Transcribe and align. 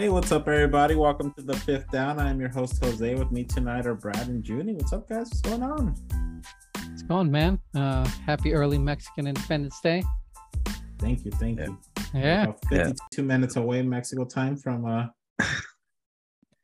Hey, 0.00 0.08
what's 0.08 0.32
up, 0.32 0.48
everybody? 0.48 0.94
Welcome 0.94 1.30
to 1.34 1.42
the 1.42 1.54
fifth 1.54 1.90
down. 1.90 2.18
I'm 2.18 2.40
your 2.40 2.48
host, 2.48 2.82
Jose. 2.82 3.14
With 3.16 3.30
me 3.30 3.44
tonight 3.44 3.84
are 3.84 3.94
Brad 3.94 4.28
and 4.28 4.42
Junie. 4.42 4.72
What's 4.72 4.94
up, 4.94 5.06
guys? 5.06 5.28
What's 5.28 5.42
going 5.42 5.62
on? 5.62 5.94
It's 6.90 7.02
going, 7.02 7.30
man. 7.30 7.60
Uh, 7.74 8.06
happy 8.24 8.54
early 8.54 8.78
Mexican 8.78 9.26
Independence 9.26 9.78
Day. 9.82 10.02
Thank 10.98 11.26
you. 11.26 11.30
Thank 11.32 11.58
Yeah. 11.58 11.66
you. 11.66 11.78
Yeah. 12.14 12.42
About 12.44 12.60
52 12.70 13.22
minutes 13.22 13.56
away 13.56 13.82
Mexico 13.82 14.24
time 14.24 14.56
from 14.56 14.86
uh 14.86 15.08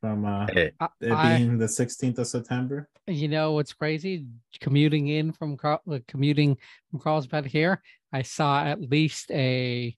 from 0.00 0.24
uh 0.24 0.46
Hey, 0.50 0.72
I, 0.80 0.88
it 1.02 1.12
I- 1.12 1.36
being 1.36 1.58
the 1.58 1.66
16th 1.66 2.16
of 2.18 2.26
September. 2.26 2.88
you 3.06 3.28
know 3.28 3.52
what's 3.52 3.74
crazy? 3.74 4.24
Commuting 4.60 5.08
in 5.08 5.32
from 5.32 5.58
Carl, 5.58 5.82
uh, 5.92 5.98
commuting 6.08 6.56
from 6.90 7.00
Carlsbad 7.00 7.44
here, 7.44 7.82
I 8.14 8.22
saw 8.22 8.64
at 8.64 8.80
least 8.80 9.30
a 9.30 9.94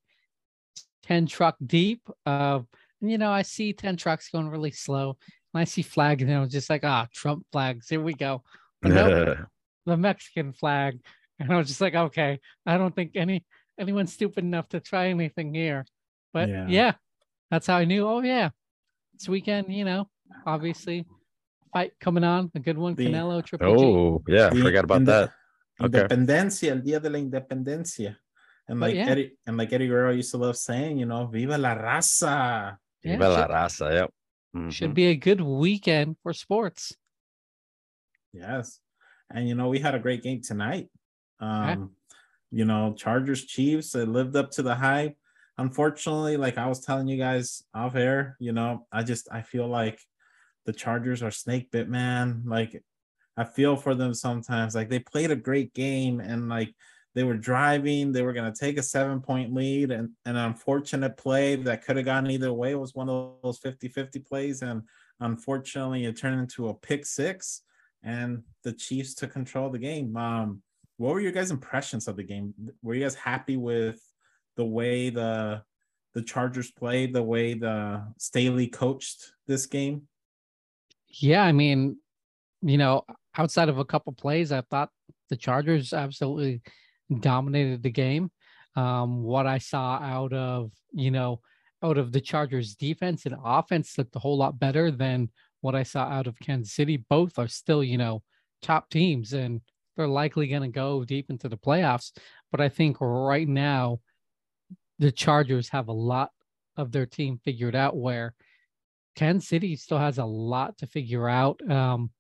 10 1.05 1.27
truck 1.27 1.55
deep 1.65 2.03
of, 2.27 2.67
you 3.01 3.19
know, 3.19 3.31
I 3.31 3.43
see 3.43 3.73
10 3.73 3.97
trucks 3.97 4.29
going 4.31 4.49
really 4.49 4.71
slow. 4.73 5.17
And 5.55 5.61
I 5.61 5.65
see 5.65 5.83
flags 5.83 6.23
and 6.23 6.33
I 6.33 6.41
was 6.41 6.51
just 6.53 6.69
like, 6.71 6.85
ah, 6.85 7.07
Trump 7.13 7.47
flags. 7.53 7.89
Here 7.89 8.01
we 8.03 8.13
go. 8.15 8.43
Nope, 8.83 9.39
the 9.87 9.97
Mexican 9.97 10.53
flag. 10.53 10.99
And 11.41 11.53
I 11.53 11.57
was 11.57 11.69
just 11.69 11.81
like, 11.81 11.95
okay, 11.95 12.41
I 12.67 12.77
don't 12.79 12.95
think 12.95 13.13
any 13.15 13.45
anyone's 13.79 14.13
stupid 14.13 14.45
enough 14.45 14.69
to 14.71 14.81
try 14.81 15.09
anything 15.09 15.55
here. 15.55 15.85
But 16.33 16.49
Yeah. 16.49 16.67
yeah, 16.69 16.93
that's 17.51 17.67
how 17.67 17.77
I 17.77 17.85
knew. 17.85 18.07
Oh 18.07 18.21
yeah, 18.21 18.51
this 19.15 19.29
weekend, 19.29 19.73
you 19.73 19.85
know, 19.85 20.09
obviously, 20.47 21.07
fight 21.73 21.93
coming 22.01 22.25
on, 22.25 22.51
a 22.55 22.59
good 22.61 22.77
one, 22.77 22.95
The- 22.95 23.07
Canelo 23.07 23.45
Triple 23.45 23.77
G. 23.77 23.85
oh, 23.85 24.23
yeah, 24.29 24.47
I 24.49 24.51
The- 24.51 24.63
forgot 24.63 24.85
about 24.85 24.97
inde- 25.03 25.07
that. 25.09 25.33
Okay. 25.81 25.99
Independencia, 26.01 26.73
el 26.73 26.81
día 26.83 27.01
de 27.01 27.09
la 27.09 27.19
independencia. 27.21 28.17
And 28.69 28.81
But 28.81 28.87
like 28.89 28.97
yeah. 28.97 29.09
Eddie 29.11 29.33
and 29.47 29.57
like 29.57 29.73
Eddie 29.73 29.87
Guerrero 29.87 30.11
used 30.13 30.33
to 30.33 30.39
love 30.39 30.57
saying, 30.57 30.99
you 30.99 31.07
know, 31.07 31.27
Viva 31.27 31.57
la 31.57 31.75
raza. 31.77 32.77
Yeah, 33.03 33.13
Viva 33.13 33.29
la 33.29 33.43
should, 33.43 33.51
raza, 33.51 33.93
yep. 33.93 34.73
should 34.73 34.91
Mhm. 34.91 34.95
be 34.95 35.07
a 35.07 35.17
good 35.17 35.41
weekend 35.41 36.17
for 36.23 36.33
sports. 36.33 36.97
Yes. 38.33 38.81
And 39.31 39.49
you 39.49 39.55
know, 39.55 39.69
we 39.69 39.79
had 39.79 39.95
a 39.95 39.99
great 39.99 40.23
game 40.23 40.41
tonight. 40.43 40.89
Yeah. 41.41 41.73
Um, 41.73 41.91
you 42.51 42.65
know, 42.65 42.95
Chargers 42.95 43.45
Chiefs, 43.45 43.95
it 43.95 44.09
lived 44.09 44.37
up 44.37 44.51
to 44.53 44.63
the 44.63 44.75
hype. 44.75 45.17
Unfortunately, 45.59 46.37
like 46.37 46.57
I 46.57 46.67
was 46.67 46.81
telling 46.81 47.09
you 47.09 47.19
guys 47.19 47.63
off 47.75 47.95
air, 47.95 48.37
you 48.39 48.53
know, 48.53 48.87
I 48.93 49.03
just 49.03 49.29
I 49.31 49.43
feel 49.43 49.67
like 49.67 50.01
the 50.67 50.73
Chargers 50.73 51.23
are 51.23 51.31
snake 51.31 51.71
bit, 51.71 51.89
man. 51.89 52.43
Like 52.47 52.83
I 53.37 53.45
feel 53.45 53.77
for 53.77 53.95
them 53.95 54.15
sometimes. 54.15 54.75
Like 54.75 54.89
they 54.89 54.99
played 55.01 55.31
a 55.31 55.37
great 55.37 55.75
game 55.75 56.21
and 56.21 56.49
like 56.49 56.75
they 57.19 57.25
were 57.25 57.37
driving, 57.37 58.13
they 58.13 58.23
were 58.23 58.33
gonna 58.33 58.55
take 58.55 58.79
a 58.79 58.83
seven 58.83 59.21
point 59.21 59.53
lead, 59.53 59.91
and 59.91 60.11
an 60.25 60.37
unfortunate 60.37 61.17
play 61.17 61.57
that 61.57 61.85
could 61.85 61.97
have 61.97 62.05
gone 62.05 62.31
either 62.31 62.53
way 62.53 62.77
was 62.77 62.95
one 62.95 63.09
of 63.09 63.33
those 63.43 63.59
50-50 63.59 64.25
plays. 64.25 64.63
And 64.63 64.83
unfortunately, 65.19 66.05
it 66.05 66.17
turned 66.17 66.39
into 66.39 66.69
a 66.69 66.75
pick 66.75 67.05
six 67.05 67.63
and 68.05 68.45
the 68.63 68.73
Chiefs 68.73 69.15
took 69.15 69.33
control 69.33 69.67
of 69.67 69.73
the 69.73 69.81
game. 69.81 70.17
Um, 70.17 70.63
what 70.97 71.13
were 71.13 71.21
your 71.21 71.33
guys' 71.33 71.51
impressions 71.51 72.07
of 72.07 72.15
the 72.15 72.23
game? 72.23 72.55
Were 72.83 72.95
you 72.95 73.03
guys 73.03 73.17
happy 73.17 73.57
with 73.57 74.01
the 74.57 74.65
way 74.65 75.11
the 75.11 75.63
the 76.15 76.23
Chargers 76.23 76.71
played, 76.71 77.13
the 77.13 77.23
way 77.23 77.55
the 77.55 78.05
Staley 78.17 78.69
coached 78.69 79.33
this 79.49 79.67
game? 79.67 80.03
Yeah, 81.09 81.43
I 81.43 81.51
mean, 81.51 81.97
you 82.63 82.79
know, 82.79 83.03
outside 83.37 83.69
of 83.69 83.79
a 83.79 83.85
couple 83.85 84.13
plays, 84.13 84.53
I 84.53 84.61
thought 84.63 84.91
the 85.31 85.37
Chargers 85.37 85.93
absolutely 85.93 86.63
dominated 87.21 87.83
the 87.83 87.91
game. 87.91 88.31
Um, 88.77 89.23
what 89.23 89.47
I 89.47 89.59
saw 89.59 89.99
out 89.99 90.33
of, 90.33 90.73
you 90.93 91.11
know, 91.11 91.41
out 91.83 91.99
of 91.99 92.13
the 92.13 92.21
Chargers 92.21 92.75
defense 92.75 93.27
and 93.27 93.37
offense 93.45 93.97
looked 93.97 94.17
a 94.17 94.21
whole 94.21 94.37
lot 94.37 94.59
better 94.59 94.91
than 94.91 95.31
what 95.61 95.75
I 95.75 95.83
saw 95.83 96.05
out 96.05 96.27
of 96.27 96.39
Kansas 96.39 96.75
City. 96.75 97.05
Both 97.09 97.39
are 97.39 97.49
still, 97.49 97.83
you 97.83 97.99
know, 97.99 98.23
top 98.63 98.91
teams 98.91 99.33
and 99.33 99.61
they're 99.97 100.07
likely 100.07 100.47
going 100.49 100.63
to 100.63 100.69
go 100.69 101.05
deep 101.05 101.31
into 101.31 101.49
the 101.49 101.57
playoffs. 101.57 102.13
But 102.51 102.61
I 102.61 102.69
think 102.69 102.99
right 103.01 103.49
now, 103.49 104.01
the 105.01 105.13
Chargers 105.13 105.69
have 105.69 105.89
a 105.89 105.93
lot 105.93 106.31
of 106.77 106.93
their 106.93 107.07
team 107.07 107.41
figured 107.45 107.77
out 107.77 107.97
where 107.97 108.35
Kansas 109.15 109.49
City 109.49 109.77
still 109.77 109.99
has 109.99 110.19
a 110.19 110.25
lot 110.25 110.79
to 110.79 110.87
figure 110.87 111.29
out. 111.29 111.61
Um, 111.71 112.11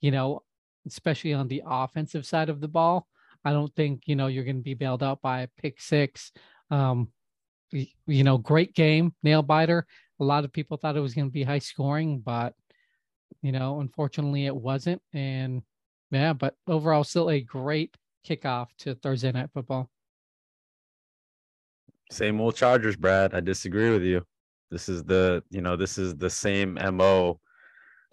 you 0.00 0.10
know, 0.10 0.42
especially 0.86 1.32
on 1.32 1.48
the 1.48 1.62
offensive 1.66 2.26
side 2.26 2.48
of 2.48 2.60
the 2.60 2.68
ball. 2.68 3.06
I 3.44 3.52
don't 3.52 3.74
think 3.74 4.02
you 4.06 4.16
know 4.16 4.26
you're 4.26 4.44
going 4.44 4.56
to 4.56 4.62
be 4.62 4.74
bailed 4.74 5.02
out 5.02 5.22
by 5.22 5.42
a 5.42 5.48
pick 5.60 5.80
six. 5.80 6.32
Um, 6.70 7.08
you 7.70 8.24
know, 8.24 8.38
great 8.38 8.74
game, 8.74 9.14
nail 9.22 9.42
biter. 9.42 9.86
A 10.20 10.24
lot 10.24 10.44
of 10.44 10.52
people 10.52 10.76
thought 10.76 10.96
it 10.96 11.00
was 11.00 11.14
going 11.14 11.28
to 11.28 11.32
be 11.32 11.42
high 11.42 11.58
scoring, 11.58 12.20
but 12.20 12.54
you 13.42 13.52
know, 13.52 13.80
unfortunately, 13.80 14.46
it 14.46 14.56
wasn't. 14.56 15.02
And 15.12 15.62
yeah, 16.10 16.32
but 16.32 16.54
overall, 16.66 17.04
still 17.04 17.30
a 17.30 17.40
great 17.40 17.94
kickoff 18.26 18.68
to 18.78 18.94
Thursday 18.94 19.32
night 19.32 19.50
football. 19.52 19.90
Same 22.10 22.40
old 22.40 22.56
Chargers, 22.56 22.96
Brad. 22.96 23.34
I 23.34 23.40
disagree 23.40 23.90
with 23.90 24.02
you. 24.02 24.24
This 24.70 24.88
is 24.88 25.04
the, 25.04 25.42
you 25.50 25.60
know, 25.60 25.76
this 25.76 25.98
is 25.98 26.16
the 26.16 26.30
same 26.30 26.78
MO. 26.92 27.38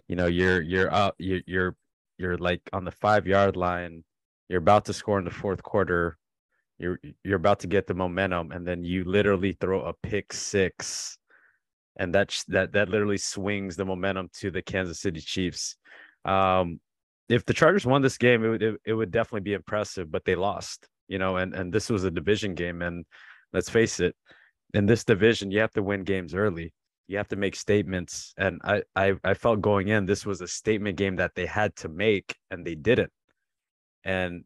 You 0.07 0.15
know, 0.15 0.27
you're 0.27 0.61
you're 0.61 0.93
up, 0.93 1.15
you're 1.17 1.41
you're 1.47 1.75
you're 2.17 2.37
like 2.37 2.61
on 2.73 2.85
the 2.85 2.91
five 2.91 3.25
yard 3.25 3.55
line. 3.55 4.03
You're 4.49 4.59
about 4.59 4.85
to 4.85 4.93
score 4.93 5.19
in 5.19 5.25
the 5.25 5.31
fourth 5.31 5.63
quarter. 5.63 6.17
You're 6.77 6.99
you're 7.23 7.37
about 7.37 7.59
to 7.61 7.67
get 7.67 7.87
the 7.87 7.93
momentum, 7.93 8.51
and 8.51 8.67
then 8.67 8.83
you 8.83 9.03
literally 9.05 9.57
throw 9.59 9.81
a 9.81 9.93
pick 9.93 10.33
six, 10.33 11.17
and 11.97 12.13
that 12.13 12.35
that 12.49 12.73
that 12.73 12.89
literally 12.89 13.17
swings 13.17 13.75
the 13.75 13.85
momentum 13.85 14.29
to 14.39 14.51
the 14.51 14.61
Kansas 14.61 14.99
City 14.99 15.21
Chiefs. 15.21 15.77
Um, 16.25 16.79
if 17.29 17.45
the 17.45 17.53
Chargers 17.53 17.85
won 17.85 18.01
this 18.01 18.17
game, 18.17 18.43
it 18.43 18.49
would 18.49 18.63
it, 18.63 18.81
it 18.85 18.93
would 18.93 19.11
definitely 19.11 19.41
be 19.41 19.53
impressive, 19.53 20.11
but 20.11 20.25
they 20.25 20.35
lost. 20.35 20.87
You 21.07 21.17
know, 21.17 21.37
and 21.37 21.53
and 21.53 21.73
this 21.73 21.89
was 21.89 22.03
a 22.03 22.11
division 22.11 22.55
game, 22.55 22.81
and 22.81 23.05
let's 23.53 23.69
face 23.69 23.99
it, 23.99 24.15
in 24.73 24.85
this 24.85 25.05
division, 25.05 25.51
you 25.51 25.59
have 25.59 25.71
to 25.71 25.81
win 25.81 26.03
games 26.03 26.35
early. 26.35 26.73
You 27.07 27.17
have 27.17 27.29
to 27.29 27.35
make 27.35 27.55
statements. 27.55 28.33
And 28.37 28.59
I, 28.63 28.83
I, 28.95 29.13
I 29.23 29.33
felt 29.33 29.61
going 29.61 29.87
in, 29.87 30.05
this 30.05 30.25
was 30.25 30.41
a 30.41 30.47
statement 30.47 30.97
game 30.97 31.15
that 31.15 31.35
they 31.35 31.45
had 31.45 31.75
to 31.77 31.89
make, 31.89 32.35
and 32.51 32.65
they 32.65 32.75
didn't. 32.75 33.11
And 34.05 34.45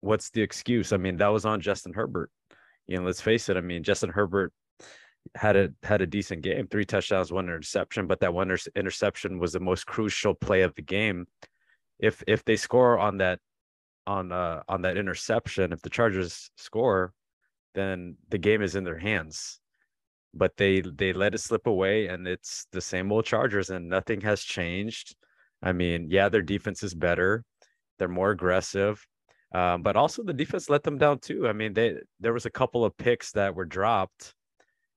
what's 0.00 0.30
the 0.30 0.42
excuse? 0.42 0.92
I 0.92 0.96
mean, 0.98 1.16
that 1.18 1.28
was 1.28 1.46
on 1.46 1.60
Justin 1.60 1.94
Herbert. 1.94 2.30
You 2.86 2.98
know, 2.98 3.04
let's 3.04 3.20
face 3.20 3.48
it. 3.48 3.56
I 3.56 3.60
mean, 3.60 3.82
Justin 3.84 4.10
Herbert 4.10 4.52
had 5.34 5.56
a 5.56 5.70
had 5.82 6.02
a 6.02 6.06
decent 6.06 6.42
game, 6.42 6.66
three 6.66 6.84
touchdowns, 6.84 7.32
one 7.32 7.44
interception, 7.44 8.06
but 8.06 8.20
that 8.20 8.34
one 8.34 8.54
interception 8.74 9.38
was 9.38 9.52
the 9.52 9.60
most 9.60 9.86
crucial 9.86 10.34
play 10.34 10.62
of 10.62 10.74
the 10.74 10.82
game. 10.82 11.26
If 11.98 12.22
if 12.26 12.44
they 12.44 12.56
score 12.56 12.98
on 12.98 13.18
that 13.18 13.38
on 14.06 14.32
uh 14.32 14.62
on 14.68 14.82
that 14.82 14.96
interception, 14.96 15.72
if 15.72 15.82
the 15.82 15.90
Chargers 15.90 16.50
score, 16.56 17.12
then 17.74 18.16
the 18.28 18.38
game 18.38 18.62
is 18.62 18.74
in 18.74 18.84
their 18.84 18.98
hands. 18.98 19.60
But 20.34 20.56
they 20.56 20.80
they 20.80 21.12
let 21.12 21.34
it 21.34 21.38
slip 21.38 21.66
away, 21.66 22.08
and 22.08 22.26
it's 22.26 22.66
the 22.72 22.80
same 22.80 23.12
old 23.12 23.24
Chargers, 23.24 23.70
and 23.70 23.88
nothing 23.88 24.20
has 24.22 24.42
changed. 24.42 25.14
I 25.62 25.72
mean, 25.72 26.08
yeah, 26.10 26.28
their 26.28 26.42
defense 26.42 26.82
is 26.82 26.94
better, 26.94 27.44
they're 28.00 28.08
more 28.08 28.30
aggressive, 28.30 29.06
um, 29.54 29.82
but 29.82 29.94
also 29.94 30.24
the 30.24 30.32
defense 30.32 30.70
let 30.70 30.82
them 30.82 30.98
down 30.98 31.18
too. 31.18 31.46
I 31.46 31.52
mean, 31.52 31.74
they 31.74 31.98
there 32.18 32.32
was 32.32 32.46
a 32.46 32.50
couple 32.50 32.84
of 32.84 32.96
picks 32.96 33.30
that 33.32 33.54
were 33.54 33.66
dropped, 33.66 34.34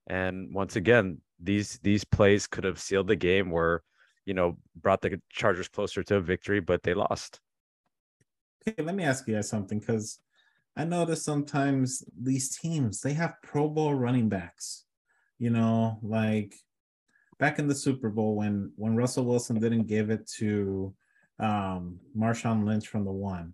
and 0.08 0.56
once 0.56 0.78
again, 0.78 1.19
these 1.40 1.80
these 1.84 2.06
plays 2.06 2.47
could 2.47 2.64
have 2.64 2.80
sealed 2.80 3.08
the 3.08 3.16
game, 3.18 3.52
where 3.52 3.84
you 4.25 4.34
know 4.34 4.58
brought 4.75 5.02
the 5.02 5.22
Chargers 5.30 5.68
closer 5.68 6.02
to 6.03 6.16
a 6.16 6.22
victory, 6.22 6.62
but 6.62 6.81
they 6.81 6.94
lost. 6.94 7.41
Okay, 8.66 8.81
let 8.81 8.96
me 8.96 9.03
ask 9.03 9.28
you 9.28 9.35
guys 9.35 9.50
something 9.50 9.80
because 9.80 10.20
I 10.78 10.85
notice 10.85 11.26
sometimes 11.26 12.02
these 12.17 12.58
teams 12.58 13.02
they 13.02 13.14
have 13.14 13.35
Pro 13.44 13.67
Bowl 13.67 13.94
running 13.94 14.29
backs. 14.29 14.85
You 15.40 15.49
know, 15.49 15.99
like 16.02 16.56
back 17.38 17.59
in 17.59 17.67
the 17.67 17.76
Super 17.76 18.09
Bowl 18.09 18.38
when 18.38 18.72
when 18.78 18.96
Russell 18.96 19.26
Wilson 19.26 19.59
didn't 19.59 19.88
give 19.88 20.09
it 20.09 20.26
to 20.38 20.96
um 21.40 22.00
Marshawn 22.18 22.66
Lynch 22.66 22.88
from 22.88 23.06
the 23.06 23.12
one. 23.12 23.53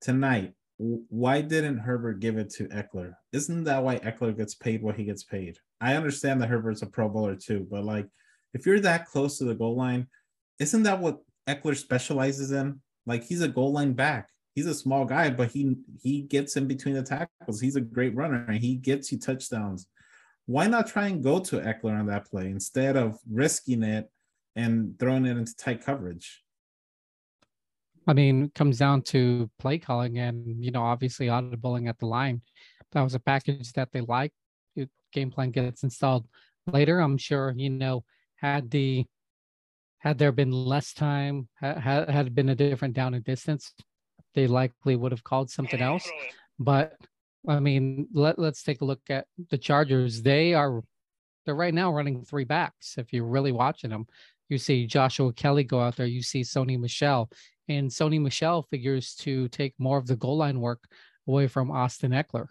Tonight, 0.00 0.54
why 0.78 1.42
didn't 1.42 1.78
Herbert 1.78 2.20
give 2.20 2.38
it 2.38 2.50
to 2.54 2.68
Ekeler? 2.68 3.12
Isn't 3.32 3.64
that 3.64 3.82
why 3.82 3.98
Ekeler 3.98 4.36
gets 4.36 4.54
paid 4.54 4.82
what 4.82 4.96
he 4.96 5.04
gets 5.04 5.24
paid? 5.24 5.58
I 5.80 5.94
understand 5.94 6.40
that 6.40 6.48
Herbert's 6.48 6.82
a 6.82 6.86
Pro 6.86 7.08
Bowler 7.08 7.36
too, 7.36 7.66
but 7.70 7.84
like 7.84 8.06
if 8.54 8.64
you're 8.64 8.80
that 8.80 9.06
close 9.06 9.38
to 9.38 9.44
the 9.44 9.54
goal 9.54 9.76
line, 9.76 10.06
isn't 10.58 10.82
that 10.84 11.00
what 11.00 11.18
Ekeler 11.46 11.76
specializes 11.76 12.52
in? 12.52 12.80
Like 13.06 13.24
he's 13.24 13.42
a 13.42 13.48
goal 13.48 13.72
line 13.72 13.92
back. 13.92 14.28
He's 14.54 14.66
a 14.66 14.74
small 14.74 15.04
guy, 15.04 15.30
but 15.30 15.50
he 15.50 15.76
he 16.02 16.22
gets 16.22 16.56
in 16.56 16.66
between 16.66 16.94
the 16.94 17.02
tackles. 17.02 17.60
He's 17.60 17.76
a 17.76 17.80
great 17.80 18.14
runner 18.14 18.44
and 18.48 18.58
he 18.58 18.76
gets 18.76 19.12
you 19.12 19.18
touchdowns. 19.18 19.86
Why 20.46 20.66
not 20.66 20.88
try 20.88 21.06
and 21.08 21.22
go 21.22 21.40
to 21.40 21.60
Ekeler 21.60 21.98
on 21.98 22.06
that 22.06 22.26
play 22.28 22.46
instead 22.46 22.96
of 22.96 23.18
risking 23.30 23.82
it 23.82 24.10
and 24.56 24.98
throwing 24.98 25.26
it 25.26 25.36
into 25.36 25.54
tight 25.56 25.84
coverage? 25.84 26.42
I 28.10 28.12
mean, 28.12 28.50
comes 28.56 28.78
down 28.78 29.02
to 29.02 29.48
play 29.60 29.78
calling 29.78 30.18
and, 30.18 30.64
you 30.64 30.72
know, 30.72 30.82
obviously 30.82 31.28
audibling 31.28 31.88
at 31.88 32.00
the 32.00 32.06
line. 32.06 32.42
That 32.90 33.02
was 33.02 33.14
a 33.14 33.20
package 33.20 33.72
that 33.74 33.92
they 33.92 34.00
liked. 34.00 34.34
It- 34.74 34.90
Game 35.12 35.30
plan 35.30 35.52
gets 35.52 35.84
installed 35.84 36.26
later. 36.66 36.98
I'm 36.98 37.16
sure, 37.18 37.54
you 37.56 37.70
know, 37.70 38.02
had 38.34 38.68
the 38.72 39.06
had 39.98 40.18
there 40.18 40.32
been 40.32 40.50
less 40.50 40.92
time, 40.92 41.48
had 41.60 42.08
had 42.10 42.34
been 42.34 42.48
a 42.48 42.54
different 42.54 42.94
down 42.94 43.14
and 43.14 43.22
distance, 43.22 43.74
they 44.34 44.46
likely 44.48 44.96
would 44.96 45.12
have 45.12 45.22
called 45.22 45.50
something 45.50 45.80
else. 45.80 46.10
But 46.58 46.96
I 47.46 47.60
mean, 47.60 48.08
let 48.12 48.38
let's 48.38 48.62
take 48.64 48.80
a 48.80 48.84
look 48.84 49.02
at 49.08 49.26
the 49.50 49.58
Chargers. 49.58 50.22
They 50.22 50.54
are 50.54 50.82
they're 51.44 51.54
right 51.54 51.74
now 51.74 51.92
running 51.92 52.24
three 52.24 52.44
backs. 52.44 52.98
If 52.98 53.12
you're 53.12 53.24
really 53.24 53.52
watching 53.52 53.90
them, 53.90 54.06
you 54.50 54.58
see 54.58 54.86
Joshua 54.86 55.32
Kelley 55.32 55.64
go 55.64 55.80
out 55.80 55.96
there. 55.96 56.06
You 56.06 56.22
see 56.22 56.42
Sony 56.42 56.78
Michel, 56.78 57.30
and 57.68 57.90
Sony 57.90 58.20
Michel 58.20 58.62
figures 58.62 59.14
to 59.16 59.48
take 59.48 59.74
more 59.78 59.98
of 59.98 60.06
the 60.06 60.16
goal 60.16 60.36
line 60.36 60.60
work 60.60 60.84
away 61.26 61.46
from 61.46 61.70
Austin 61.70 62.12
Ekeler. 62.12 62.46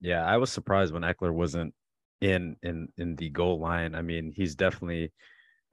Yeah, 0.00 0.24
I 0.24 0.36
was 0.36 0.52
surprised 0.52 0.92
when 0.92 1.02
Ekeler 1.02 1.32
wasn't 1.32 1.74
in 2.20 2.56
in 2.62 2.88
in 2.96 3.16
the 3.16 3.30
goal 3.30 3.58
line. 3.58 3.94
I 3.94 4.02
mean, 4.02 4.32
he's 4.34 4.54
definitely 4.54 5.12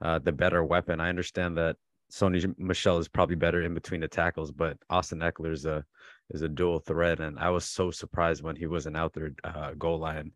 uh, 0.00 0.18
the 0.18 0.32
better 0.32 0.64
weapon. 0.64 1.00
I 1.00 1.08
understand 1.08 1.56
that 1.58 1.76
Sony 2.10 2.54
Michel 2.58 2.98
is 2.98 3.08
probably 3.08 3.36
better 3.36 3.62
in 3.62 3.74
between 3.74 4.00
the 4.00 4.08
tackles, 4.08 4.50
but 4.50 4.76
Austin 4.90 5.20
Ekeler 5.20 5.52
is 5.52 5.64
a 5.64 5.84
is 6.30 6.42
a 6.42 6.48
dual 6.48 6.80
threat, 6.80 7.20
and 7.20 7.38
I 7.38 7.50
was 7.50 7.64
so 7.64 7.90
surprised 7.90 8.42
when 8.42 8.56
he 8.56 8.66
wasn't 8.66 8.96
out 8.96 9.12
there 9.12 9.32
uh, 9.44 9.72
goal 9.78 9.98
line. 9.98 10.32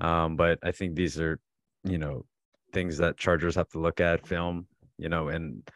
Um, 0.00 0.36
but 0.36 0.58
I 0.62 0.72
think 0.72 0.94
these 0.94 1.18
are, 1.18 1.40
you 1.84 1.98
know, 1.98 2.24
things 2.72 2.98
that 2.98 3.16
Chargers 3.16 3.54
have 3.54 3.68
to 3.70 3.78
look 3.78 4.00
at, 4.00 4.26
film, 4.26 4.66
you 4.98 5.08
know, 5.08 5.28
and 5.28 5.68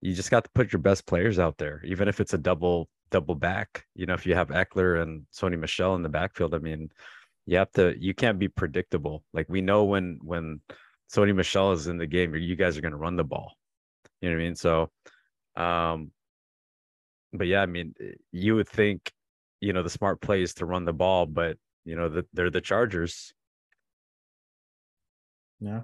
you 0.00 0.14
just 0.14 0.30
got 0.30 0.44
to 0.44 0.50
put 0.54 0.72
your 0.72 0.80
best 0.80 1.06
players 1.06 1.38
out 1.38 1.58
there, 1.58 1.82
even 1.84 2.08
if 2.08 2.20
it's 2.20 2.34
a 2.34 2.38
double 2.38 2.88
double 3.10 3.34
back. 3.34 3.84
You 3.94 4.06
know, 4.06 4.14
if 4.14 4.26
you 4.26 4.34
have 4.34 4.48
Ekeler 4.48 5.02
and 5.02 5.26
Sony 5.32 5.58
Michel 5.58 5.94
in 5.94 6.02
the 6.02 6.08
backfield, 6.08 6.54
I 6.54 6.58
mean, 6.58 6.90
you 7.46 7.56
have 7.56 7.72
to 7.72 7.94
you 7.98 8.14
can't 8.14 8.38
be 8.38 8.48
predictable. 8.48 9.24
Like 9.32 9.46
we 9.48 9.60
know 9.60 9.84
when 9.84 10.18
when 10.22 10.60
Sony 11.12 11.34
Michel 11.34 11.72
is 11.72 11.86
in 11.86 11.98
the 11.98 12.06
game, 12.06 12.34
you 12.34 12.56
guys 12.56 12.76
are 12.76 12.82
going 12.82 12.92
to 12.92 12.98
run 12.98 13.16
the 13.16 13.24
ball. 13.24 13.54
You 14.20 14.30
know 14.30 14.36
what 14.36 14.42
I 14.42 14.44
mean? 14.44 14.54
So, 14.54 14.90
um, 15.56 16.10
but 17.32 17.46
yeah, 17.46 17.62
I 17.62 17.66
mean, 17.66 17.94
you 18.32 18.56
would 18.56 18.68
think, 18.68 19.12
you 19.60 19.72
know, 19.72 19.82
the 19.82 19.90
smart 19.90 20.20
play 20.20 20.42
is 20.42 20.54
to 20.54 20.66
run 20.66 20.84
the 20.84 20.92
ball, 20.92 21.26
but 21.26 21.56
you 21.84 21.96
know, 21.96 22.08
the, 22.08 22.26
they're 22.32 22.50
the 22.50 22.60
Chargers. 22.60 23.32
Yeah. 25.60 25.82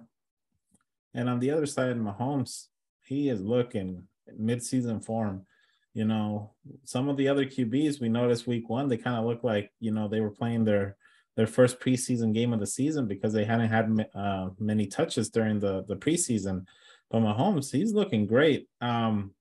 And 1.15 1.29
on 1.29 1.39
the 1.39 1.51
other 1.51 1.67
side, 1.67 1.97
Mahomes, 1.97 2.67
he 3.03 3.29
is 3.29 3.41
looking 3.41 4.05
mid-season 4.37 5.01
form. 5.01 5.47
You 5.93 6.05
know, 6.05 6.53
some 6.83 7.09
of 7.09 7.17
the 7.17 7.29
other 7.29 7.47
QBs 7.47 8.01
we 8.01 8.09
noticed 8.09 8.49
week 8.49 8.69
one, 8.69 8.89
they 8.89 8.97
kind 8.97 9.17
of 9.17 9.25
look 9.25 9.45
like 9.45 9.71
you 9.79 9.93
know 9.93 10.09
they 10.09 10.21
were 10.21 10.31
playing 10.31 10.65
their 10.65 10.97
their 11.37 11.47
first 11.47 11.81
preseason 11.81 12.33
game 12.35 12.53
of 12.53 12.61
the 12.61 12.67
season 12.67 13.07
because 13.07 13.33
they 13.33 13.45
hadn't 13.45 13.69
had 13.69 14.07
uh, 14.15 14.51
many 14.59 14.87
touches 14.87 15.31
during 15.31 15.61
the 15.61 15.85
the 15.87 15.97
preseason. 15.97 16.65
But 17.11 17.21
Mahomes, 17.21 17.71
he's 17.71 17.93
looking 17.93 18.27
great. 18.27 18.69
Um, 18.81 19.35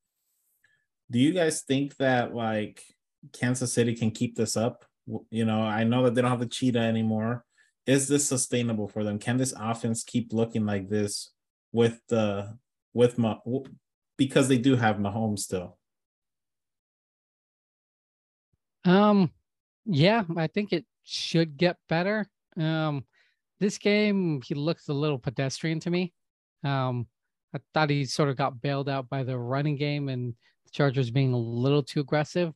do 1.09 1.19
you 1.19 1.33
guys 1.33 1.61
think 1.61 1.95
that 1.97 2.35
like 2.35 2.83
Kansas 3.31 3.73
City 3.73 3.95
can 3.95 4.11
keep 4.11 4.35
this 4.35 4.55
up? 4.55 4.85
You 5.31 5.45
know, 5.45 5.61
I 5.61 5.83
know 5.83 6.03
that 6.03 6.13
they 6.13 6.21
don't 6.21 6.31
have 6.31 6.39
the 6.39 6.45
cheetah 6.45 6.79
anymore. 6.79 7.45
Is 7.87 8.07
this 8.07 8.27
sustainable 8.27 8.87
for 8.87 9.03
them? 9.03 9.17
Can 9.19 9.37
this 9.37 9.53
offense 9.59 10.03
keep 10.03 10.33
looking 10.33 10.65
like 10.65 10.87
this 10.87 11.31
with 11.73 11.99
the 12.07 12.57
with 12.93 13.17
my 13.17 13.37
because 14.17 14.47
they 14.47 14.57
do 14.57 14.77
have 14.77 14.97
Mahomes 14.97 15.39
still? 15.39 15.77
Um, 18.85 19.31
yeah, 19.85 20.23
I 20.37 20.47
think 20.47 20.71
it 20.71 20.85
should 21.03 21.57
get 21.57 21.77
better. 21.89 22.27
Um, 22.57 23.05
this 23.59 23.77
game 23.77 24.41
he 24.45 24.55
looks 24.55 24.87
a 24.87 24.93
little 24.93 25.19
pedestrian 25.19 25.79
to 25.81 25.89
me. 25.89 26.13
Um, 26.63 27.07
I 27.53 27.59
thought 27.73 27.89
he 27.89 28.05
sort 28.05 28.29
of 28.29 28.37
got 28.37 28.61
bailed 28.61 28.89
out 28.89 29.09
by 29.09 29.23
the 29.23 29.37
running 29.37 29.75
game 29.75 30.09
and 30.09 30.33
the 30.65 30.71
Chargers 30.71 31.11
being 31.11 31.33
a 31.33 31.37
little 31.37 31.83
too 31.83 31.99
aggressive. 31.99 32.53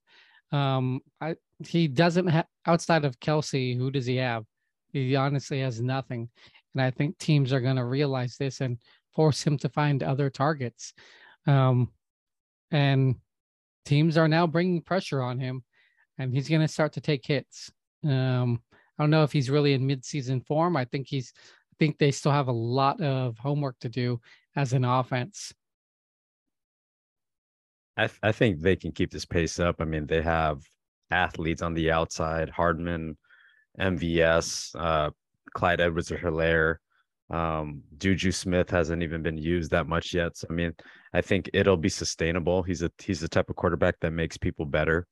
Um, 0.51 1.01
I 1.19 1.35
he 1.65 1.87
doesn't 1.87 2.27
have 2.27 2.45
outside 2.65 3.03
of 3.03 3.19
Kelce, 3.19 3.75
Who 3.75 3.91
does 3.91 4.05
he 4.05 4.17
have? 4.17 4.43
He 4.93 5.15
honestly 5.15 5.59
has 5.61 5.81
nothing, 5.81 6.29
and 6.73 6.81
I 6.81 6.91
think 6.91 7.17
teams 7.17 7.51
are 7.51 7.61
going 7.61 7.75
to 7.75 7.85
realize 7.85 8.37
this 8.37 8.61
and 8.61 8.77
force 9.17 9.41
him 9.41 9.57
to 9.57 9.67
find 9.67 10.03
other 10.03 10.29
targets. 10.29 10.93
Um, 11.47 11.91
and 12.69 13.15
teams 13.83 14.15
are 14.15 14.27
now 14.27 14.45
bringing 14.45 14.81
pressure 14.81 15.23
on 15.23 15.39
him, 15.39 15.63
and 16.19 16.31
he's 16.31 16.47
going 16.47 16.61
to 16.61 16.67
start 16.67 16.93
to 16.93 17.01
take 17.01 17.25
hits. 17.25 17.71
Um, 18.05 18.61
I 18.71 19.03
don't 19.03 19.09
know 19.09 19.23
if 19.23 19.31
he's 19.31 19.49
really 19.49 19.73
in 19.73 19.87
mid-season 19.87 20.41
form. 20.41 20.77
I 20.77 20.85
think 20.85 21.07
he's. 21.07 21.33
I 21.35 21.75
think 21.79 21.97
they 21.97 22.11
still 22.11 22.31
have 22.31 22.47
a 22.47 22.51
lot 22.51 23.01
of 23.01 23.37
homework 23.37 23.77
to 23.81 23.89
do 23.89 24.19
as 24.55 24.73
an 24.73 24.83
offense. 24.83 25.53
I 27.95 28.07
th- 28.07 28.19
I 28.23 28.31
think 28.31 28.61
they 28.61 28.75
can 28.75 28.91
keep 28.91 29.11
this 29.11 29.25
pace 29.25 29.59
up. 29.59 29.75
I 29.79 29.85
mean, 29.85 30.05
they 30.05 30.21
have 30.21 30.61
athletes 31.11 31.63
on 31.63 31.73
the 31.73 31.91
outside: 31.91 32.49
Hardman, 32.49 33.17
MVS, 33.79 34.75
uh, 34.77 35.09
Clyde 35.53 35.81
Edwards-Helaire. 35.81 36.77
Um, 37.29 37.83
Juju 37.97 38.31
Smith 38.31 38.69
hasn't 38.69 39.03
even 39.03 39.21
been 39.21 39.37
used 39.37 39.71
that 39.71 39.87
much 39.87 40.13
yet. 40.13 40.37
So 40.37 40.47
I 40.49 40.53
mean, 40.53 40.73
I 41.13 41.21
think 41.21 41.49
it'll 41.53 41.77
be 41.77 41.89
sustainable. 41.89 42.63
He's 42.63 42.83
a 42.83 42.91
he's 42.99 43.19
the 43.19 43.27
type 43.27 43.49
of 43.49 43.55
quarterback 43.55 43.95
that 44.01 44.11
makes 44.11 44.37
people 44.37 44.65
better, 44.65 45.05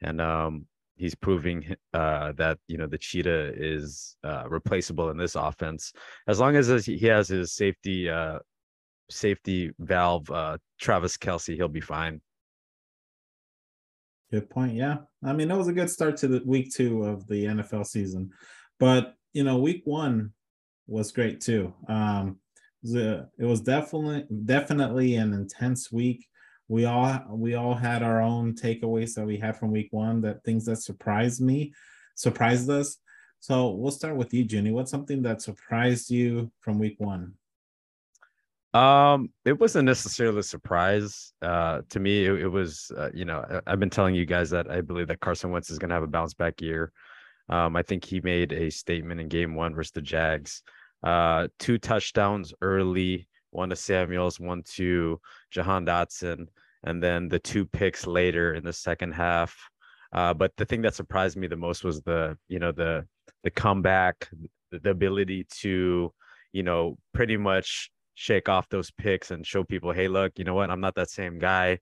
and 0.00 0.20
um, 0.20 0.66
he's 0.96 1.14
proving 1.14 1.74
uh, 1.94 2.32
that 2.32 2.58
you 2.66 2.76
know 2.76 2.86
the 2.86 2.98
cheetah 2.98 3.52
is 3.56 4.16
uh, 4.24 4.44
replaceable 4.48 5.10
in 5.10 5.16
this 5.16 5.36
offense 5.36 5.92
as 6.26 6.40
long 6.40 6.56
as 6.56 6.84
he 6.84 6.98
has 7.06 7.28
his 7.28 7.52
safety 7.54 8.08
uh, 8.10 8.38
safety 9.10 9.70
valve 9.78 10.28
uh, 10.30 10.58
Travis 10.80 11.16
Kelce. 11.16 11.54
he'll 11.54 11.68
be 11.68 11.80
fine. 11.80 12.20
Good 14.30 14.50
point. 14.50 14.74
Yeah, 14.74 14.98
I 15.24 15.32
mean 15.32 15.48
that 15.48 15.56
was 15.56 15.68
a 15.68 15.72
good 15.72 15.88
start 15.88 16.16
to 16.18 16.28
the 16.28 16.42
week 16.44 16.74
two 16.74 17.04
of 17.04 17.26
the 17.26 17.44
NFL 17.44 17.86
season, 17.86 18.30
but 18.78 19.14
you 19.32 19.44
know 19.44 19.58
week 19.58 19.82
one 19.84 20.32
was 20.88 21.12
great 21.12 21.40
too. 21.40 21.72
Um, 21.88 22.38
it 22.82 23.28
was 23.38 23.60
definitely 23.60 24.24
definitely 24.44 25.16
an 25.16 25.32
intense 25.32 25.92
week. 25.92 26.26
We 26.68 26.84
all 26.84 27.20
we 27.30 27.54
all 27.54 27.74
had 27.74 28.02
our 28.02 28.20
own 28.20 28.54
takeaways 28.54 29.14
that 29.14 29.26
we 29.26 29.38
had 29.38 29.56
from 29.56 29.70
week 29.70 29.88
one 29.90 30.20
that 30.22 30.44
things 30.44 30.64
that 30.66 30.76
surprised 30.76 31.40
me 31.40 31.72
surprised 32.14 32.68
us. 32.68 32.98
So 33.40 33.70
we'll 33.70 33.92
start 33.92 34.16
with 34.16 34.34
you 34.34 34.44
Junie. 34.44 34.72
what's 34.72 34.90
something 34.90 35.22
that 35.22 35.40
surprised 35.40 36.10
you 36.10 36.50
from 36.60 36.78
week 36.78 36.96
one? 36.98 37.34
Um 38.74 39.30
it 39.44 39.58
wasn't 39.58 39.86
necessarily 39.86 40.40
a 40.40 40.42
surprise. 40.42 41.32
Uh 41.40 41.82
to 41.88 42.00
me 42.00 42.26
it, 42.26 42.32
it 42.32 42.48
was 42.48 42.92
uh, 42.96 43.10
you 43.14 43.24
know 43.24 43.62
i've 43.66 43.80
been 43.80 43.90
telling 43.90 44.14
you 44.14 44.26
guys 44.26 44.50
that 44.50 44.70
i 44.70 44.80
believe 44.80 45.08
that 45.08 45.20
carson 45.20 45.50
wentz 45.50 45.70
is 45.70 45.78
going 45.78 45.88
to 45.88 45.94
have 45.94 46.02
a 46.02 46.08
bounce 46.08 46.34
back 46.34 46.60
year. 46.60 46.92
Um 47.48 47.76
i 47.76 47.82
think 47.82 48.04
he 48.04 48.20
made 48.20 48.52
a 48.52 48.70
statement 48.70 49.20
in 49.20 49.28
game 49.28 49.54
one 49.54 49.74
versus 49.74 49.92
the 49.92 50.02
jags 50.02 50.62
uh 51.02 51.48
two 51.58 51.78
touchdowns 51.78 52.52
early 52.60 53.28
one 53.50 53.70
to 53.70 53.76
Samuels, 53.76 54.38
one 54.38 54.62
to 54.74 55.20
Jahan 55.50 55.86
Dotson, 55.86 56.46
and 56.84 57.02
then 57.02 57.28
the 57.28 57.38
two 57.38 57.64
picks 57.64 58.06
later 58.06 58.54
in 58.54 58.64
the 58.64 58.72
second 58.72 59.12
half. 59.12 59.56
Uh, 60.12 60.32
but 60.34 60.52
the 60.56 60.64
thing 60.64 60.82
that 60.82 60.94
surprised 60.94 61.36
me 61.36 61.46
the 61.46 61.56
most 61.56 61.84
was 61.84 62.00
the, 62.02 62.36
you 62.48 62.58
know, 62.58 62.72
the 62.72 63.06
the 63.44 63.50
comeback, 63.50 64.28
the 64.70 64.90
ability 64.90 65.46
to, 65.60 66.12
you 66.52 66.62
know, 66.62 66.98
pretty 67.14 67.36
much 67.36 67.90
shake 68.14 68.48
off 68.48 68.68
those 68.68 68.90
picks 68.90 69.30
and 69.30 69.46
show 69.46 69.62
people, 69.62 69.92
hey, 69.92 70.08
look, 70.08 70.32
you 70.36 70.44
know 70.44 70.54
what, 70.54 70.70
I'm 70.70 70.80
not 70.80 70.94
that 70.96 71.10
same 71.10 71.38
guy. 71.38 71.78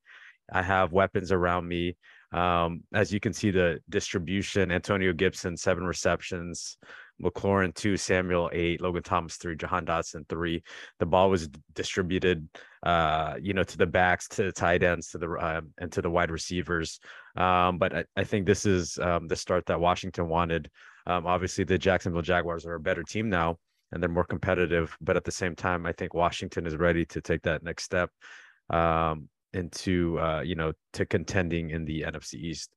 I 0.53 0.63
have 0.63 0.93
weapons 0.93 1.33
around 1.33 1.67
me. 1.67 1.97
Um, 2.33 2.83
as 2.93 3.13
you 3.13 3.21
can 3.21 3.33
see, 3.33 3.51
the 3.51 3.81
distribution: 3.89 4.71
Antonio 4.71 5.13
Gibson 5.13 5.57
seven 5.57 5.85
receptions, 5.85 6.77
McLaurin 7.23 7.75
two, 7.75 7.97
Samuel 7.97 8.51
eight, 8.53 8.81
Logan 8.81 9.03
Thomas 9.03 9.37
three, 9.37 9.57
Jahan 9.57 9.87
Dotson 9.87 10.29
three. 10.29 10.63
The 10.99 11.07
ball 11.07 11.31
was 11.31 11.49
distributed, 11.75 12.49
uh, 12.83 13.35
you 13.41 13.55
know, 13.55 13.63
to 13.63 13.77
the 13.79 13.87
backs, 13.87 14.29
to 14.29 14.45
the 14.45 14.53
tight 14.53 14.83
ends, 14.83 15.09
to 15.11 15.19
the 15.19 15.31
uh, 15.31 15.61
and 15.79 15.91
to 15.93 16.03
the 16.03 16.11
wide 16.11 16.31
receivers. 16.31 17.01
Um, 17.37 17.79
but 17.79 17.95
I, 17.95 18.05
I, 18.17 18.25
think 18.25 18.47
this 18.47 18.67
is 18.67 18.99
um, 18.99 19.29
the 19.29 19.37
start 19.37 19.67
that 19.67 19.81
Washington 19.81 20.29
wanted. 20.29 20.71
Um, 21.07 21.27
obviously, 21.27 21.65
the 21.65 21.79
Jacksonville 21.79 22.23
Jaguars 22.23 22.67
are 22.67 22.75
a 22.75 22.81
better 22.81 23.03
team 23.03 23.29
now, 23.29 23.59
and 23.93 24.03
they're 24.03 24.11
more 24.11 24.25
competitive. 24.25 24.97
But 25.01 25.17
at 25.17 25.25
the 25.25 25.33
same 25.33 25.55
time, 25.55 25.87
I 25.87 25.93
think 25.93 26.15
Washington 26.15 26.67
is 26.67 26.77
ready 26.77 27.05
to 27.07 27.21
take 27.21 27.43
that 27.43 27.63
next 27.63 27.85
step 27.85 28.11
um, 28.71 29.29
into, 29.53 30.19
uh, 30.19 30.43
you 30.43 30.55
know, 30.55 30.73
to 30.95 31.07
contending 31.07 31.71
in 31.71 31.85
the 31.85 32.03
NFC 32.03 32.35
East. 32.35 32.71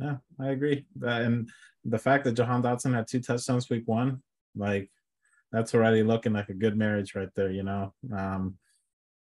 Yeah, 0.00 0.16
I 0.40 0.50
agree. 0.50 0.86
and 1.02 1.48
the 1.84 1.98
fact 1.98 2.24
that 2.24 2.32
Jahan 2.32 2.62
Dotson 2.62 2.94
had 2.94 3.06
two 3.06 3.20
touchdowns 3.20 3.70
week 3.70 3.84
one, 3.86 4.22
like 4.54 4.90
that's 5.52 5.74
already 5.74 6.02
looking 6.02 6.32
like 6.32 6.48
a 6.48 6.54
good 6.54 6.76
marriage 6.76 7.14
right 7.14 7.30
there, 7.34 7.50
you 7.50 7.62
know. 7.62 7.94
Um, 8.14 8.58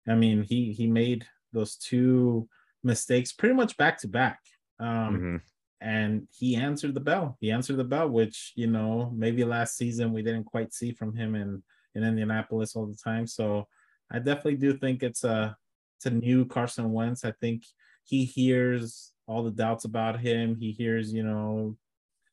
I 0.09 0.15
mean, 0.15 0.43
he 0.43 0.73
he 0.73 0.87
made 0.87 1.27
those 1.53 1.77
two 1.77 2.49
mistakes 2.83 3.33
pretty 3.33 3.55
much 3.55 3.77
back 3.77 3.99
to 4.01 4.09
back. 4.09 4.41
Um, 4.81 4.87
mm-hmm. 4.87 5.37
and 5.81 6.29
he 6.31 6.57
answered 6.57 6.95
the 6.95 7.01
bell. 7.01 7.37
He 7.41 7.51
answered 7.51 7.77
the 7.77 7.85
bell, 7.85 8.09
which 8.09 8.53
you 8.57 8.67
know 8.69 9.13
maybe 9.15 9.45
last 9.45 9.77
season 9.77 10.13
we 10.13 10.23
didn't 10.23 10.45
quite 10.45 10.73
see 10.73 10.93
from 10.93 11.15
him 11.15 11.35
in 11.35 11.63
in 11.95 12.05
Indianapolis 12.05 12.75
all 12.75 12.87
the 12.87 12.97
time. 12.97 13.27
So 13.27 13.67
I 14.11 14.19
definitely 14.19 14.57
do 14.57 14.77
think 14.77 15.03
it's 15.03 15.25
a 15.25 15.57
it's 15.97 16.07
a 16.07 16.11
new 16.11 16.47
Carson 16.47 16.93
Wentz. 16.93 17.25
I 17.25 17.33
think 17.33 17.65
he 18.05 18.25
hears 18.25 19.13
all 19.29 19.45
the 19.45 19.51
doubts 19.51 19.85
about 19.85 20.19
him. 20.19 20.57
He 20.57 20.73
hears 20.73 21.13
you 21.13 21.23
know 21.23 21.77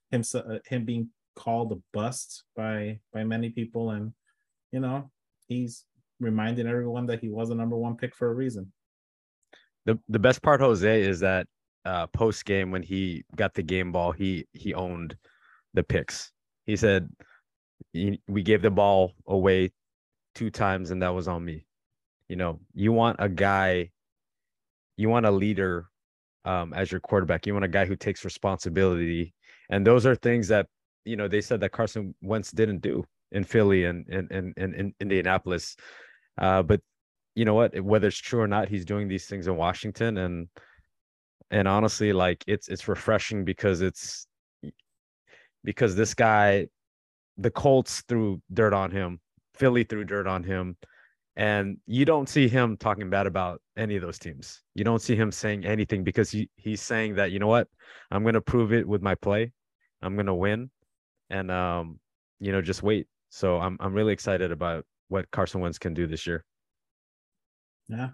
him 0.10 0.24
uh, 0.34 0.60
him 0.66 0.86
being 0.86 1.10
called 1.36 1.72
a 1.74 1.78
bust 1.94 2.44
by 2.56 3.00
by 3.14 3.24
many 3.24 3.50
people, 3.50 3.92
and 3.92 4.14
you 4.72 4.80
know 4.80 5.12
he's 5.48 5.86
reminding 6.20 6.68
everyone 6.68 7.06
that 7.08 7.20
he 7.20 7.30
was 7.30 7.50
a 7.50 7.56
number 7.56 7.76
one 7.76 7.98
pick 7.98 8.16
for 8.16 8.32
a 8.32 8.34
reason. 8.34 8.72
The 9.86 10.00
the 10.08 10.20
best 10.20 10.42
part, 10.42 10.62
Jose, 10.62 11.02
is 11.02 11.20
that 11.20 11.46
uh, 11.84 12.08
post 12.08 12.46
game 12.46 12.72
when 12.72 12.82
he 12.82 13.24
got 13.36 13.54
the 13.54 13.64
game 13.64 13.92
ball, 13.92 14.12
he 14.12 14.48
he 14.54 14.74
owned 14.74 15.16
the 15.74 15.84
picks. 15.84 16.32
He 16.66 16.78
said, 16.78 17.10
"We 17.94 18.42
gave 18.42 18.62
the 18.62 18.72
ball 18.72 19.14
away 19.28 19.72
two 20.34 20.50
times, 20.50 20.92
and 20.92 21.02
that 21.02 21.14
was 21.14 21.28
on 21.28 21.44
me." 21.44 21.68
You 22.30 22.38
know, 22.38 22.60
you 22.74 22.92
want 22.92 23.18
a 23.20 23.30
guy, 23.30 23.92
you 24.98 25.10
want 25.10 25.28
a 25.28 25.32
leader 25.32 25.90
um, 26.46 26.74
as 26.74 26.92
your 26.92 27.02
quarterback. 27.02 27.46
You 27.46 27.54
want 27.54 27.66
a 27.66 27.70
guy 27.70 27.86
who 27.86 27.96
takes 27.96 28.24
responsibility, 28.24 29.34
and 29.70 29.86
those 29.86 30.06
are 30.06 30.16
things 30.16 30.48
that 30.50 30.68
you 31.04 31.16
know 31.16 31.28
they 31.28 31.42
said 31.42 31.60
that 31.62 31.72
Carson 31.72 32.16
Wentz 32.22 32.52
didn't 32.52 32.82
do 32.82 33.04
in 33.32 33.44
Philly 33.44 33.86
and 33.86 34.08
and 34.08 34.32
and, 34.32 34.54
and 34.58 34.74
in 34.76 34.94
Indianapolis. 35.00 35.76
Uh, 36.38 36.64
but 36.64 36.82
you 37.36 37.46
know 37.46 37.54
what? 37.54 37.80
Whether 37.82 38.08
it's 38.08 38.18
true 38.18 38.42
or 38.42 38.48
not, 38.48 38.70
he's 38.70 38.86
doing 38.86 39.08
these 39.08 39.26
things 39.26 39.48
in 39.48 39.58
Washington, 39.58 40.18
and 40.18 40.48
and 41.52 41.68
honestly 41.68 42.14
like 42.14 42.44
it's 42.48 42.68
it's 42.68 42.88
refreshing 42.88 43.46
because 43.46 43.82
it's 43.82 44.28
because 45.64 45.96
this 45.96 46.14
guy 46.14 46.68
the 47.38 47.52
colts 47.52 48.04
threw 48.08 48.42
dirt 48.54 48.74
on 48.74 48.92
him 48.92 49.20
philly 49.54 49.84
threw 49.84 50.04
dirt 50.04 50.28
on 50.28 50.44
him 50.44 50.76
and 51.38 51.78
you 51.86 52.06
don't 52.06 52.30
see 52.30 52.48
him 52.48 52.78
talking 52.78 53.10
bad 53.10 53.28
about 53.28 53.62
any 53.78 53.96
of 53.96 54.02
those 54.02 54.20
teams. 54.20 54.62
You 54.74 54.84
don't 54.84 55.02
see 55.02 55.16
him 55.16 55.32
saying 55.32 55.66
anything 55.66 56.04
because 56.04 56.32
he, 56.32 56.50
he's 56.56 56.82
saying 56.82 57.16
that 57.16 57.32
you 57.32 57.40
know 57.40 57.48
what? 57.48 57.68
I'm 58.12 58.24
going 58.24 58.36
to 58.36 58.42
prove 58.42 58.72
it 58.72 58.88
with 58.88 59.02
my 59.02 59.16
play. 59.16 59.52
I'm 60.02 60.16
going 60.16 60.28
to 60.28 60.34
win 60.34 60.70
and 61.30 61.50
um 61.50 62.00
you 62.40 62.52
know 62.52 62.62
just 62.62 62.84
wait. 62.84 63.08
So 63.30 63.58
i'm 63.58 63.78
i'm 63.80 63.94
really 63.94 64.14
excited 64.14 64.52
about 64.52 64.86
what 65.10 65.30
carson 65.32 65.62
wentz 65.62 65.80
can 65.80 65.94
do 65.94 66.08
this 66.08 66.26
year. 66.28 66.44
Yeah. 67.88 68.10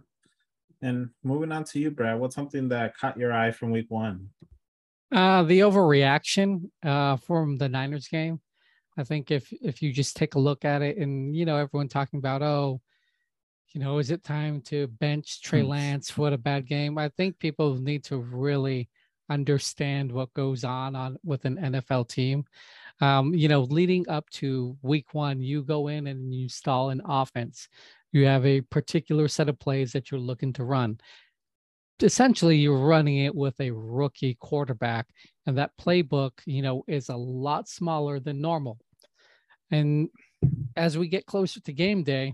And 0.81 1.09
moving 1.23 1.51
on 1.51 1.63
to 1.65 1.79
you, 1.79 1.91
Brad, 1.91 2.19
what's 2.19 2.35
something 2.35 2.69
that 2.69 2.97
caught 2.97 3.17
your 3.17 3.31
eye 3.31 3.51
from 3.51 3.69
week 3.71 3.85
one? 3.89 4.29
Uh, 5.11 5.43
the 5.43 5.59
overreaction 5.59 6.69
uh, 6.83 7.17
from 7.17 7.57
the 7.57 7.69
Niners 7.69 8.07
game. 8.07 8.39
I 8.97 9.03
think 9.03 9.29
if 9.29 9.51
if 9.61 9.81
you 9.81 9.93
just 9.93 10.15
take 10.15 10.35
a 10.35 10.39
look 10.39 10.65
at 10.65 10.81
it, 10.81 10.97
and 10.97 11.35
you 11.35 11.45
know 11.45 11.57
everyone 11.57 11.87
talking 11.87 12.17
about, 12.17 12.41
oh, 12.41 12.81
you 13.73 13.81
know, 13.81 13.99
is 13.99 14.11
it 14.11 14.23
time 14.23 14.61
to 14.61 14.87
bench 14.87 15.41
Trey 15.41 15.63
Lance? 15.63 16.09
for 16.09 16.29
a 16.29 16.37
bad 16.37 16.67
game! 16.67 16.97
I 16.97 17.09
think 17.09 17.39
people 17.39 17.75
need 17.75 18.03
to 18.05 18.17
really 18.17 18.89
understand 19.29 20.11
what 20.11 20.33
goes 20.33 20.63
on 20.63 20.95
on 20.95 21.17
with 21.23 21.45
an 21.45 21.57
NFL 21.57 22.09
team. 22.09 22.43
Um, 22.99 23.33
you 23.33 23.47
know, 23.47 23.61
leading 23.61 24.07
up 24.09 24.29
to 24.31 24.77
week 24.81 25.13
one, 25.13 25.39
you 25.39 25.63
go 25.63 25.87
in 25.87 26.07
and 26.07 26.33
you 26.33 26.43
install 26.43 26.89
an 26.89 27.01
offense 27.05 27.67
you 28.11 28.25
have 28.25 28.45
a 28.45 28.61
particular 28.61 29.27
set 29.27 29.49
of 29.49 29.59
plays 29.59 29.93
that 29.93 30.11
you're 30.11 30.19
looking 30.19 30.53
to 30.53 30.63
run. 30.63 30.99
Essentially, 32.01 32.57
you're 32.57 32.77
running 32.77 33.19
it 33.19 33.33
with 33.33 33.59
a 33.61 33.71
rookie 33.71 34.35
quarterback, 34.39 35.07
and 35.45 35.57
that 35.57 35.71
playbook, 35.79 36.31
you 36.45 36.61
know, 36.61 36.83
is 36.87 37.09
a 37.09 37.15
lot 37.15 37.69
smaller 37.69 38.19
than 38.19 38.41
normal. 38.41 38.79
And 39.69 40.09
as 40.75 40.97
we 40.97 41.07
get 41.07 41.25
closer 41.25 41.61
to 41.61 41.73
game 41.73 42.03
day, 42.03 42.33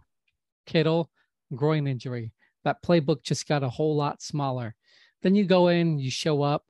Kittle, 0.66 1.12
groin 1.56 1.88
injury, 1.88 2.32
that 2.64 2.84
playbook 2.84 3.24
just 3.24 3.48
got 3.48 3.64
a 3.64 3.70
whole 3.70 3.96
lot 3.96 4.22
smaller. 4.22 4.76
Then 5.22 5.36
you 5.36 5.46
go 5.46 5.68
in, 5.70 6.00
you 6.00 6.12
show 6.12 6.42
up. 6.42 6.66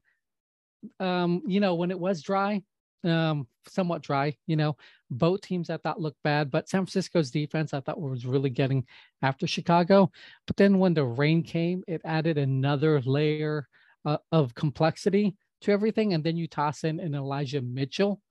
Um, 0.99 1.41
you 1.47 1.59
know, 1.59 1.75
when 1.75 1.91
it 1.91 1.99
was 1.99 2.21
dry, 2.21 2.61
um, 3.03 3.47
somewhat 3.67 4.01
dry. 4.01 4.35
You 4.45 4.55
know, 4.55 4.77
both 5.09 5.41
teams 5.41 5.69
I 5.69 5.77
thought 5.77 6.01
looked 6.01 6.21
bad, 6.23 6.51
but 6.51 6.69
San 6.69 6.85
Francisco's 6.85 7.31
defense 7.31 7.73
I 7.73 7.79
thought 7.79 7.99
was 7.99 8.25
really 8.25 8.49
getting 8.49 8.85
after 9.21 9.47
Chicago. 9.47 10.11
But 10.45 10.57
then 10.57 10.79
when 10.79 10.93
the 10.93 11.05
rain 11.05 11.43
came, 11.43 11.83
it 11.87 12.01
added 12.05 12.37
another 12.37 13.01
layer 13.01 13.67
uh, 14.05 14.17
of 14.31 14.55
complexity 14.55 15.35
to 15.61 15.71
everything. 15.71 16.13
And 16.13 16.23
then 16.23 16.37
you 16.37 16.47
toss 16.47 16.83
in 16.83 16.99
an 16.99 17.15
Elijah 17.15 17.61
Mitchell, 17.61 18.21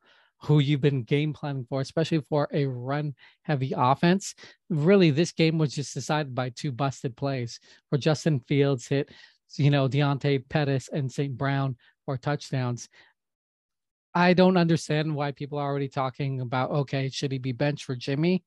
who 0.43 0.59
you've 0.59 0.81
been 0.81 1.03
game 1.03 1.33
planning 1.33 1.67
for, 1.69 1.81
especially 1.81 2.21
for 2.21 2.49
a 2.53 2.67
run 2.67 3.15
heavy 3.43 3.73
offense. 3.77 4.35
Really, 4.69 5.11
this 5.11 5.33
game 5.33 5.59
was 5.59 5.75
just 5.75 5.95
decided 5.95 6.35
by 6.35 6.51
two 6.51 6.73
busted 6.73 7.17
plays 7.17 7.59
where 7.89 7.99
Justin 7.99 8.41
Fields 8.41 8.87
hit, 8.87 9.11
you 9.57 9.71
know, 9.71 9.89
Dante 9.89 10.39
Pettis 10.39 10.89
and 10.93 11.11
St. 11.11 11.37
Brown 11.37 11.77
for 12.05 12.17
touchdowns. 12.17 12.89
I 14.15 14.33
don't 14.33 14.57
understand 14.57 15.15
why 15.15 15.33
people 15.33 15.59
are 15.59 15.69
already 15.69 15.89
talking 15.89 16.41
about 16.41 16.71
okay, 16.71 17.09
should 17.11 17.33
he 17.33 17.39
be 17.39 17.53
benched 17.53 17.85
for 17.85 17.97
Jimmy? 17.97 18.45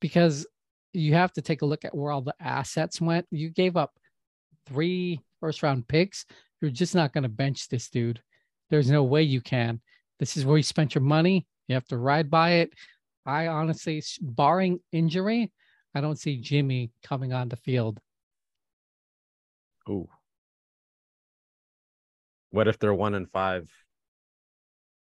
Because 0.00 0.46
you 0.92 1.14
have 1.14 1.32
to 1.32 1.42
take 1.42 1.62
a 1.62 1.66
look 1.66 1.84
at 1.84 1.94
where 1.94 2.12
all 2.12 2.22
the 2.22 2.34
assets 2.40 3.00
went. 3.00 3.26
You 3.30 3.50
gave 3.50 3.76
up 3.76 3.92
three 4.66 5.20
first 5.40 5.62
round 5.62 5.88
picks. 5.88 6.24
You're 6.60 6.70
just 6.70 6.94
not 6.94 7.12
going 7.12 7.22
to 7.22 7.28
bench 7.28 7.68
this 7.68 7.88
dude. 7.88 8.20
There's 8.70 8.90
no 8.90 9.04
way 9.04 9.22
you 9.22 9.40
can. 9.40 9.80
This 10.18 10.36
is 10.36 10.44
where 10.44 10.56
you 10.56 10.62
spent 10.62 10.94
your 10.94 11.02
money. 11.02 11.46
You 11.68 11.74
have 11.74 11.86
to 11.88 11.98
ride 11.98 12.30
by 12.30 12.50
it. 12.50 12.72
I 13.26 13.46
honestly, 13.48 14.02
barring 14.20 14.80
injury, 14.90 15.52
I 15.94 16.00
don't 16.00 16.18
see 16.18 16.40
Jimmy 16.40 16.90
coming 17.02 17.32
on 17.32 17.48
the 17.48 17.56
field. 17.56 18.00
Ooh. 19.88 20.08
What 22.50 22.68
if 22.68 22.78
they're 22.78 22.94
one 22.94 23.14
and 23.14 23.30
five 23.30 23.68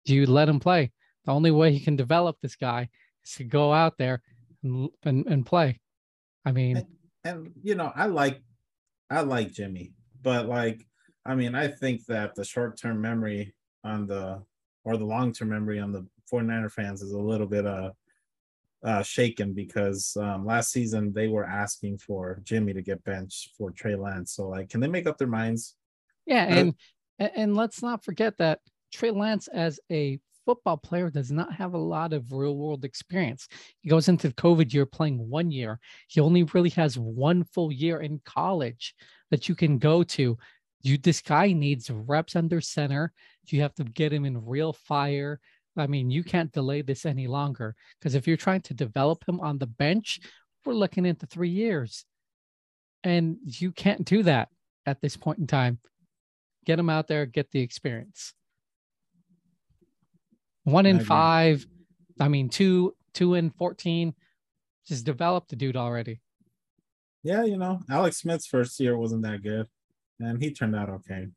Do 0.05 0.15
you 0.15 0.25
let 0.25 0.49
him 0.49 0.59
play. 0.59 0.91
The 1.25 1.33
only 1.33 1.51
way 1.51 1.71
he 1.73 1.79
can 1.79 1.95
develop 1.95 2.37
this 2.41 2.55
guy 2.55 2.89
is 3.25 3.33
to 3.35 3.43
go 3.43 3.73
out 3.73 3.97
there 3.97 4.21
and 4.63 4.89
and, 5.03 5.25
and 5.27 5.45
play. 5.45 5.79
I 6.45 6.51
mean, 6.51 6.77
and, 6.77 6.87
and 7.23 7.51
you 7.61 7.75
know, 7.75 7.91
I 7.95 8.05
like 8.07 8.41
I 9.09 9.21
like 9.21 9.51
Jimmy, 9.51 9.93
but 10.21 10.47
like 10.47 10.85
I 11.25 11.35
mean, 11.35 11.55
I 11.55 11.67
think 11.67 12.05
that 12.05 12.35
the 12.35 12.43
short 12.43 12.77
term 12.77 13.01
memory 13.01 13.53
on 13.83 14.07
the 14.07 14.43
or 14.83 14.97
the 14.97 15.05
long 15.05 15.33
term 15.33 15.49
memory 15.49 15.79
on 15.79 15.91
the 15.91 16.05
49er 16.31 16.71
fans 16.71 17.01
is 17.01 17.11
a 17.11 17.19
little 17.19 17.47
bit 17.47 17.65
uh, 17.65 17.91
uh 18.83 19.03
shaken 19.03 19.53
because 19.53 20.17
um, 20.19 20.45
last 20.45 20.71
season 20.71 21.13
they 21.13 21.27
were 21.27 21.45
asking 21.45 21.97
for 21.97 22.39
Jimmy 22.43 22.73
to 22.73 22.81
get 22.81 23.03
benched 23.03 23.51
for 23.57 23.71
Trey 23.71 23.95
Lance. 23.95 24.33
So 24.33 24.49
like, 24.49 24.69
can 24.69 24.79
they 24.79 24.87
make 24.87 25.07
up 25.07 25.17
their 25.17 25.27
minds? 25.27 25.75
Yeah, 26.25 26.45
and 26.45 26.75
uh, 27.19 27.29
and 27.35 27.55
let's 27.55 27.81
not 27.81 28.03
forget 28.03 28.37
that 28.37 28.59
Trey 28.91 29.11
Lance, 29.11 29.47
as 29.47 29.79
a 29.91 30.19
football 30.45 30.77
player, 30.77 31.09
does 31.09 31.31
not 31.31 31.53
have 31.53 31.73
a 31.73 31.77
lot 31.77 32.13
of 32.13 32.31
real 32.31 32.55
world 32.55 32.85
experience. 32.85 33.47
He 33.81 33.89
goes 33.89 34.07
into 34.07 34.27
the 34.27 34.33
COVID 34.35 34.73
year 34.73 34.85
playing 34.85 35.29
one 35.29 35.51
year. 35.51 35.79
He 36.07 36.19
only 36.19 36.43
really 36.43 36.69
has 36.71 36.97
one 36.97 37.43
full 37.43 37.71
year 37.71 38.01
in 38.01 38.21
college 38.25 38.93
that 39.31 39.49
you 39.49 39.55
can 39.55 39.77
go 39.77 40.03
to. 40.03 40.37
You, 40.81 40.97
this 40.97 41.21
guy 41.21 41.53
needs 41.53 41.89
reps 41.89 42.35
under 42.35 42.61
center. 42.61 43.13
You 43.47 43.61
have 43.61 43.75
to 43.75 43.83
get 43.83 44.13
him 44.13 44.25
in 44.25 44.45
real 44.45 44.73
fire. 44.73 45.39
I 45.75 45.87
mean, 45.87 46.11
you 46.11 46.23
can't 46.23 46.51
delay 46.51 46.81
this 46.81 47.05
any 47.05 47.27
longer 47.27 47.75
because 47.99 48.15
if 48.15 48.27
you're 48.27 48.37
trying 48.37 48.61
to 48.61 48.73
develop 48.73 49.27
him 49.27 49.39
on 49.39 49.57
the 49.57 49.67
bench, 49.67 50.19
we're 50.65 50.73
looking 50.73 51.05
into 51.05 51.25
three 51.25 51.49
years. 51.49 52.05
And 53.03 53.37
you 53.43 53.71
can't 53.71 54.05
do 54.05 54.23
that 54.23 54.49
at 54.85 55.01
this 55.01 55.17
point 55.17 55.39
in 55.39 55.47
time. 55.47 55.79
Get 56.65 56.79
him 56.79 56.89
out 56.89 57.07
there, 57.07 57.25
get 57.25 57.51
the 57.51 57.59
experience. 57.59 58.33
One 60.63 60.85
in 60.85 60.99
I 61.01 61.03
five. 61.03 61.65
I 62.19 62.29
mean, 62.29 62.49
two 62.49 62.95
two 63.13 63.33
in 63.33 63.49
fourteen. 63.49 64.13
Just 64.87 65.05
developed 65.05 65.49
the 65.49 65.55
dude 65.55 65.77
already. 65.77 66.21
Yeah, 67.23 67.43
you 67.43 67.57
know, 67.57 67.79
Alex 67.89 68.17
Smith's 68.17 68.47
first 68.47 68.79
year 68.79 68.97
wasn't 68.97 69.23
that 69.23 69.43
good, 69.43 69.67
and 70.19 70.41
he 70.41 70.53
turned 70.53 70.75
out 70.75 70.89
okay. 70.89 71.27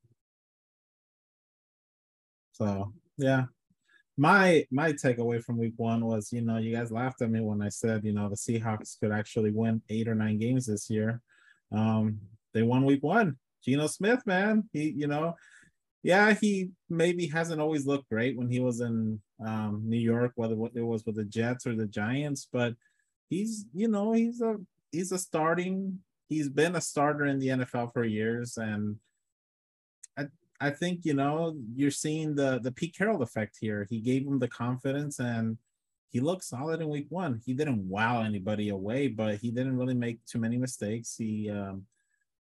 So 2.57 2.93
yeah, 3.19 3.45
my 4.17 4.65
my 4.71 4.93
takeaway 4.93 5.43
from 5.43 5.59
week 5.59 5.75
one 5.77 6.05
was, 6.05 6.33
you 6.33 6.41
know, 6.41 6.57
you 6.57 6.75
guys 6.75 6.91
laughed 6.91 7.21
at 7.23 7.31
me 7.31 7.41
when 7.41 7.61
I 7.61 7.69
said, 7.69 8.05
you 8.05 8.13
know, 8.13 8.29
the 8.29 8.37
Seahawks 8.37 8.99
could 8.99 9.13
actually 9.13 9.51
win 9.51 9.83
eight 9.91 10.09
or 10.09 10.15
nine 10.15 10.39
games 10.39 10.67
this 10.67 10.89
year. 10.89 11.21
Um, 11.71 12.19
they 12.55 12.63
won 12.63 12.85
week 12.85 13.03
one. 13.03 13.37
Geno 13.63 13.89
Smith, 13.89 14.25
man, 14.27 14.69
he, 14.73 14.91
you 14.91 15.07
know, 15.07 15.35
yeah, 16.03 16.35
he 16.35 16.71
maybe 16.89 17.27
hasn't 17.27 17.61
always 17.61 17.85
looked 17.85 18.09
great 18.09 18.39
when 18.39 18.49
he 18.49 18.61
was 18.61 18.81
in 18.81 19.21
um, 19.45 19.83
New 19.85 19.99
York, 19.99 20.33
whether 20.37 20.55
it 20.75 20.83
was 20.83 21.05
with 21.05 21.17
the 21.17 21.25
Jets 21.25 21.67
or 21.67 21.75
the 21.75 21.87
Giants, 21.87 22.49
but 22.51 22.75
he's 23.29 23.67
you 23.75 23.89
know 23.89 24.13
he's 24.13 24.41
a 24.41 24.57
he's 24.93 25.13
a 25.13 25.19
starting 25.19 25.99
he's 26.29 26.49
been 26.49 26.77
a 26.77 26.81
starter 26.81 27.27
in 27.27 27.39
the 27.39 27.49
NFL 27.49 27.93
for 27.93 28.05
years, 28.05 28.57
and 28.57 28.97
I 30.61 30.71
think 30.71 31.05
you 31.05 31.15
know 31.15 31.57
you're 31.75 31.91
seeing 31.91 32.35
the 32.35 32.61
the 32.61 32.73
Pete 32.73 32.97
Carroll 32.97 33.23
effect 33.23 33.57
here. 33.61 33.87
He 33.89 34.01
gave 34.01 34.27
him 34.27 34.39
the 34.39 34.49
confidence, 34.49 35.19
and 35.19 35.59
he 36.11 36.21
looked 36.21 36.45
solid 36.45 36.81
in 36.81 36.89
week 36.89 37.07
one. 37.11 37.41
He 37.45 37.53
didn't 37.53 37.89
wow 37.89 38.23
anybody 38.23 38.71
away, 38.71 39.09
but 39.09 39.37
he 39.37 39.51
didn't 39.51 39.77
really 39.77 39.95
make 39.95 40.25
too 40.25 40.39
many 40.39 40.57
mistakes. 40.57 41.15
He 41.17 41.51
um, 41.51 41.87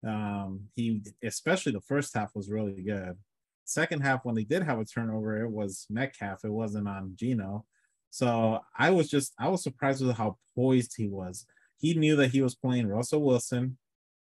um, 0.05 0.61
he 0.75 1.01
especially 1.23 1.71
the 1.71 1.81
first 1.81 2.13
half 2.13 2.35
was 2.35 2.49
really 2.49 2.81
good. 2.81 3.17
Second 3.63 4.01
half, 4.01 4.23
when 4.23 4.35
they 4.35 4.43
did 4.43 4.61
have 4.61 4.79
a 4.79 4.85
turnover, 4.85 5.41
it 5.41 5.49
was 5.49 5.87
Metcalf. 5.89 6.45
It 6.45 6.51
wasn't 6.51 6.87
on 6.87 7.13
Geno. 7.15 7.65
So 8.11 8.59
I 8.77 8.91
was 8.91 9.09
just 9.09 9.33
I 9.39 9.49
was 9.49 9.63
surprised 9.63 10.05
with 10.05 10.15
how 10.15 10.37
poised 10.55 10.93
he 10.95 11.07
was. 11.07 11.45
He 11.77 11.95
knew 11.95 12.15
that 12.17 12.31
he 12.31 12.41
was 12.41 12.55
playing 12.55 12.87
Russell 12.87 13.23
Wilson, 13.23 13.77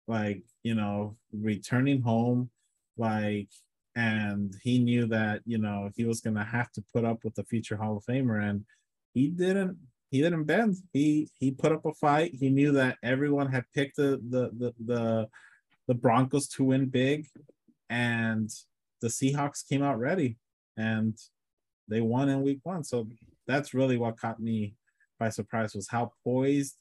like 0.08 0.44
you 0.64 0.74
know, 0.74 1.18
returning 1.34 2.02
home, 2.02 2.50
like, 2.98 3.50
and 3.96 4.56
he 4.64 4.80
knew 4.80 5.08
that 5.08 5.42
you 5.46 5.58
know 5.58 5.90
he 5.96 6.06
was 6.06 6.22
gonna 6.22 6.44
have 6.44 6.72
to 6.74 6.84
put 6.94 7.06
up 7.06 7.24
with 7.24 7.36
the 7.36 7.44
future 7.44 7.78
Hall 7.78 7.98
of 7.98 8.06
Famer, 8.06 8.44
and 8.44 8.66
he 9.14 9.30
didn't. 9.30 9.78
He 10.10 10.22
didn't 10.22 10.46
bend. 10.46 10.78
He 10.94 11.30
he 11.38 11.52
put 11.52 11.74
up 11.74 11.86
a 11.86 11.94
fight. 11.94 12.34
He 12.34 12.50
knew 12.50 12.72
that 12.74 12.98
everyone 13.04 13.52
had 13.52 13.66
picked 13.74 13.98
the 13.98 14.22
the 14.30 14.52
the 14.58 14.74
the, 14.86 15.28
the 15.88 15.94
Broncos 15.94 16.48
to 16.50 16.64
win 16.64 16.86
big, 16.86 17.28
and 17.90 18.50
the 19.02 19.10
Seahawks 19.10 19.68
came 19.68 19.84
out 19.84 20.00
ready, 20.00 20.38
and 20.78 21.18
they 21.90 22.02
won 22.02 22.30
in 22.30 22.42
Week 22.42 22.60
One. 22.64 22.84
So 22.84 23.08
that's 23.48 23.74
really 23.74 23.98
what 23.98 24.20
caught 24.20 24.40
me 24.40 24.76
by 25.20 25.30
surprise 25.30 25.74
was 25.74 25.90
how 25.90 26.12
poised 26.24 26.76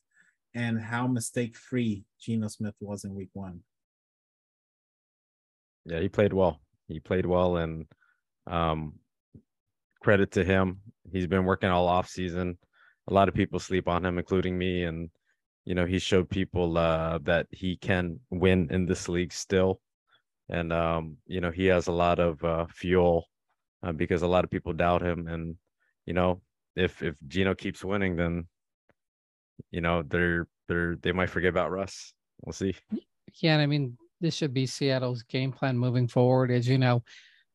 and 0.54 0.80
how 0.80 1.06
mistake 1.06 1.56
free 1.56 2.04
Geno 2.20 2.48
Smith 2.48 2.74
was 2.80 3.04
in 3.04 3.14
Week 3.14 3.30
One. 3.32 3.60
Yeah, 5.86 6.00
he 6.00 6.08
played 6.08 6.32
well. 6.32 6.60
He 6.88 7.00
played 7.00 7.26
well, 7.26 7.56
and 7.56 7.86
um, 8.46 8.94
credit 10.02 10.32
to 10.32 10.44
him. 10.44 10.80
He's 11.12 11.28
been 11.28 11.44
working 11.44 11.70
all 11.70 11.86
off 11.86 12.08
season. 12.08 12.58
A 13.08 13.14
lot 13.14 13.28
of 13.28 13.34
people 13.34 13.60
sleep 13.60 13.88
on 13.88 14.04
him, 14.04 14.18
including 14.18 14.58
me, 14.58 14.82
and 14.82 15.10
you 15.64 15.74
know 15.74 15.86
he 15.86 16.00
showed 16.00 16.28
people 16.28 16.76
uh, 16.76 17.18
that 17.22 17.46
he 17.50 17.76
can 17.76 18.18
win 18.30 18.68
in 18.70 18.86
this 18.86 19.08
league 19.08 19.32
still. 19.32 19.80
And 20.48 20.72
um, 20.72 21.16
you 21.26 21.40
know 21.40 21.52
he 21.52 21.66
has 21.66 21.86
a 21.86 21.92
lot 21.92 22.18
of 22.18 22.42
uh, 22.44 22.66
fuel 22.66 23.28
uh, 23.84 23.92
because 23.92 24.22
a 24.22 24.28
lot 24.28 24.44
of 24.44 24.50
people 24.50 24.72
doubt 24.72 25.02
him, 25.02 25.28
and 25.28 25.54
you 26.04 26.14
know 26.14 26.40
if 26.74 27.00
if 27.02 27.16
Geno 27.28 27.54
keeps 27.54 27.84
winning, 27.84 28.16
then 28.16 28.46
you 29.70 29.80
know 29.80 30.02
they're 30.02 30.48
they're 30.66 30.96
they 30.96 31.12
might 31.12 31.30
forget 31.30 31.50
about 31.50 31.70
Russ. 31.70 32.12
We'll 32.42 32.52
see. 32.52 32.74
Yeah, 33.40 33.54
and 33.54 33.62
I 33.62 33.66
mean 33.66 33.98
this 34.20 34.34
should 34.34 34.54
be 34.54 34.66
Seattle's 34.66 35.22
game 35.22 35.52
plan 35.52 35.76
moving 35.76 36.08
forward. 36.08 36.50
As 36.50 36.68
you 36.68 36.78
know, 36.78 37.02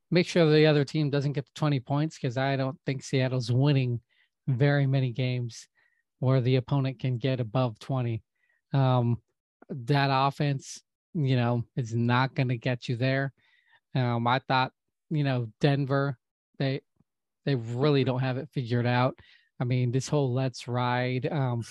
make 0.10 0.28
sure 0.28 0.50
the 0.50 0.66
other 0.66 0.84
team 0.84 1.10
doesn't 1.10 1.34
get 1.34 1.46
to 1.46 1.54
20 1.56 1.80
points 1.80 2.18
because 2.20 2.38
I 2.38 2.56
don't 2.56 2.78
think 2.86 3.04
Seattle's 3.04 3.52
winning 3.52 4.00
very 4.48 4.86
many 4.86 5.12
games 5.12 5.68
where 6.20 6.42
the 6.42 6.58
opponent 6.58 7.00
can 7.00 7.18
get 7.18 7.40
above 7.40 7.80
20. 7.80 8.22
Um, 8.74 9.22
that 9.70 10.10
offense, 10.12 10.82
you 11.14 11.36
know, 11.36 11.64
is 11.76 11.94
not 11.94 12.36
going 12.36 12.50
to 12.50 12.58
get 12.58 12.88
you 12.88 12.96
there. 12.96 13.34
Um, 13.96 14.28
I 14.28 14.40
thought, 14.40 14.72
you 15.10 15.24
know, 15.24 15.48
Denver, 15.60 16.18
they 16.60 16.82
they 17.46 17.56
really 17.56 18.04
don't 18.04 18.20
have 18.20 18.38
it 18.38 18.50
figured 18.54 18.86
out. 18.86 19.20
I 19.62 19.64
mean, 19.64 19.92
this 19.92 20.08
whole 20.08 20.34
let's 20.34 20.68
ride, 20.68 21.28
um, 21.32 21.64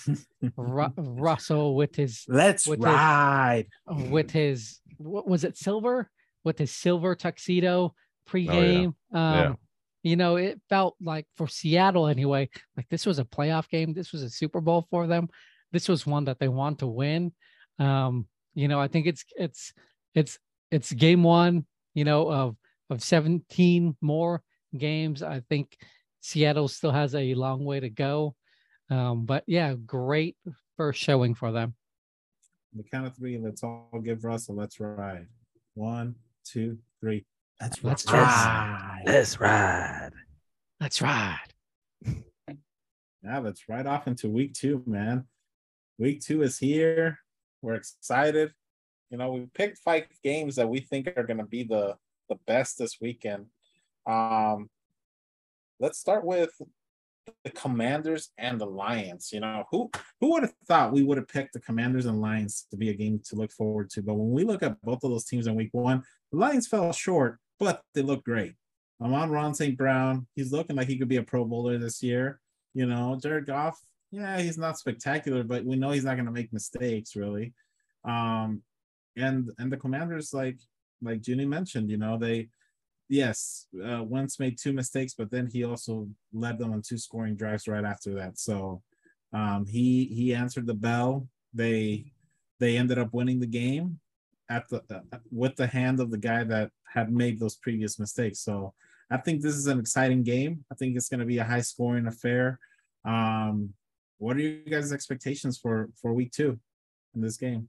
Ru- 0.55 0.93
Russell 0.97 1.75
with 1.75 1.93
his 1.93 2.23
let's 2.29 2.65
with 2.65 2.79
ride 2.79 3.67
his, 3.93 4.09
with 4.09 4.31
his 4.31 4.79
what 4.97 5.27
was 5.27 5.43
it 5.43 5.57
silver 5.57 6.09
with 6.45 6.57
his 6.57 6.71
silver 6.71 7.15
tuxedo 7.15 7.93
pregame. 8.29 8.93
Oh, 9.13 9.17
yeah. 9.17 9.45
Um, 9.47 9.57
you 10.03 10.15
know, 10.15 10.37
it 10.37 10.61
felt 10.69 10.95
like 11.01 11.27
for 11.35 11.49
Seattle 11.49 12.07
anyway, 12.07 12.49
like 12.77 12.87
this 12.89 13.05
was 13.05 13.19
a 13.19 13.25
playoff 13.25 13.67
game. 13.67 13.93
This 13.93 14.13
was 14.13 14.23
a 14.23 14.29
Super 14.29 14.61
Bowl 14.61 14.87
for 14.89 15.05
them. 15.05 15.27
This 15.73 15.89
was 15.89 16.07
one 16.07 16.25
that 16.25 16.39
they 16.39 16.47
want 16.47 16.79
to 16.79 16.87
win. 16.87 17.33
Um, 17.77 18.25
you 18.55 18.69
know, 18.69 18.79
I 18.79 18.87
think 18.87 19.05
it's 19.05 19.25
it's 19.35 19.73
it's 20.15 20.39
it's 20.71 20.93
game 20.93 21.23
one, 21.23 21.65
you 21.93 22.05
know, 22.05 22.31
of 22.31 22.55
of 22.89 23.03
17 23.03 23.97
more 23.99 24.41
games. 24.77 25.21
I 25.21 25.41
think 25.49 25.77
Seattle 26.21 26.67
still 26.67 26.91
has 26.91 27.13
a 27.15 27.33
long 27.35 27.65
way 27.65 27.79
to 27.79 27.89
go. 27.89 28.35
Um, 28.89 29.25
but 29.25 29.43
yeah, 29.47 29.73
great 29.73 30.37
first 30.77 31.01
showing 31.01 31.35
for 31.35 31.51
them. 31.51 31.75
The 32.73 32.83
count 32.83 33.07
of 33.07 33.15
three, 33.15 33.37
let's 33.37 33.63
all 33.63 34.01
give 34.03 34.23
Russell. 34.23 34.55
Let's 34.55 34.79
ride. 34.79 35.27
One, 35.73 36.15
two, 36.45 36.77
three. 36.99 37.25
Let's, 37.59 37.83
Let's 37.83 38.11
ride. 38.11 39.03
Let's 39.05 39.39
ride. 39.39 40.11
Let's 40.79 41.01
ride. 41.01 41.37
Yeah, 43.23 43.37
let's 43.37 43.69
ride 43.69 43.85
off 43.85 44.07
into 44.07 44.29
week 44.29 44.53
two, 44.53 44.81
man. 44.87 45.25
Week 45.99 46.21
two 46.21 46.41
is 46.41 46.57
here. 46.57 47.19
We're 47.61 47.75
excited. 47.75 48.51
You 49.11 49.17
know, 49.17 49.31
we 49.31 49.45
picked 49.53 49.77
five 49.77 50.05
games 50.23 50.55
that 50.55 50.67
we 50.67 50.79
think 50.79 51.07
are 51.15 51.23
going 51.23 51.37
to 51.37 51.45
be 51.45 51.63
the 51.63 51.97
the 52.29 52.37
best 52.47 52.79
this 52.79 52.97
weekend. 52.99 53.45
Um, 54.07 54.69
let's 55.81 55.99
start 55.99 56.23
with 56.23 56.51
the 57.43 57.49
Commanders 57.51 58.29
and 58.37 58.61
the 58.61 58.65
Lions. 58.65 59.31
You 59.33 59.41
know, 59.41 59.65
who 59.71 59.89
who 60.21 60.31
would 60.31 60.43
have 60.43 60.53
thought 60.67 60.93
we 60.93 61.03
would 61.03 61.17
have 61.17 61.27
picked 61.27 61.53
the 61.53 61.59
Commanders 61.59 62.05
and 62.05 62.21
Lions 62.21 62.67
to 62.71 62.77
be 62.77 62.89
a 62.89 62.93
game 62.93 63.19
to 63.25 63.35
look 63.35 63.51
forward 63.51 63.89
to? 63.91 64.01
But 64.01 64.13
when 64.13 64.31
we 64.31 64.43
look 64.43 64.63
at 64.63 64.81
both 64.81 65.03
of 65.03 65.11
those 65.11 65.25
teams 65.25 65.47
in 65.47 65.55
week 65.55 65.69
one, 65.73 66.03
the 66.31 66.37
Lions 66.37 66.67
fell 66.67 66.93
short, 66.93 67.39
but 67.59 67.81
they 67.93 68.01
look 68.01 68.23
great. 68.23 68.53
Amon-Ra 69.01 69.51
St. 69.53 69.75
Brown. 69.75 70.27
He's 70.35 70.51
looking 70.51 70.75
like 70.75 70.87
he 70.87 70.97
could 70.97 71.07
be 71.07 71.17
a 71.17 71.23
pro 71.23 71.43
bowler 71.43 71.79
this 71.79 72.03
year. 72.03 72.39
You 72.75 72.85
know, 72.85 73.17
Jared 73.21 73.47
Goff, 73.47 73.79
yeah, 74.11 74.39
he's 74.39 74.59
not 74.59 74.77
spectacular, 74.77 75.43
but 75.43 75.65
we 75.65 75.75
know 75.75 75.89
he's 75.89 76.05
not 76.05 76.17
gonna 76.17 76.31
make 76.31 76.53
mistakes 76.53 77.15
really. 77.15 77.53
Um, 78.05 78.61
and 79.17 79.49
and 79.57 79.71
the 79.71 79.77
commanders, 79.77 80.33
like 80.33 80.59
like 81.01 81.27
Junie 81.27 81.45
mentioned, 81.45 81.89
you 81.89 81.97
know, 81.97 82.17
they 82.17 82.49
yes, 83.11 83.67
uh, 83.85 84.03
Wentz 84.03 84.39
made 84.39 84.57
two 84.57 84.73
mistakes, 84.73 85.13
but 85.13 85.29
then 85.29 85.47
he 85.51 85.63
also 85.63 86.07
led 86.33 86.57
them 86.57 86.71
on 86.71 86.81
two 86.81 86.97
scoring 86.97 87.35
drives 87.35 87.67
right 87.67 87.83
after 87.83 88.15
that. 88.15 88.39
So 88.39 88.81
um, 89.33 89.65
he 89.67 90.05
he 90.05 90.33
answered 90.33 90.65
the 90.65 90.73
bell. 90.73 91.27
They 91.53 92.11
they 92.59 92.77
ended 92.77 92.97
up 92.97 93.13
winning 93.13 93.39
the 93.39 93.47
game 93.47 93.99
at 94.49 94.67
the 94.69 94.81
uh, 94.89 95.17
with 95.31 95.55
the 95.57 95.67
hand 95.67 95.99
of 95.99 96.09
the 96.09 96.17
guy 96.17 96.43
that 96.45 96.71
had 96.87 97.11
made 97.11 97.39
those 97.39 97.57
previous 97.57 97.99
mistakes. 97.99 98.39
So 98.39 98.73
I 99.09 99.17
think 99.17 99.41
this 99.41 99.55
is 99.55 99.67
an 99.67 99.79
exciting 99.79 100.23
game. 100.23 100.63
I 100.71 100.75
think 100.75 100.95
it's 100.95 101.09
going 101.09 101.19
to 101.19 101.25
be 101.25 101.39
a 101.39 101.43
high 101.43 101.61
scoring 101.61 102.07
affair. 102.07 102.59
Um, 103.03 103.73
what 104.19 104.37
are 104.37 104.39
you 104.39 104.63
guys' 104.69 104.93
expectations 104.93 105.57
for 105.57 105.89
for 106.01 106.13
week 106.13 106.31
two 106.31 106.59
in 107.13 107.21
this 107.21 107.37
game? 107.37 107.67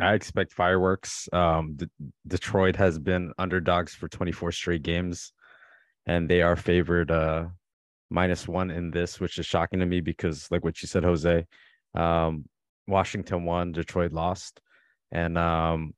I 0.00 0.14
expect 0.14 0.52
fireworks. 0.52 1.28
Um, 1.32 1.74
D- 1.76 1.86
Detroit 2.26 2.76
has 2.76 2.98
been 2.98 3.32
underdogs 3.38 3.94
for 3.94 4.08
24 4.08 4.52
straight 4.52 4.82
games, 4.82 5.32
and 6.06 6.28
they 6.28 6.42
are 6.42 6.56
favored 6.56 7.10
uh, 7.10 7.46
minus 8.10 8.48
one 8.48 8.70
in 8.70 8.90
this, 8.90 9.20
which 9.20 9.38
is 9.38 9.46
shocking 9.46 9.80
to 9.80 9.86
me 9.86 10.00
because, 10.00 10.50
like 10.50 10.64
what 10.64 10.80
you 10.82 10.88
said, 10.88 11.04
Jose, 11.04 11.46
um, 11.94 12.44
Washington 12.86 13.44
won, 13.44 13.72
Detroit 13.72 14.12
lost, 14.12 14.60
and 15.10 15.36
um, 15.36 15.94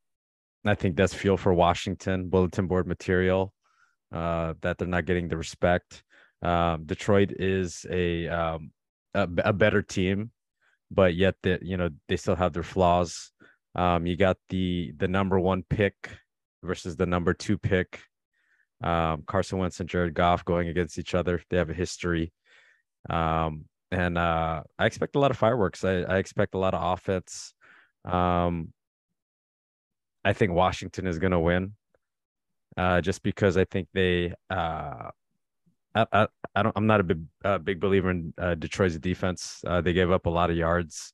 I 0.64 0.74
think 0.74 0.96
that's 0.96 1.14
fuel 1.14 1.36
for 1.36 1.52
Washington 1.54 2.28
bulletin 2.28 2.66
board 2.66 2.86
material 2.86 3.52
uh, 4.12 4.54
that 4.62 4.78
they're 4.78 4.88
not 4.88 5.04
getting 5.04 5.28
the 5.28 5.36
respect. 5.36 6.02
Um, 6.42 6.84
Detroit 6.84 7.32
is 7.38 7.86
a, 7.90 8.28
um, 8.28 8.70
a 9.14 9.28
a 9.44 9.52
better 9.52 9.82
team, 9.82 10.30
but 10.90 11.14
yet 11.14 11.36
that 11.42 11.62
you 11.62 11.76
know 11.76 11.90
they 12.08 12.16
still 12.16 12.36
have 12.36 12.52
their 12.52 12.62
flaws. 12.62 13.32
Um, 13.74 14.06
you 14.06 14.16
got 14.16 14.36
the 14.48 14.92
the 14.96 15.08
number 15.08 15.38
one 15.38 15.64
pick 15.68 16.10
versus 16.62 16.96
the 16.96 17.06
number 17.06 17.34
two 17.34 17.58
pick. 17.58 18.00
Um, 18.82 19.24
Carson 19.26 19.58
Wentz 19.58 19.80
and 19.80 19.88
Jared 19.88 20.14
Goff 20.14 20.44
going 20.44 20.68
against 20.68 20.98
each 20.98 21.14
other. 21.14 21.42
They 21.50 21.56
have 21.56 21.70
a 21.70 21.74
history. 21.74 22.32
Um, 23.08 23.66
and 23.90 24.18
uh, 24.18 24.62
I 24.78 24.86
expect 24.86 25.16
a 25.16 25.18
lot 25.18 25.30
of 25.30 25.36
fireworks. 25.36 25.84
I, 25.84 26.02
I 26.02 26.18
expect 26.18 26.54
a 26.54 26.58
lot 26.58 26.74
of 26.74 26.92
offense. 26.92 27.54
Um, 28.04 28.72
I 30.24 30.32
think 30.32 30.52
Washington 30.52 31.06
is 31.06 31.18
going 31.18 31.32
to 31.32 31.38
win, 31.38 31.74
uh, 32.76 33.00
just 33.00 33.22
because 33.22 33.56
I 33.56 33.64
think 33.64 33.88
they. 33.92 34.32
Uh, 34.50 35.10
I, 35.94 36.06
I, 36.12 36.26
I 36.54 36.62
don't. 36.62 36.72
I'm 36.76 36.86
not 36.86 37.00
a 37.00 37.04
big 37.04 37.22
big 37.64 37.80
believer 37.80 38.10
in 38.10 38.34
uh, 38.38 38.54
Detroit's 38.54 38.98
defense. 38.98 39.62
Uh, 39.66 39.80
they 39.80 39.92
gave 39.92 40.10
up 40.10 40.26
a 40.26 40.30
lot 40.30 40.50
of 40.50 40.56
yards 40.56 41.12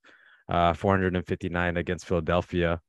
uh, 0.50 0.74
459 0.74 1.76
against 1.76 2.06
Philadelphia. 2.06 2.80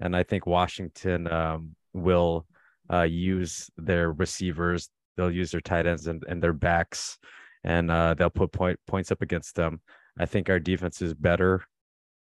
And 0.00 0.16
I 0.16 0.22
think 0.22 0.46
Washington 0.46 1.30
um, 1.30 1.76
will 1.92 2.46
uh, 2.92 3.02
use 3.02 3.70
their 3.76 4.12
receivers, 4.12 4.90
they'll 5.16 5.30
use 5.30 5.52
their 5.52 5.60
tight 5.60 5.86
ends 5.86 6.06
and, 6.06 6.22
and 6.28 6.42
their 6.42 6.52
backs, 6.52 7.18
and 7.62 7.90
uh, 7.90 8.14
they'll 8.14 8.30
put 8.30 8.52
point, 8.52 8.78
points 8.86 9.10
up 9.10 9.22
against 9.22 9.54
them. 9.54 9.80
I 10.18 10.26
think 10.26 10.50
our 10.50 10.60
defense 10.60 11.00
is 11.00 11.14
better 11.14 11.64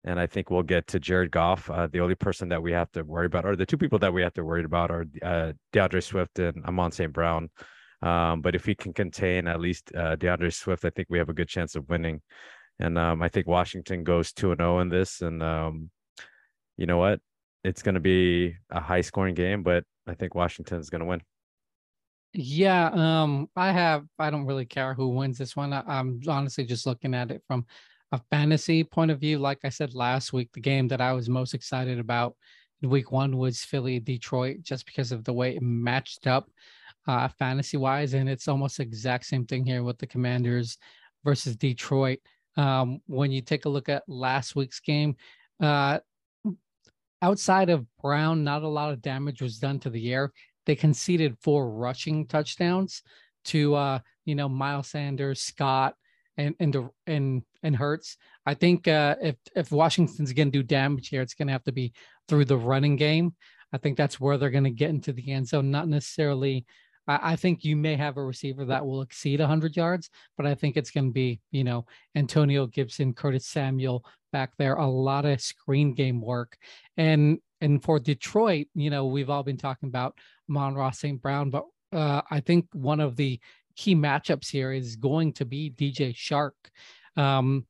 and 0.05 0.18
I 0.18 0.27
think 0.27 0.51
we'll 0.51 0.62
get 0.62 0.87
to 0.88 1.01
Jared 1.01 1.31
Goff. 1.31 1.68
Uh, 1.70 1.87
the 1.87 2.01
only 2.01 2.14
person 2.14 2.48
that 2.48 2.62
we 2.62 2.72
have 2.72 2.90
to 2.92 3.03
worry 3.03 3.27
about, 3.27 3.44
or 3.44 3.57
the 3.57 3.66
two 3.66 3.77
people 3.77 3.98
that 3.98 4.12
we 4.12 4.22
have 4.22 4.33
to 4.35 4.44
worry 4.44 4.64
about, 4.64 4.90
are 4.90 5.07
uh, 5.22 5.53
D'Andre 5.72 6.01
Swift 6.01 6.38
and 6.38 6.64
Amon 6.64 6.92
St. 6.92 7.12
Brown. 7.12 7.51
Um, 8.01 8.40
but 8.40 8.55
if 8.55 8.66
we 8.66 8.74
can 8.77 8.92
contain 8.92 9.48
at 9.48 9.61
least 9.61 9.92
uh, 9.94 10.14
D'Andre 10.16 10.51
Swift, 10.51 10.85
I 10.85 10.90
think 10.90 11.09
we 11.11 11.18
have 11.18 11.29
a 11.29 11.35
good 11.35 11.48
chance 11.48 11.74
of 11.74 11.88
winning. 11.88 12.22
And 12.80 12.98
um, 12.98 13.22
I 13.22 13.28
think 13.28 13.46
Washington 13.46 14.04
goes 14.04 14.32
two 14.32 14.52
and 14.52 14.60
zero 14.60 14.76
oh 14.76 14.80
in 14.80 14.88
this. 14.88 15.20
And 15.20 15.42
um, 15.42 15.90
you 16.76 16.86
know 16.86 16.98
what? 16.98 17.20
It's 17.64 17.82
going 17.82 17.96
to 17.96 18.00
be 18.00 18.54
a 18.70 18.80
high 18.80 19.00
scoring 19.00 19.34
game, 19.34 19.62
but 19.62 19.84
I 20.06 20.14
think 20.14 20.34
Washington 20.34 20.78
is 20.78 20.90
going 20.90 21.00
to 21.00 21.06
win. 21.06 21.22
Yeah, 22.34 22.90
um, 22.92 23.48
I 23.56 23.72
have. 23.72 24.04
I 24.18 24.30
don't 24.30 24.46
really 24.46 24.66
care 24.66 24.94
who 24.94 25.08
wins 25.08 25.38
this 25.38 25.56
one. 25.56 25.72
I, 25.72 25.82
I'm 25.86 26.20
honestly 26.28 26.64
just 26.64 26.86
looking 26.86 27.14
at 27.14 27.30
it 27.30 27.42
from 27.48 27.66
a 28.12 28.20
fantasy 28.30 28.84
point 28.84 29.10
of 29.10 29.18
view. 29.18 29.38
Like 29.38 29.60
I 29.64 29.70
said 29.70 29.94
last 29.94 30.32
week, 30.32 30.50
the 30.52 30.60
game 30.60 30.88
that 30.88 31.00
I 31.00 31.12
was 31.12 31.28
most 31.28 31.54
excited 31.54 31.98
about 31.98 32.36
in 32.82 32.90
week 32.90 33.10
one 33.10 33.36
was 33.36 33.64
Philly 33.64 33.98
Detroit, 33.98 34.58
just 34.62 34.86
because 34.86 35.10
of 35.10 35.24
the 35.24 35.32
way 35.32 35.56
it 35.56 35.62
matched 35.62 36.26
up 36.26 36.48
uh, 37.06 37.28
fantasy 37.38 37.76
wise. 37.76 38.14
And 38.14 38.28
it's 38.28 38.46
almost 38.46 38.76
the 38.76 38.82
exact 38.84 39.24
same 39.24 39.46
thing 39.46 39.64
here 39.64 39.82
with 39.82 39.98
the 39.98 40.06
Commanders 40.06 40.78
versus 41.24 41.56
Detroit. 41.56 42.20
Um, 42.58 43.00
when 43.06 43.30
you 43.30 43.40
take 43.40 43.64
a 43.64 43.70
look 43.70 43.88
at 43.88 44.02
last 44.08 44.54
week's 44.54 44.80
game, 44.80 45.16
uh, 45.60 46.00
outside 47.22 47.70
of 47.70 47.86
Brown, 48.02 48.44
not 48.44 48.64
a 48.64 48.68
lot 48.68 48.92
of 48.92 49.00
damage 49.00 49.40
was 49.40 49.58
done 49.58 49.78
to 49.80 49.90
the 49.90 50.12
air. 50.12 50.32
They 50.66 50.76
conceded 50.76 51.38
four 51.40 51.70
rushing 51.70 52.26
touchdowns 52.26 53.02
to 53.46 53.74
uh, 53.74 53.98
you 54.24 54.34
know 54.34 54.48
Miles 54.48 54.88
Sanders, 54.88 55.40
Scott, 55.40 55.94
and 56.36 56.54
and 56.60 56.76
and 57.06 57.42
and 57.62 57.76
Hurts. 57.76 58.16
I 58.44 58.54
think 58.54 58.88
uh, 58.88 59.16
if 59.22 59.36
if 59.54 59.70
Washington's 59.70 60.32
going 60.32 60.50
to 60.52 60.58
do 60.58 60.62
damage 60.62 61.08
here, 61.08 61.22
it's 61.22 61.34
going 61.34 61.48
to 61.48 61.52
have 61.52 61.64
to 61.64 61.72
be 61.72 61.92
through 62.28 62.44
the 62.44 62.58
running 62.58 62.96
game. 62.96 63.34
I 63.72 63.78
think 63.78 63.96
that's 63.96 64.18
where 64.18 64.36
they're 64.36 64.50
going 64.50 64.64
to 64.64 64.70
get 64.70 64.90
into 64.90 65.12
the 65.12 65.32
end 65.32 65.48
zone, 65.48 65.70
not 65.70 65.88
necessarily. 65.88 66.66
I, 67.08 67.32
I 67.32 67.36
think 67.36 67.64
you 67.64 67.74
may 67.74 67.96
have 67.96 68.16
a 68.16 68.24
receiver 68.24 68.64
that 68.66 68.86
will 68.86 69.02
exceed 69.02 69.40
100 69.40 69.76
yards, 69.76 70.10
but 70.36 70.46
I 70.46 70.54
think 70.54 70.76
it's 70.76 70.90
going 70.90 71.06
to 71.06 71.12
be, 71.12 71.40
you 71.50 71.64
know, 71.64 71.86
Antonio 72.14 72.66
Gibson, 72.66 73.14
Curtis 73.14 73.46
Samuel 73.46 74.04
back 74.32 74.52
there, 74.58 74.74
a 74.74 74.86
lot 74.86 75.24
of 75.24 75.40
screen 75.40 75.94
game 75.94 76.20
work. 76.20 76.56
And 76.96 77.38
and 77.60 77.82
for 77.82 77.98
Detroit, 77.98 78.68
you 78.74 78.88
know, 78.88 79.06
we've 79.06 79.30
all 79.30 79.42
been 79.42 79.56
talking 79.56 79.88
about 79.88 80.16
Amon-Ra 80.48 80.92
St. 80.92 81.20
Brown, 81.20 81.50
but 81.50 81.64
uh, 81.92 82.22
I 82.30 82.38
think 82.38 82.66
one 82.72 83.00
of 83.00 83.16
the 83.16 83.40
key 83.74 83.96
matchups 83.96 84.48
here 84.48 84.72
is 84.72 84.94
going 84.94 85.32
to 85.32 85.44
be 85.44 85.70
DJ 85.70 86.14
Chark. 86.14 86.52
Um, 87.16 87.66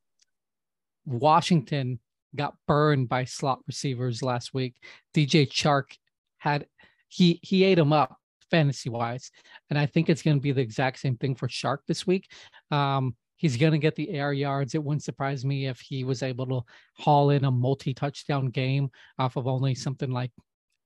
Washington 1.05 1.99
got 2.35 2.53
burned 2.67 3.09
by 3.09 3.23
slot 3.23 3.59
receivers 3.65 4.21
last 4.21 4.53
week. 4.53 4.75
DJ 5.15 5.49
Chark 5.49 5.97
had 6.37 6.67
he 7.07 7.39
he 7.41 7.63
ate 7.63 7.79
him 7.79 7.91
up 7.91 8.18
fantasy 8.49 8.89
wise, 8.89 9.31
and 9.69 9.77
I 9.77 9.85
think 9.85 10.09
it's 10.09 10.21
going 10.21 10.37
to 10.37 10.41
be 10.41 10.51
the 10.51 10.61
exact 10.61 10.99
same 10.99 11.17
thing 11.17 11.35
for 11.35 11.47
Chark 11.47 11.79
this 11.87 12.05
week. 12.05 12.31
Um, 12.71 13.15
he's 13.35 13.57
going 13.57 13.71
to 13.71 13.77
get 13.77 13.95
the 13.95 14.09
air 14.09 14.33
yards. 14.33 14.75
It 14.75 14.83
wouldn't 14.83 15.03
surprise 15.03 15.45
me 15.45 15.67
if 15.67 15.79
he 15.79 16.03
was 16.03 16.23
able 16.23 16.45
to 16.47 16.61
haul 16.97 17.29
in 17.29 17.45
a 17.45 17.51
multi 17.51 17.93
touchdown 17.93 18.47
game 18.47 18.89
off 19.17 19.37
of 19.37 19.47
only 19.47 19.75
something 19.75 20.11
like 20.11 20.31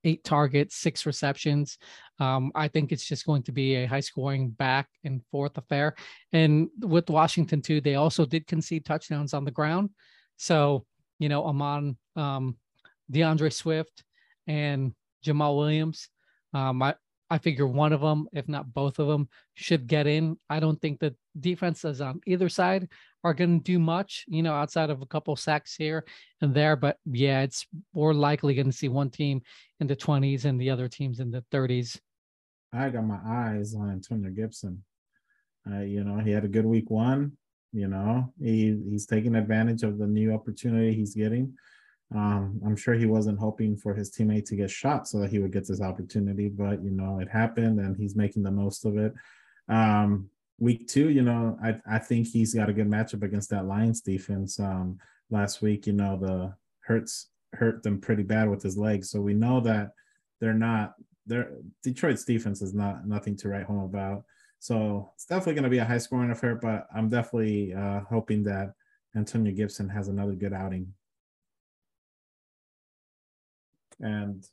eight 0.04 0.22
targets, 0.22 0.76
six 0.76 1.06
receptions. 1.06 1.78
Um, 2.20 2.52
I 2.54 2.68
think 2.68 2.92
it's 2.92 3.06
just 3.06 3.26
going 3.26 3.42
to 3.44 3.52
be 3.52 3.74
a 3.74 3.86
high 3.86 4.00
scoring 4.00 4.50
back 4.50 4.88
and 5.02 5.22
forth 5.30 5.58
affair. 5.58 5.94
And 6.32 6.68
with 6.80 7.10
Washington, 7.10 7.60
too, 7.60 7.80
they 7.80 7.96
also 7.96 8.24
did 8.24 8.46
concede 8.46 8.84
touchdowns 8.84 9.34
on 9.34 9.44
the 9.44 9.50
ground. 9.50 9.90
So, 10.36 10.84
you 11.18 11.28
know, 11.28 11.44
Amon, 11.44 11.96
um, 12.16 12.56
D'Andre 13.10 13.50
Swift, 13.50 14.04
and 14.46 14.94
Jamaal 15.24 15.56
Williams. 15.56 16.08
Um, 16.52 16.82
I, 16.82 16.94
I 17.30 17.38
figure 17.38 17.66
one 17.66 17.92
of 17.92 18.00
them, 18.00 18.28
if 18.32 18.48
not 18.48 18.72
both 18.72 18.98
of 18.98 19.08
them, 19.08 19.28
should 19.54 19.86
get 19.86 20.06
in. 20.06 20.38
I 20.50 20.60
don't 20.60 20.80
think 20.80 21.00
that 21.00 21.14
defenses 21.38 22.00
on 22.00 22.20
either 22.26 22.48
side 22.48 22.88
are 23.24 23.34
going 23.34 23.60
to 23.60 23.64
do 23.64 23.78
much, 23.78 24.24
you 24.28 24.42
know, 24.42 24.52
outside 24.52 24.90
of 24.90 25.00
a 25.00 25.06
couple 25.06 25.34
sacks 25.36 25.74
here 25.74 26.04
and 26.40 26.54
there. 26.54 26.76
But 26.76 26.98
yeah, 27.06 27.42
it's 27.42 27.66
more 27.94 28.12
likely 28.12 28.54
going 28.54 28.70
to 28.70 28.76
see 28.76 28.88
one 28.88 29.10
team 29.10 29.42
in 29.80 29.86
the 29.86 29.96
20s 29.96 30.44
and 30.44 30.60
the 30.60 30.70
other 30.70 30.88
teams 30.88 31.20
in 31.20 31.30
the 31.30 31.44
30s. 31.50 31.98
I 32.72 32.90
got 32.90 33.06
my 33.06 33.20
eyes 33.26 33.74
on 33.74 33.90
Antonio 33.90 34.30
Gibson. 34.30 34.84
Uh, 35.70 35.80
you 35.80 36.04
know, 36.04 36.18
he 36.18 36.30
had 36.30 36.44
a 36.44 36.48
good 36.48 36.66
week 36.66 36.90
one. 36.90 37.32
You 37.72 37.88
know, 37.88 38.32
he 38.40 38.80
he's 38.88 39.06
taking 39.06 39.34
advantage 39.34 39.82
of 39.82 39.98
the 39.98 40.06
new 40.06 40.32
opportunity 40.32 40.94
he's 40.94 41.14
getting. 41.14 41.54
Um, 42.14 42.60
I'm 42.64 42.76
sure 42.76 42.94
he 42.94 43.06
wasn't 43.06 43.38
hoping 43.38 43.76
for 43.76 43.94
his 43.94 44.10
teammate 44.10 44.46
to 44.46 44.56
get 44.56 44.70
shot 44.70 45.08
so 45.08 45.18
that 45.20 45.30
he 45.30 45.38
would 45.38 45.52
get 45.52 45.66
this 45.66 45.80
opportunity, 45.80 46.48
but 46.48 46.82
you 46.82 46.90
know, 46.90 47.18
it 47.20 47.28
happened 47.28 47.80
and 47.80 47.96
he's 47.96 48.16
making 48.16 48.42
the 48.42 48.50
most 48.50 48.84
of 48.84 48.96
it. 48.96 49.14
Um, 49.68 50.28
week 50.58 50.86
two, 50.88 51.10
you 51.10 51.22
know, 51.22 51.58
I, 51.62 51.80
I 51.90 51.98
think 51.98 52.26
he's 52.26 52.54
got 52.54 52.68
a 52.68 52.72
good 52.72 52.88
matchup 52.88 53.22
against 53.22 53.50
that 53.50 53.66
Lions 53.66 54.00
defense. 54.00 54.60
Um, 54.60 54.98
last 55.30 55.62
week, 55.62 55.86
you 55.86 55.92
know, 55.92 56.16
the 56.16 56.54
Hurts 56.80 57.30
hurt 57.54 57.82
them 57.82 58.00
pretty 58.00 58.22
bad 58.22 58.48
with 58.48 58.62
his 58.62 58.76
legs. 58.76 59.10
So 59.10 59.20
we 59.20 59.34
know 59.34 59.60
that 59.60 59.92
they're 60.40 60.52
not 60.54 60.94
they're 61.26 61.52
Detroit's 61.82 62.24
defense 62.24 62.60
is 62.60 62.74
not 62.74 63.06
nothing 63.06 63.36
to 63.38 63.48
write 63.48 63.64
home 63.64 63.84
about. 63.84 64.24
So 64.58 65.10
it's 65.14 65.26
definitely 65.26 65.54
going 65.54 65.64
to 65.64 65.70
be 65.70 65.78
a 65.78 65.84
high 65.84 65.98
scoring 65.98 66.30
affair, 66.30 66.54
but 66.54 66.86
I'm 66.94 67.08
definitely 67.08 67.74
uh, 67.74 68.00
hoping 68.08 68.42
that 68.44 68.72
Antonio 69.16 69.52
Gibson 69.52 69.88
has 69.88 70.08
another 70.08 70.32
good 70.32 70.52
outing. 70.52 70.92
And 74.00 74.46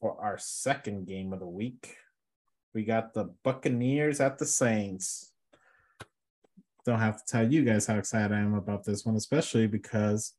for 0.00 0.20
our 0.20 0.38
second 0.38 1.06
game 1.06 1.32
of 1.32 1.40
the 1.40 1.46
week, 1.46 1.96
we 2.74 2.84
got 2.84 3.14
the 3.14 3.32
Buccaneers 3.42 4.20
at 4.20 4.38
the 4.38 4.46
Saints. 4.46 5.32
Don't 6.84 7.00
have 7.00 7.16
to 7.16 7.22
tell 7.26 7.50
you 7.50 7.64
guys 7.64 7.86
how 7.86 7.96
excited 7.96 8.32
I 8.32 8.40
am 8.40 8.54
about 8.54 8.84
this 8.84 9.04
one, 9.04 9.16
especially 9.16 9.66
because 9.66 10.34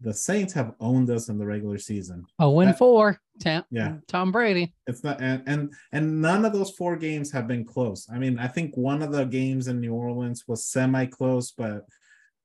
the 0.00 0.12
Saints 0.12 0.52
have 0.52 0.74
owned 0.80 1.08
us 1.10 1.28
in 1.28 1.38
the 1.38 1.46
regular 1.46 1.78
season. 1.78 2.26
A 2.38 2.50
win 2.50 2.68
that, 2.68 2.78
four. 2.78 3.20
Tom, 3.40 3.64
yeah. 3.70 3.96
Tom 4.06 4.32
Brady. 4.32 4.74
It's 4.86 5.02
not 5.02 5.20
and, 5.20 5.42
and 5.46 5.72
and 5.92 6.20
none 6.20 6.44
of 6.44 6.52
those 6.52 6.70
four 6.70 6.96
games 6.96 7.32
have 7.32 7.48
been 7.48 7.64
close. 7.64 8.06
I 8.12 8.18
mean, 8.18 8.38
I 8.38 8.48
think 8.48 8.76
one 8.76 9.02
of 9.02 9.12
the 9.12 9.24
games 9.24 9.68
in 9.68 9.80
New 9.80 9.94
Orleans 9.94 10.44
was 10.46 10.66
semi 10.66 11.06
close, 11.06 11.52
but 11.52 11.86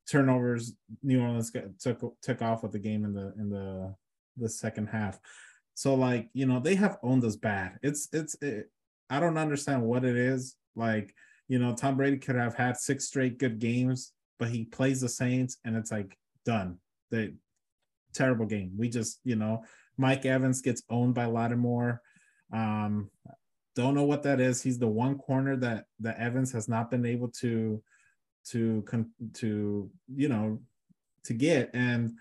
turnovers 0.09 0.73
New 1.03 1.21
Orleans 1.21 1.49
got, 1.51 1.63
took 1.79 2.21
took 2.21 2.41
off 2.41 2.63
with 2.63 2.71
the 2.71 2.79
game 2.79 3.05
in 3.05 3.13
the 3.13 3.33
in 3.37 3.49
the 3.49 3.95
the 4.39 4.49
second 4.49 4.87
half. 4.87 5.19
So 5.73 5.95
like, 5.95 6.29
you 6.33 6.45
know, 6.45 6.59
they 6.59 6.75
have 6.75 6.97
owned 7.03 7.23
us 7.23 7.35
bad. 7.35 7.79
It's 7.81 8.09
it's 8.11 8.35
it, 8.41 8.69
I 9.09 9.19
don't 9.19 9.37
understand 9.37 9.81
what 9.83 10.03
it 10.03 10.15
is. 10.15 10.55
Like, 10.75 11.13
you 11.47 11.59
know, 11.59 11.73
Tom 11.73 11.97
Brady 11.97 12.17
could 12.17 12.35
have 12.35 12.55
had 12.55 12.77
six 12.77 13.05
straight 13.05 13.37
good 13.37 13.59
games, 13.59 14.13
but 14.37 14.49
he 14.49 14.65
plays 14.65 15.01
the 15.01 15.09
Saints 15.09 15.57
and 15.65 15.75
it's 15.75 15.91
like 15.91 16.17
done. 16.45 16.77
They 17.11 17.33
terrible 18.13 18.45
game. 18.45 18.73
We 18.77 18.89
just, 18.89 19.19
you 19.23 19.35
know, 19.35 19.63
Mike 19.97 20.25
Evans 20.25 20.61
gets 20.61 20.83
owned 20.89 21.13
by 21.13 21.25
Lattimore. 21.25 22.01
Um, 22.51 23.09
don't 23.75 23.95
know 23.95 24.03
what 24.03 24.23
that 24.23 24.39
is. 24.39 24.61
He's 24.61 24.79
the 24.79 24.87
one 24.87 25.17
corner 25.17 25.55
that 25.57 25.85
that 25.99 26.19
Evans 26.19 26.51
has 26.51 26.67
not 26.67 26.89
been 26.91 27.05
able 27.05 27.29
to 27.39 27.81
to 28.47 28.83
to 29.35 29.89
you 30.13 30.29
know 30.29 30.59
to 31.23 31.33
get 31.33 31.69
and 31.73 32.13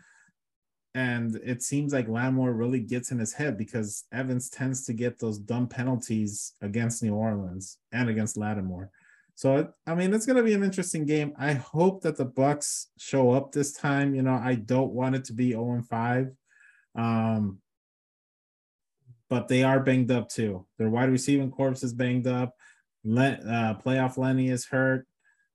and 0.99 1.37
it 1.45 1.63
seems 1.63 1.93
like 1.93 2.09
Lattimore 2.09 2.53
really 2.53 2.81
gets 2.81 3.13
in 3.13 3.21
his 3.21 3.33
head 3.33 3.57
because 3.57 4.05
Evans 4.11 4.51
tends 4.51 4.85
to 4.87 4.93
get 4.93 5.17
those 5.17 5.39
dumb 5.39 5.69
penalties 5.69 6.55
against 6.61 7.05
New 7.05 7.15
Orleans 7.15 7.79
and 7.93 8.09
against 8.09 8.37
Lattimore. 8.37 8.91
So 9.37 9.73
I 9.87 9.95
mean, 9.95 10.13
it's 10.13 10.27
going 10.27 10.39
to 10.39 10.43
be 10.43 10.55
an 10.55 10.65
interesting 10.65 11.07
game. 11.07 11.35
I 11.39 11.53
hope 11.53 12.03
that 12.03 12.17
the 12.17 12.25
Bucks 12.25 12.89
show 12.99 13.31
up 13.31 13.53
this 13.53 13.73
time. 13.73 14.13
You 14.13 14.23
know, 14.23 14.41
I 14.43 14.57
don't 14.57 14.91
want 14.91 15.15
it 15.15 15.25
to 15.27 15.33
be 15.33 15.53
0 15.53 15.71
and 15.75 15.87
5. 15.87 16.33
Um, 16.97 17.59
but 19.31 19.47
they 19.47 19.63
are 19.63 19.79
banged 19.79 20.11
up 20.11 20.29
too. 20.29 20.67
Their 20.79 20.91
wide 20.91 21.11
receiving 21.11 21.53
corpse 21.53 21.85
is 21.85 21.93
banged 21.93 22.27
up. 22.27 22.57
Let 23.05 23.47
uh, 23.47 23.77
playoff 23.85 24.19
Lenny 24.19 24.49
is 24.49 24.65
hurt. 24.65 25.07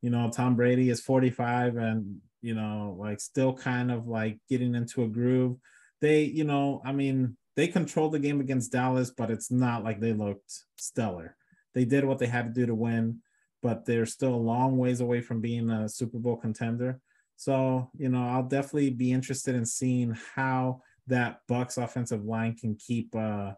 You 0.01 0.09
know, 0.09 0.31
Tom 0.33 0.55
Brady 0.55 0.89
is 0.89 1.01
45 1.01 1.75
and 1.75 2.21
you 2.43 2.53
know, 2.53 2.95
like 2.99 3.19
still 3.19 3.53
kind 3.53 3.89
of 3.91 4.07
like 4.07 4.37
getting 4.49 4.75
into 4.75 5.03
a 5.03 5.07
groove. 5.07 5.57
They, 6.01 6.23
you 6.25 6.43
know, 6.43 6.81
I 6.85 6.91
mean, 6.91 7.37
they 7.55 7.67
controlled 7.67 8.11
the 8.11 8.19
game 8.19 8.41
against 8.41 8.71
Dallas, 8.71 9.09
but 9.09 9.31
it's 9.31 9.49
not 9.49 9.83
like 9.83 9.99
they 9.99 10.11
looked 10.11 10.51
stellar. 10.77 11.37
They 11.73 11.85
did 11.85 12.03
what 12.03 12.19
they 12.19 12.27
had 12.27 12.45
to 12.45 12.51
do 12.51 12.65
to 12.65 12.75
win, 12.75 13.19
but 13.61 13.85
they're 13.85 14.05
still 14.05 14.35
a 14.35 14.35
long 14.35 14.77
ways 14.77 14.99
away 14.99 15.21
from 15.21 15.39
being 15.39 15.69
a 15.69 15.87
Super 15.87 16.19
Bowl 16.19 16.35
contender. 16.35 16.99
So, 17.37 17.89
you 17.97 18.09
know, 18.09 18.27
I'll 18.27 18.43
definitely 18.43 18.89
be 18.89 19.13
interested 19.13 19.55
in 19.55 19.65
seeing 19.65 20.15
how 20.35 20.81
that 21.07 21.39
Bucks 21.47 21.77
offensive 21.77 22.25
line 22.25 22.55
can 22.55 22.75
keep 22.75 23.15
uh, 23.15 23.53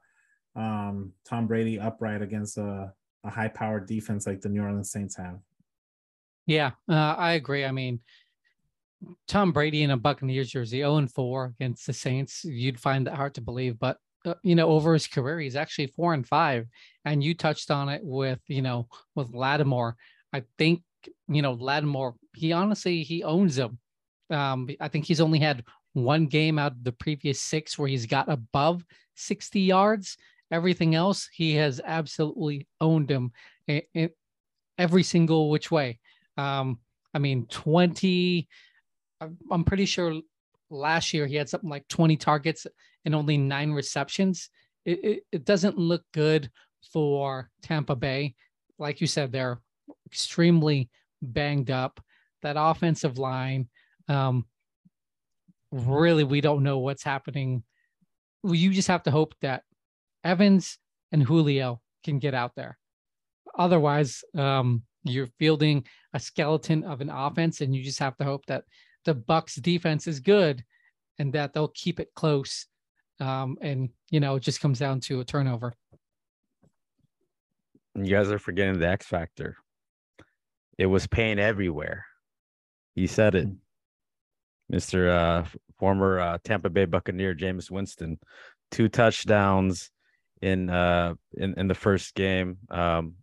um, 0.56 1.14
Tom 1.28 1.48
Brady 1.48 1.80
upright 1.80 2.22
against 2.22 2.58
a, 2.58 2.94
a 3.24 3.30
high-powered 3.30 3.88
defense 3.88 4.28
like 4.28 4.42
the 4.42 4.50
New 4.50 4.62
Orleans 4.62 4.92
Saints 4.92 5.18
have. 5.18 5.40
Yeah, 6.48 6.72
uh, 6.88 7.16
I 7.18 7.34
agree. 7.34 7.66
I 7.66 7.72
mean, 7.72 8.00
Tom 9.28 9.52
Brady 9.52 9.84
in 9.84 9.92
a 9.92 9.98
Buccaneers 9.98 10.52
jersey, 10.52 10.80
0 10.80 10.98
and 10.98 11.12
4 11.12 11.54
against 11.60 11.86
the 11.86 11.94
Saints, 11.94 12.44
you'd 12.44 12.80
find 12.80 13.08
that 13.08 13.16
hard 13.16 13.36
to 13.36 13.42
believe. 13.42 13.78
But 13.80 13.98
uh, 14.26 14.34
you 14.44 14.56
know, 14.56 14.70
over 14.70 14.94
his 14.94 15.08
career, 15.08 15.40
he's 15.40 15.56
actually 15.56 15.88
four 15.88 16.14
and 16.14 16.28
five. 16.28 16.68
And 17.06 17.24
you 17.24 17.34
touched 17.36 17.70
on 17.70 17.90
it 17.90 18.02
with, 18.04 18.40
you 18.48 18.62
know, 18.62 18.88
with 19.14 19.34
Lattimore. 19.34 19.96
I 20.34 20.44
think, 20.58 20.82
you 21.28 21.42
know, 21.42 21.54
Lattimore, 21.54 22.16
he 22.36 22.52
honestly 22.52 23.04
he 23.04 23.24
owns 23.24 23.58
him. 23.58 23.78
Um, 24.30 24.68
I 24.82 24.88
think 24.88 25.06
he's 25.06 25.22
only 25.22 25.40
had 25.40 25.64
one 25.94 26.26
game 26.26 26.58
out 26.58 26.74
of 26.74 26.84
the 26.84 26.92
previous 26.92 27.40
six 27.40 27.78
where 27.78 27.88
he's 27.88 28.08
got 28.08 28.30
above 28.30 28.84
60 29.16 29.60
yards. 29.60 30.18
Everything 30.52 30.96
else, 30.96 31.30
he 31.32 31.56
has 31.56 31.82
absolutely 31.84 32.68
owned 32.82 33.10
him 33.10 33.32
in, 33.68 33.82
in 33.94 34.10
every 34.78 35.04
single 35.04 35.50
which 35.50 35.72
way. 35.72 36.00
Um, 36.38 36.80
I 37.14 37.20
mean, 37.20 37.46
20, 37.48 38.48
I'm 39.22 39.64
pretty 39.64 39.86
sure 39.86 40.22
last 40.70 41.14
year 41.14 41.26
he 41.28 41.36
had 41.36 41.50
something 41.50 41.70
like 41.70 41.88
20 41.88 42.18
targets 42.18 42.68
and 43.06 43.16
only 43.16 43.38
nine 43.38 43.72
receptions. 43.72 44.50
It, 44.84 45.04
it, 45.04 45.24
it 45.32 45.46
doesn't 45.46 45.78
look 45.78 46.04
good 46.14 46.50
for 46.92 47.50
Tampa 47.62 47.96
Bay. 47.96 48.36
Like 48.78 49.02
you 49.02 49.08
said, 49.08 49.32
they're 49.32 49.60
extremely 50.06 50.90
banged 51.22 51.72
up. 51.72 52.00
That 52.42 52.58
offensive 52.60 53.18
line, 53.18 53.70
um, 54.08 54.46
really, 55.72 56.24
we 56.24 56.42
don't 56.42 56.64
know 56.64 56.80
what's 56.80 57.04
happening. 57.04 57.64
You 58.44 58.72
just 58.72 58.88
have 58.90 59.04
to 59.04 59.12
hope 59.12 59.34
that 59.42 59.64
Evans 60.24 60.78
and 61.12 61.24
Julio 61.24 61.82
can 62.04 62.20
get 62.20 62.34
out 62.34 62.52
there. 62.56 62.78
Otherwise, 63.58 64.24
um, 64.36 64.84
you're 65.04 65.30
fielding 65.40 65.86
a 66.14 66.20
skeleton 66.20 66.84
of 66.84 67.02
an 67.02 67.10
offense, 67.10 67.62
and 67.62 67.76
you 67.76 67.84
just 67.84 68.00
have 68.00 68.18
to 68.18 68.24
hope 68.24 68.46
that 68.48 68.64
the 69.06 69.14
Bucks 69.14 69.56
defense 69.56 70.08
is 70.08 70.20
good 70.20 70.64
and 71.18 71.32
that 71.34 71.54
they'll 71.54 71.70
keep 71.70 72.00
it 72.00 72.14
close. 72.16 72.68
Um, 73.20 73.58
and 73.62 73.90
you 74.12 74.20
know, 74.20 74.36
it 74.36 74.44
just 74.44 74.60
comes 74.60 74.80
down 74.80 75.00
to 75.02 75.22
a 75.22 75.26
turnover. 75.26 75.74
You 77.96 78.14
guys 78.14 78.30
are 78.30 78.40
forgetting 78.40 78.80
the 78.80 78.90
X 78.90 79.06
factor. 79.06 79.56
It 80.78 80.88
was 80.88 81.08
pain 81.08 81.40
everywhere. 81.40 82.06
He 82.94 83.08
said 83.08 83.36
it. 83.36 83.48
Mr. 84.72 85.10
Uh, 85.10 85.48
former 85.80 86.20
uh, 86.20 86.38
Tampa 86.44 86.70
Bay 86.70 86.86
Buccaneer 86.86 87.36
Jameis 87.36 87.72
Winston, 87.72 88.20
two 88.72 88.90
touchdowns 88.90 89.92
in 90.42 90.70
uh 90.70 91.14
in, 91.38 91.54
in 91.58 91.68
the 91.68 91.76
first 91.76 92.16
game. 92.16 92.58
Um, 92.70 93.16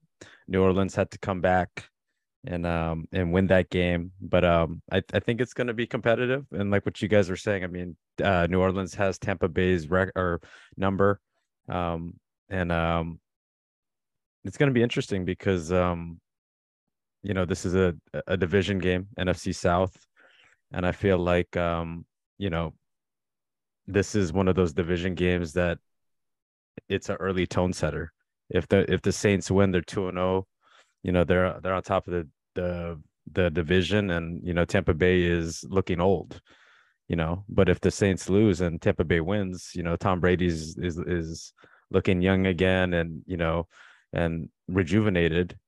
New 0.48 0.62
Orleans 0.62 0.94
had 0.94 1.10
to 1.10 1.18
come 1.18 1.40
back 1.40 1.88
and 2.44 2.66
um 2.66 3.06
and 3.12 3.32
win 3.32 3.46
that 3.48 3.70
game. 3.70 4.12
But 4.20 4.44
um 4.44 4.82
I, 4.90 5.02
I 5.12 5.20
think 5.20 5.40
it's 5.40 5.54
gonna 5.54 5.74
be 5.74 5.86
competitive. 5.86 6.44
And 6.52 6.70
like 6.70 6.84
what 6.86 7.00
you 7.02 7.08
guys 7.08 7.30
are 7.30 7.36
saying, 7.36 7.64
I 7.64 7.68
mean, 7.68 7.96
uh 8.22 8.46
New 8.50 8.60
Orleans 8.60 8.94
has 8.94 9.18
Tampa 9.18 9.48
Bay's 9.48 9.88
rec 9.88 10.10
or 10.16 10.40
number. 10.76 11.20
Um 11.68 12.14
and 12.48 12.72
um 12.72 13.20
it's 14.44 14.56
gonna 14.56 14.72
be 14.72 14.82
interesting 14.82 15.24
because 15.24 15.72
um 15.72 16.20
you 17.22 17.34
know 17.34 17.44
this 17.44 17.64
is 17.64 17.74
a 17.74 17.94
a 18.26 18.36
division 18.36 18.78
game, 18.78 19.08
NFC 19.18 19.54
South. 19.54 19.96
And 20.72 20.86
I 20.86 20.92
feel 20.92 21.18
like 21.18 21.56
um, 21.56 22.04
you 22.38 22.50
know, 22.50 22.74
this 23.86 24.14
is 24.14 24.32
one 24.32 24.48
of 24.48 24.54
those 24.54 24.72
division 24.72 25.14
games 25.14 25.52
that 25.54 25.78
it's 26.88 27.08
an 27.08 27.16
early 27.20 27.46
tone 27.46 27.72
setter. 27.72 28.12
If 28.50 28.68
the 28.68 28.90
if 28.92 29.02
the 29.02 29.12
Saints 29.12 29.50
win, 29.50 29.70
they're 29.70 29.82
two 29.82 30.08
and 30.08 30.16
zero. 30.16 30.46
You 31.02 31.12
know 31.12 31.24
they're 31.24 31.60
they're 31.60 31.74
on 31.74 31.82
top 31.82 32.06
of 32.06 32.12
the 32.12 32.28
the 32.54 33.00
the 33.32 33.50
division, 33.50 34.10
and 34.10 34.46
you 34.46 34.54
know 34.54 34.64
Tampa 34.64 34.94
Bay 34.94 35.22
is 35.22 35.64
looking 35.68 36.00
old. 36.00 36.40
You 37.08 37.16
know, 37.16 37.44
but 37.48 37.68
if 37.68 37.80
the 37.80 37.90
Saints 37.90 38.30
lose 38.30 38.60
and 38.60 38.80
Tampa 38.80 39.04
Bay 39.04 39.20
wins, 39.20 39.72
you 39.74 39.82
know 39.82 39.96
Tom 39.96 40.20
Brady's 40.20 40.76
is 40.78 40.98
is 40.98 41.52
looking 41.90 42.22
young 42.22 42.46
again, 42.46 42.94
and 42.94 43.22
you 43.26 43.36
know, 43.36 43.66
and 44.12 44.48
rejuvenated. 44.68 45.58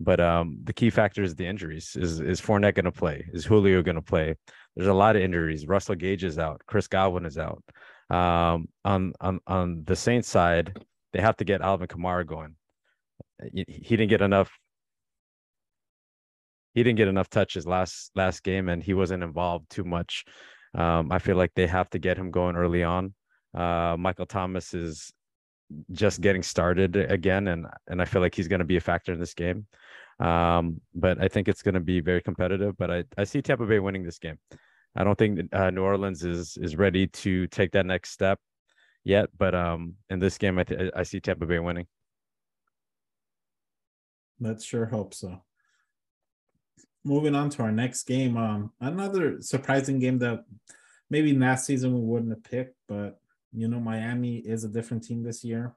But 0.00 0.20
um, 0.20 0.58
the 0.64 0.72
key 0.72 0.90
factor 0.90 1.22
is 1.22 1.34
the 1.34 1.46
injuries. 1.46 1.96
Is 1.96 2.20
is 2.20 2.40
Fournette 2.40 2.74
going 2.74 2.84
to 2.84 2.92
play? 2.92 3.26
Is 3.32 3.44
Julio 3.44 3.82
going 3.82 3.94
to 3.96 4.02
play? 4.02 4.34
There's 4.76 4.88
a 4.88 4.94
lot 4.94 5.16
of 5.16 5.22
injuries. 5.22 5.68
Russell 5.68 5.94
Gage 5.94 6.24
is 6.24 6.38
out. 6.38 6.62
Chris 6.66 6.88
Godwin 6.88 7.26
is 7.26 7.38
out. 7.38 7.62
Um, 8.10 8.68
on 8.84 9.12
on 9.20 9.40
on 9.46 9.84
the 9.84 9.96
Saints 9.96 10.28
side, 10.28 10.84
they 11.12 11.20
have 11.20 11.36
to 11.38 11.44
get 11.44 11.62
Alvin 11.62 11.86
Kamara 11.86 12.26
going. 12.26 12.56
He 13.52 13.96
didn't 13.96 14.08
get 14.08 14.22
enough 14.22 14.50
he 16.74 16.82
didn't 16.82 16.98
get 16.98 17.08
enough 17.08 17.30
touches 17.30 17.66
last 17.66 18.10
last 18.14 18.42
game 18.42 18.68
and 18.68 18.82
he 18.82 18.94
wasn't 18.94 19.22
involved 19.22 19.70
too 19.70 19.84
much. 19.84 20.24
Um, 20.74 21.12
I 21.12 21.20
feel 21.20 21.36
like 21.36 21.52
they 21.54 21.68
have 21.68 21.88
to 21.90 21.98
get 21.98 22.18
him 22.18 22.30
going 22.30 22.56
early 22.56 22.82
on. 22.82 23.14
Uh, 23.56 23.96
Michael 23.98 24.26
Thomas 24.26 24.74
is 24.74 25.12
just 25.92 26.20
getting 26.20 26.42
started 26.42 26.96
again, 26.96 27.48
and 27.48 27.66
and 27.86 28.02
I 28.02 28.04
feel 28.04 28.20
like 28.20 28.34
he's 28.34 28.48
going 28.48 28.58
to 28.58 28.64
be 28.64 28.76
a 28.76 28.80
factor 28.80 29.12
in 29.12 29.20
this 29.20 29.34
game. 29.34 29.66
Um, 30.18 30.80
but 30.94 31.20
I 31.20 31.28
think 31.28 31.48
it's 31.48 31.62
going 31.62 31.74
to 31.74 31.80
be 31.80 32.00
very 32.00 32.20
competitive. 32.20 32.76
But 32.76 32.90
I, 32.90 33.04
I 33.16 33.24
see 33.24 33.40
Tampa 33.40 33.66
Bay 33.66 33.78
winning 33.78 34.04
this 34.04 34.18
game. 34.18 34.38
I 34.96 35.04
don't 35.04 35.18
think 35.18 35.40
uh, 35.52 35.70
New 35.70 35.82
Orleans 35.82 36.24
is 36.24 36.58
is 36.60 36.76
ready 36.76 37.06
to 37.06 37.46
take 37.46 37.70
that 37.72 37.86
next 37.86 38.10
step 38.10 38.40
yet. 39.04 39.28
But 39.38 39.54
um, 39.54 39.94
in 40.10 40.18
this 40.18 40.38
game, 40.38 40.58
I 40.58 40.64
th- 40.64 40.92
I 40.94 41.04
see 41.04 41.20
Tampa 41.20 41.46
Bay 41.46 41.60
winning. 41.60 41.86
Let's 44.40 44.64
sure 44.64 44.86
hope 44.86 45.14
so 45.14 45.40
moving 47.04 47.34
on 47.34 47.50
to 47.50 47.62
our 47.62 47.72
next 47.72 48.04
game. 48.04 48.36
Um, 48.36 48.72
another 48.80 49.40
surprising 49.40 49.98
game 49.98 50.18
that 50.18 50.44
maybe 51.10 51.36
last 51.36 51.66
season 51.66 51.94
we 51.94 52.00
wouldn't 52.00 52.32
have 52.32 52.44
picked, 52.44 52.76
but 52.88 53.20
you 53.52 53.68
know, 53.68 53.78
Miami 53.78 54.38
is 54.38 54.64
a 54.64 54.68
different 54.68 55.04
team 55.04 55.22
this 55.22 55.44
year. 55.44 55.74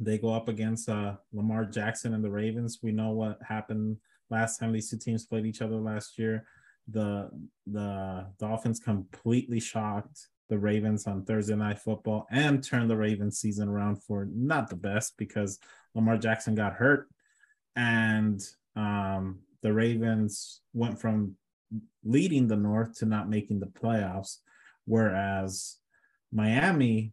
They 0.00 0.18
go 0.18 0.34
up 0.34 0.48
against 0.48 0.88
uh, 0.88 1.16
Lamar 1.32 1.64
Jackson 1.64 2.14
and 2.14 2.24
the 2.24 2.30
Ravens. 2.30 2.80
We 2.82 2.90
know 2.92 3.10
what 3.10 3.38
happened 3.46 3.98
last 4.30 4.58
time 4.58 4.72
these 4.72 4.90
two 4.90 4.96
teams 4.96 5.26
played 5.26 5.46
each 5.46 5.62
other 5.62 5.76
last 5.76 6.18
year. 6.18 6.46
The 6.88 7.30
the 7.66 8.26
Dolphins 8.40 8.80
completely 8.80 9.60
shocked 9.60 10.26
the 10.48 10.58
Ravens 10.58 11.06
on 11.06 11.24
Thursday 11.24 11.54
night 11.54 11.78
football 11.78 12.26
and 12.30 12.64
turned 12.64 12.90
the 12.90 12.96
Ravens 12.96 13.38
season 13.38 13.68
around 13.68 14.02
for 14.02 14.26
not 14.34 14.68
the 14.68 14.76
best 14.76 15.16
because 15.16 15.60
Lamar 15.94 16.16
Jackson 16.16 16.54
got 16.54 16.74
hurt 16.74 17.08
and 17.76 18.42
um, 18.74 19.38
the 19.62 19.72
Ravens 19.72 20.60
went 20.72 21.00
from 21.00 21.36
leading 22.04 22.48
the 22.48 22.56
North 22.56 22.98
to 22.98 23.06
not 23.06 23.30
making 23.30 23.60
the 23.60 23.66
playoffs, 23.66 24.38
whereas 24.84 25.76
Miami 26.32 27.12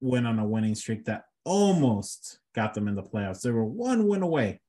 went 0.00 0.26
on 0.26 0.38
a 0.38 0.46
winning 0.46 0.74
streak 0.74 1.04
that 1.04 1.24
almost 1.44 2.38
got 2.54 2.74
them 2.74 2.88
in 2.88 2.94
the 2.94 3.02
playoffs. 3.02 3.42
They 3.42 3.50
were 3.50 3.64
one 3.64 4.06
win 4.06 4.22
away. 4.22 4.60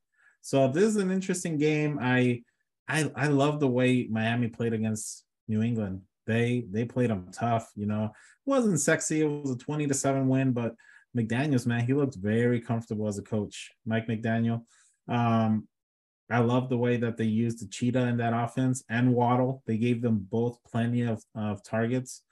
So 0.42 0.68
this 0.68 0.84
is 0.84 0.98
an 0.98 1.12
interesting 1.12 1.58
game. 1.58 2.00
I 2.02 2.44
I 2.88 3.12
I 3.16 3.28
love 3.28 3.60
the 3.60 3.68
way 3.68 4.08
Miami 4.10 4.48
played 4.50 4.74
against 4.74 5.24
New 5.48 5.62
England. 5.62 6.02
They 6.28 6.66
they 6.70 6.86
played 6.86 7.10
them 7.10 7.28
tough, 7.32 7.72
you 7.76 7.86
know. 7.86 8.06
It 8.06 8.50
wasn't 8.50 8.82
sexy. 8.82 9.22
It 9.22 9.26
was 9.26 9.52
a 9.52 9.58
20 9.58 9.88
to 9.88 9.94
7 9.94 10.28
win, 10.28 10.52
but 10.52 10.76
McDaniels, 11.16 11.66
man, 11.66 11.86
he 11.86 11.94
looked 11.94 12.16
very 12.16 12.60
comfortable 12.60 13.08
as 13.08 13.18
a 13.18 13.24
coach. 13.24 13.72
Mike 13.86 14.08
McDaniel. 14.08 14.64
Um, 15.08 15.68
I 16.32 16.40
love 16.40 16.70
the 16.70 16.78
way 16.78 16.98
that 16.98 17.18
they 17.18 17.26
used 17.26 17.62
the 17.62 17.68
cheetah 17.68 18.08
in 18.08 18.18
that 18.18 18.34
offense 18.34 18.84
and 18.90 19.14
Waddle. 19.14 19.62
They 19.68 19.78
gave 19.78 20.02
them 20.02 20.26
both 20.32 20.58
plenty 20.72 21.02
of, 21.02 21.24
of 21.36 21.64
targets. 21.64 22.24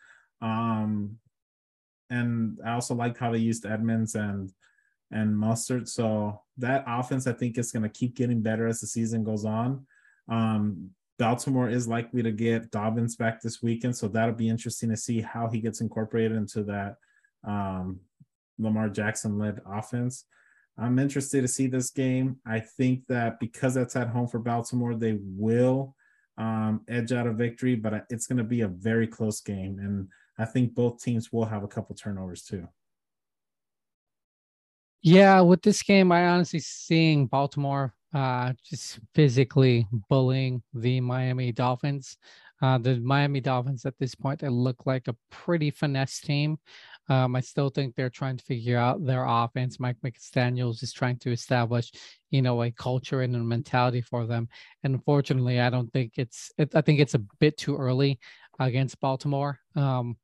Um, 0.41 1.17
and 2.09 2.57
I 2.65 2.73
also 2.73 2.95
liked 2.95 3.17
how 3.17 3.31
they 3.31 3.37
used 3.37 3.65
Edmonds 3.65 4.15
and 4.15 4.51
and 5.11 5.35
Mostert. 5.35 5.89
So 5.89 6.41
that 6.57 6.85
offense, 6.87 7.27
I 7.27 7.33
think, 7.33 7.57
is 7.57 7.71
going 7.71 7.83
to 7.83 7.89
keep 7.89 8.15
getting 8.15 8.41
better 8.41 8.67
as 8.67 8.79
the 8.79 8.87
season 8.87 9.25
goes 9.25 9.43
on. 9.43 9.85
Um, 10.29 10.91
Baltimore 11.19 11.69
is 11.69 11.87
likely 11.87 12.23
to 12.23 12.31
get 12.31 12.71
Dobbins 12.71 13.15
back 13.17 13.41
this 13.41 13.61
weekend, 13.61 13.95
so 13.95 14.07
that'll 14.07 14.33
be 14.33 14.49
interesting 14.49 14.89
to 14.89 14.97
see 14.97 15.21
how 15.21 15.49
he 15.49 15.59
gets 15.59 15.81
incorporated 15.81 16.35
into 16.35 16.63
that 16.63 16.95
um, 17.45 17.99
Lamar 18.57 18.89
Jackson 18.89 19.37
led 19.37 19.61
offense. 19.65 20.25
I'm 20.77 20.99
interested 20.99 21.41
to 21.41 21.47
see 21.47 21.67
this 21.67 21.91
game. 21.91 22.37
I 22.45 22.59
think 22.59 23.05
that 23.07 23.39
because 23.39 23.73
that's 23.73 23.95
at 23.95 24.09
home 24.09 24.27
for 24.27 24.39
Baltimore, 24.39 24.95
they 24.95 25.17
will 25.21 25.95
um, 26.37 26.81
edge 26.87 27.11
out 27.11 27.27
a 27.27 27.33
victory, 27.33 27.75
but 27.75 28.05
it's 28.09 28.27
going 28.27 28.37
to 28.37 28.43
be 28.43 28.61
a 28.61 28.67
very 28.67 29.07
close 29.07 29.41
game. 29.41 29.79
And 29.79 30.07
I 30.37 30.45
think 30.45 30.73
both 30.73 31.01
teams 31.01 31.31
will 31.31 31.45
have 31.45 31.63
a 31.63 31.67
couple 31.67 31.95
turnovers 31.95 32.43
too. 32.43 32.67
Yeah, 35.03 35.41
with 35.41 35.61
this 35.61 35.81
game, 35.81 36.11
I 36.11 36.27
honestly 36.27 36.59
seeing 36.59 37.25
Baltimore 37.25 37.93
uh, 38.13 38.53
just 38.63 38.99
physically 39.15 39.87
bullying 40.09 40.61
the 40.73 41.01
Miami 41.01 41.51
Dolphins. 41.51 42.17
Uh, 42.61 42.77
the 42.77 42.99
Miami 42.99 43.41
Dolphins 43.41 43.85
at 43.85 43.97
this 43.97 44.13
point, 44.13 44.39
they 44.39 44.49
look 44.49 44.85
like 44.85 45.07
a 45.07 45.15
pretty 45.31 45.71
finesse 45.71 46.19
team. 46.19 46.59
Um, 47.11 47.35
I 47.35 47.41
still 47.41 47.69
think 47.69 47.93
they're 47.93 48.09
trying 48.09 48.37
to 48.37 48.45
figure 48.45 48.77
out 48.77 49.05
their 49.05 49.25
offense. 49.27 49.81
Mike 49.81 49.97
McDaniels 50.01 50.81
is 50.81 50.93
trying 50.93 51.17
to 51.17 51.31
establish, 51.33 51.91
you 52.29 52.41
know, 52.41 52.63
a 52.63 52.71
culture 52.71 53.19
and 53.19 53.35
a 53.35 53.39
mentality 53.39 53.99
for 53.99 54.25
them. 54.25 54.47
And 54.83 54.95
unfortunately, 54.95 55.59
I 55.59 55.69
don't 55.69 55.91
think 55.91 56.13
it's. 56.15 56.53
It, 56.57 56.73
I 56.73 56.79
think 56.79 57.01
it's 57.01 57.13
a 57.13 57.25
bit 57.41 57.57
too 57.57 57.75
early 57.75 58.17
against 58.59 59.01
Baltimore. 59.01 59.59
Um, 59.75 60.15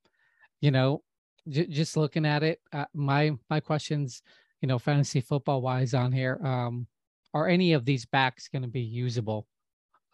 you 0.62 0.71
know, 0.71 1.04
j- 1.50 1.67
just 1.67 1.97
looking 1.97 2.26
at 2.26 2.41
it, 2.43 2.62
uh, 2.71 2.86
my 2.93 3.34
my 3.50 3.60
questions, 3.60 4.21
you 4.62 4.69
know, 4.69 4.80
fantasy 4.80 5.19
football 5.19 5.62
wise 5.62 5.93
on 5.93 6.13
here, 6.13 6.39
um, 6.41 6.88
are 7.34 7.50
any 7.50 7.73
of 7.73 7.84
these 7.84 8.06
backs 8.06 8.47
going 8.47 8.62
to 8.62 8.69
be 8.69 8.80
usable? 8.80 9.45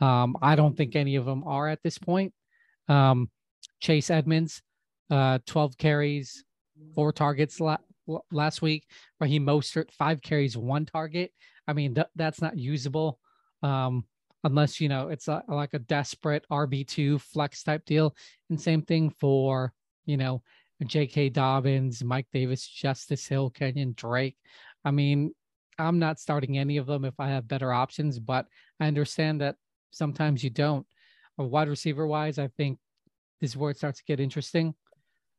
Um, 0.02 0.36
I 0.42 0.56
don't 0.56 0.76
think 0.76 0.96
any 0.96 1.18
of 1.18 1.26
them 1.26 1.44
are 1.46 1.70
at 1.70 1.84
this 1.84 2.00
point. 2.00 2.34
Um, 2.88 3.30
Chase 3.80 4.10
Edmonds, 4.10 4.64
uh, 5.12 5.38
12 5.46 5.78
carries, 5.78 6.44
four 6.94 7.12
targets 7.12 7.60
la- 7.60 7.78
last 8.32 8.62
week. 8.62 8.86
Raheem 9.20 9.46
Mostert, 9.46 9.92
five 9.92 10.22
carries, 10.22 10.58
one 10.58 10.86
target. 10.86 11.32
I 11.68 11.74
mean, 11.74 11.96
th- 11.96 12.08
that's 12.16 12.42
not 12.42 12.58
usable 12.58 13.20
um, 13.62 14.06
unless, 14.44 14.82
you 14.82 14.90
know, 14.90 15.10
it's 15.10 15.28
a, 15.28 15.44
like 15.48 15.74
a 15.74 15.80
desperate 15.80 16.46
RB2 16.52 17.22
flex 17.22 17.64
type 17.64 17.86
deal. 17.86 18.16
And 18.50 18.60
same 18.60 18.82
thing 18.82 19.10
for, 19.20 19.74
you 20.06 20.18
know, 20.18 20.42
J.K. 20.86 21.30
Dobbins, 21.30 22.04
Mike 22.04 22.28
Davis, 22.34 22.68
Justice 22.68 23.26
Hill, 23.28 23.52
Kenyan 23.52 23.96
Drake. 23.96 24.38
I 24.84 24.92
mean, 24.92 25.34
I'm 25.80 26.00
not 26.00 26.20
starting 26.20 26.58
any 26.58 26.78
of 26.78 26.86
them 26.86 27.06
if 27.06 27.20
I 27.20 27.30
have 27.30 27.48
better 27.48 27.72
options, 27.72 28.20
but 28.20 28.48
I 28.80 28.88
understand 28.88 29.42
that 29.42 29.56
sometimes 29.92 30.44
you 30.44 30.50
don't. 30.50 30.86
Wide 31.38 31.70
receiver 31.70 32.06
wise, 32.06 32.38
I 32.38 32.50
think 32.50 32.80
this 33.42 33.52
is 33.52 33.58
where 33.58 33.72
it 33.72 33.78
starts 33.78 34.00
to 34.00 34.06
get 34.06 34.20
interesting. 34.20 34.76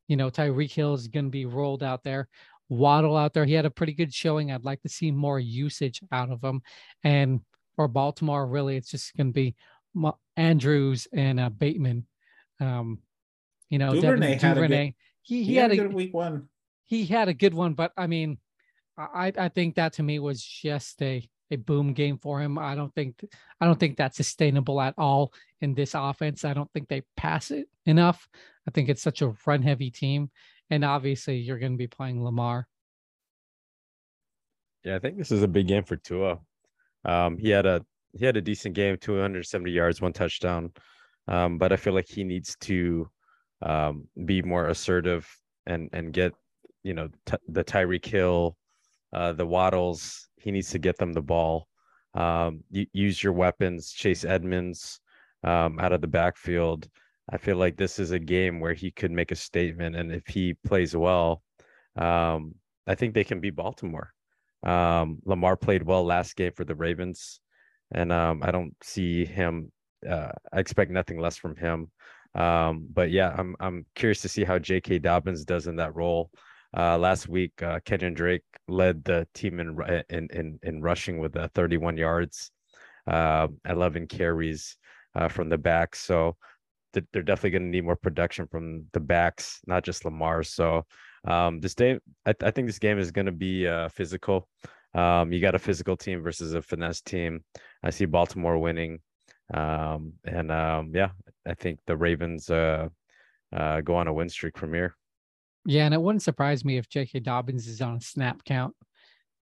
You 0.09 0.17
know, 0.17 0.31
Tyreek 0.31 0.73
Hill 0.73 0.95
is 0.95 1.09
going 1.09 1.27
to 1.27 1.31
be 1.31 1.47
rolled 1.47 1.83
out 1.83 2.03
there. 2.03 2.29
Waddle 2.69 3.17
out 3.17 3.35
there. 3.35 3.45
He 3.45 3.53
had 3.53 3.67
a 3.67 3.71
pretty 3.71 3.93
good 3.93 4.13
showing. 4.13 4.51
I'd 4.51 4.65
like 4.65 4.83
to 4.83 4.89
see 4.89 5.11
more 5.11 5.39
usage 5.39 6.03
out 6.13 6.31
of 6.31 6.43
him. 6.43 6.63
And 7.03 7.41
for 7.77 7.89
Baltimore, 7.89 8.47
really, 8.47 8.77
it's 8.77 8.91
just 8.91 9.17
going 9.17 9.29
to 9.29 9.33
be 9.33 9.55
Andrews 10.37 11.07
and 11.13 11.41
uh, 11.41 11.51
Bateman. 11.51 12.07
Um, 12.61 13.01
you 13.71 13.79
know, 13.79 13.93
Duvernay, 13.93 14.39
Devin, 14.39 14.55
Duvernay. 14.55 14.87
Good, 14.87 14.95
he, 15.23 15.45
he, 15.45 15.57
had, 15.57 15.71
had 15.71 15.81
a 15.81 15.83
good 15.83 15.95
week 15.95 16.15
one. 16.15 16.49
He 16.85 17.07
had 17.07 17.29
a 17.29 17.35
good 17.35 17.55
one, 17.55 17.75
but 17.75 17.93
I 17.97 18.07
mean, 18.07 18.39
I 18.97 19.33
I 19.37 19.49
think 19.49 19.77
that 19.77 19.95
to 19.95 20.03
me 20.03 20.19
was 20.19 20.43
just 20.43 21.01
a 21.03 21.27
a 21.51 21.57
boom 21.57 21.93
game 21.93 22.19
for 22.19 22.41
him. 22.41 22.59
I 22.59 22.75
don't 22.75 22.95
think 22.95 23.25
I 23.61 23.67
don't 23.67 23.79
think 23.79 23.97
that's 23.97 24.17
sustainable 24.17 24.81
at 24.81 24.95
all 24.99 25.33
in 25.61 25.75
this 25.75 25.95
offense. 25.95 26.45
I 26.45 26.55
don't 26.55 26.71
think 26.73 26.89
they 26.89 27.03
pass 27.17 27.51
it 27.51 27.69
enough. 27.87 28.29
I 28.67 28.71
think 28.71 28.89
it's 28.89 29.03
such 29.03 29.23
a 29.23 29.35
run 29.47 29.63
heavy 29.63 29.91
team, 29.91 30.31
and 30.71 30.85
obviously 30.85 31.39
you're 31.39 31.59
going 31.59 31.73
to 31.73 31.79
be 31.79 31.87
playing 31.87 32.25
Lamar. 32.25 32.67
Yeah, 34.85 34.97
I 34.97 34.99
think 34.99 35.17
this 35.17 35.33
is 35.33 35.43
a 35.43 35.49
big 35.49 35.67
game 35.67 35.85
for 35.85 35.97
Tua. 35.97 36.39
Um, 37.05 37.39
he 37.39 37.51
had 37.51 37.67
a 37.67 37.85
he 38.17 38.25
had 38.25 38.37
a 38.37 38.43
decent 38.43 38.75
game, 38.75 38.97
270 39.01 39.71
yards, 39.71 40.01
one 40.01 40.13
touchdown. 40.13 40.73
Um, 41.27 41.59
but 41.59 41.73
I 41.73 41.77
feel 41.77 41.95
like 41.95 42.09
he 42.09 42.23
needs 42.23 42.57
to 42.61 43.09
um, 43.63 44.07
be 44.25 44.43
more 44.43 44.69
assertive 44.69 45.29
and 45.67 45.89
and 45.93 46.13
get 46.13 46.33
you 46.83 46.95
know 46.95 47.09
t- 47.27 47.37
the 47.49 47.65
Tyreek 47.65 48.05
Hill, 48.05 48.57
uh, 49.13 49.33
the 49.33 49.47
Waddles. 49.47 50.29
He 50.37 50.51
needs 50.51 50.71
to 50.71 50.79
get 50.79 50.99
them 50.99 51.13
the 51.13 51.23
ball. 51.23 51.69
Um, 52.15 52.63
use 52.71 53.23
your 53.23 53.33
weapons. 53.33 53.91
Chase 53.91 54.25
Edmonds 54.25 55.01
um, 55.43 55.79
out 55.81 55.93
of 55.93 56.01
the 56.01 56.07
backfield. 56.07 56.89
I 57.31 57.39
feel 57.39 57.57
like 57.57 57.77
this 57.77 57.99
is 57.99 58.11
a 58.11 58.19
game 58.19 58.61
where 58.61 58.75
he 58.75 58.91
could 58.91 59.11
make 59.11 59.31
a 59.31 59.37
statement, 59.37 59.97
and 59.97 60.13
if 60.13 60.27
he 60.27 60.55
plays 60.67 60.95
well, 60.95 61.43
um, 61.97 62.55
I 62.87 62.95
think 62.95 63.15
they 63.15 63.25
can 63.25 63.41
beat 63.41 63.57
Baltimore. 63.57 64.13
Um, 64.63 65.19
Lamar 65.25 65.57
played 65.57 65.83
well 65.83 66.05
last 66.05 66.37
game 66.37 66.53
for 66.53 66.65
the 66.65 66.75
Ravens, 66.75 67.41
and 67.93 68.13
um, 68.13 68.43
I 68.43 68.51
don't 68.51 68.75
see 68.83 69.25
him. 69.25 69.73
Uh, 70.09 70.33
I 70.53 70.61
expect 70.61 70.91
nothing 70.91 71.19
less 71.19 71.37
from 71.37 71.57
him. 71.57 71.91
Um, 72.35 72.89
but 72.93 73.11
yeah, 73.11 73.35
I'm 73.37 73.57
I'm 73.61 73.87
curious 73.95 74.21
to 74.23 74.29
see 74.29 74.45
how 74.45 74.59
J.K. 74.59 74.99
Dobbins 74.99 75.45
does 75.45 75.67
in 75.67 75.77
that 75.77 75.95
role. 75.95 76.31
Uh, 76.77 76.99
last 76.99 77.29
week, 77.29 77.53
uh, 77.63 77.79
Kenyan 77.81 78.15
Drake 78.15 78.43
led 78.69 79.05
the 79.05 79.27
team 79.35 79.61
in 79.61 79.79
in 80.11 80.29
in, 80.33 80.59
in 80.63 80.83
rushing 80.83 81.19
with 81.19 81.37
uh, 81.37 81.49
31 81.55 81.97
yards, 81.97 82.51
uh, 83.07 83.47
11 83.69 84.09
carries 84.09 84.77
uh, 85.15 85.29
from 85.29 85.49
the 85.49 85.59
back. 85.59 85.95
So 85.95 86.37
they're 87.13 87.23
definitely 87.23 87.51
going 87.51 87.63
to 87.63 87.69
need 87.69 87.85
more 87.85 87.97
production 87.97 88.47
from 88.47 88.85
the 88.93 89.01
backs, 89.01 89.61
not 89.67 89.85
just 89.85 90.05
Lamar. 90.05 90.43
So 90.43 90.85
um, 91.27 91.61
this 91.61 91.75
day, 91.75 91.99
I, 92.27 92.35
I 92.43 92.51
think 92.51 92.67
this 92.67 92.79
game 92.79 92.99
is 92.99 93.11
going 93.11 93.27
to 93.27 93.33
be 93.33 93.67
uh, 93.67 93.89
physical. 93.89 94.49
Um, 94.95 95.33
you 95.33 95.41
got 95.41 95.55
a 95.55 95.59
physical 95.59 95.97
team 95.97 96.23
versus 96.23 96.55
a 96.55 96.63
finesse 96.63 97.01
team. 97.01 97.45
I 97.83 97.91
see 97.91 98.05
Baltimore 98.05 98.59
winning. 98.59 99.01
Um, 99.53 100.15
and 100.25 100.51
um, 100.51 100.93
yeah, 100.95 101.11
I 101.47 101.55
think 101.55 101.81
the 101.87 101.97
Ravens 101.97 102.49
uh, 102.49 102.89
uh, 103.55 103.81
go 103.81 103.97
on 103.97 104.09
a 104.09 104.13
win 104.13 104.29
streak 104.29 104.57
from 104.57 104.73
here. 104.73 104.95
Yeah, 105.67 105.85
and 105.87 105.95
it 105.95 106.01
wouldn't 106.01 106.23
surprise 106.23 106.65
me 106.65 106.77
if 106.77 106.89
J.K. 106.89 107.21
Dobbins 107.21 107.67
is 107.67 107.81
on 107.81 107.97
a 107.97 108.01
snap 108.01 108.45
count 108.45 108.75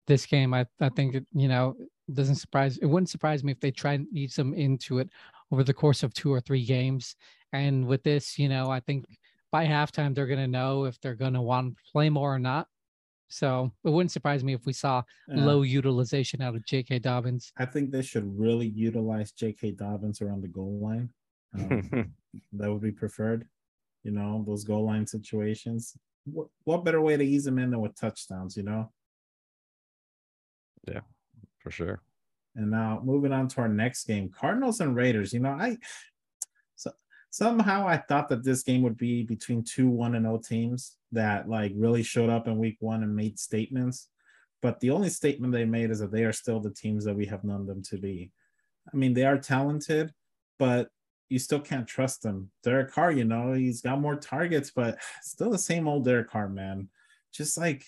this 0.07 0.25
game. 0.25 0.53
I 0.53 0.65
I 0.79 0.89
think 0.89 1.15
it, 1.15 1.25
you 1.33 1.47
know 1.47 1.75
doesn't 2.11 2.35
surprise. 2.35 2.77
It 2.77 2.85
wouldn't 2.85 3.09
surprise 3.09 3.43
me 3.43 3.51
if 3.51 3.59
they 3.59 3.71
try 3.71 3.93
and 3.93 4.07
ease 4.13 4.35
them 4.35 4.53
into 4.53 4.99
it 4.99 5.09
over 5.51 5.63
the 5.63 5.73
course 5.73 6.03
of 6.03 6.13
two 6.13 6.33
or 6.33 6.41
three 6.41 6.65
games. 6.65 7.15
And 7.53 7.87
with 7.87 8.03
this, 8.03 8.37
you 8.37 8.49
know, 8.49 8.69
I 8.69 8.79
think 8.79 9.05
by 9.51 9.65
halftime 9.65 10.13
they're 10.13 10.27
going 10.27 10.39
to 10.39 10.47
know 10.47 10.85
if 10.85 10.99
they're 10.99 11.15
going 11.15 11.33
to 11.33 11.41
want 11.41 11.77
to 11.77 11.91
play 11.91 12.09
more 12.09 12.33
or 12.33 12.39
not. 12.39 12.67
So 13.29 13.71
it 13.83 13.89
wouldn't 13.89 14.11
surprise 14.11 14.43
me 14.43 14.53
if 14.53 14.65
we 14.65 14.73
saw 14.73 15.03
yeah. 15.27 15.45
low 15.45 15.61
utilization 15.61 16.41
out 16.41 16.55
of 16.55 16.65
J.K. 16.65 16.99
Dobbins. 16.99 17.51
I 17.57 17.65
think 17.65 17.91
they 17.91 18.01
should 18.01 18.37
really 18.37 18.67
utilize 18.67 19.31
J.K. 19.31 19.71
Dobbins 19.71 20.21
around 20.21 20.41
the 20.41 20.47
goal 20.47 20.79
line. 20.81 21.09
Um, 21.57 22.13
that 22.53 22.71
would 22.71 22.81
be 22.81 22.91
preferred. 22.91 23.47
You 24.03 24.11
know, 24.11 24.43
those 24.45 24.63
goal 24.63 24.85
line 24.85 25.07
situations. 25.07 25.95
What, 26.25 26.47
what 26.63 26.85
better 26.85 27.01
way 27.01 27.17
to 27.17 27.23
ease 27.23 27.45
them 27.45 27.59
in 27.59 27.71
than 27.71 27.81
with 27.81 27.95
touchdowns? 27.95 28.57
You 28.57 28.63
know. 28.63 28.91
Yeah, 30.87 31.01
for 31.59 31.71
sure. 31.71 32.01
And 32.55 32.69
now 32.69 33.01
moving 33.03 33.31
on 33.31 33.47
to 33.49 33.61
our 33.61 33.67
next 33.67 34.05
game, 34.05 34.29
Cardinals 34.29 34.79
and 34.79 34.95
Raiders. 34.95 35.33
You 35.33 35.39
know, 35.39 35.51
I 35.51 35.71
so 35.71 35.77
somehow 37.33 37.87
I 37.87 37.97
thought 37.97 38.29
that 38.29 38.43
this 38.43 38.61
game 38.61 38.83
would 38.83 38.95
be 38.95 39.23
between 39.23 39.63
two 39.63 39.89
one 39.89 40.13
and 40.13 40.25
zero 40.25 40.35
oh 40.35 40.37
teams 40.37 40.97
that 41.13 41.49
like 41.49 41.71
really 41.75 42.03
showed 42.03 42.29
up 42.29 42.47
in 42.47 42.59
week 42.59 42.77
one 42.79 43.01
and 43.01 43.15
made 43.15 43.39
statements. 43.39 44.09
But 44.61 44.79
the 44.79 44.91
only 44.91 45.09
statement 45.09 45.51
they 45.51 45.65
made 45.65 45.89
is 45.89 45.97
that 45.97 46.11
they 46.11 46.25
are 46.25 46.31
still 46.31 46.59
the 46.59 46.69
teams 46.69 47.03
that 47.05 47.15
we 47.15 47.25
have 47.25 47.43
known 47.43 47.65
them 47.65 47.81
to 47.89 47.97
be. 47.97 48.31
I 48.93 48.95
mean, 48.95 49.15
they 49.15 49.25
are 49.25 49.39
talented, 49.39 50.13
but 50.59 50.89
you 51.27 51.39
still 51.39 51.59
can't 51.59 51.87
trust 51.87 52.21
them. 52.21 52.51
Derek 52.63 52.91
Carr, 52.91 53.11
you 53.11 53.25
know, 53.25 53.53
he's 53.53 53.81
got 53.81 53.99
more 53.99 54.15
targets, 54.15 54.69
but 54.69 54.99
still 55.23 55.49
the 55.49 55.57
same 55.57 55.87
old 55.87 56.05
Derek 56.05 56.29
Carr, 56.29 56.49
man. 56.49 56.87
Just 57.33 57.57
like 57.57 57.83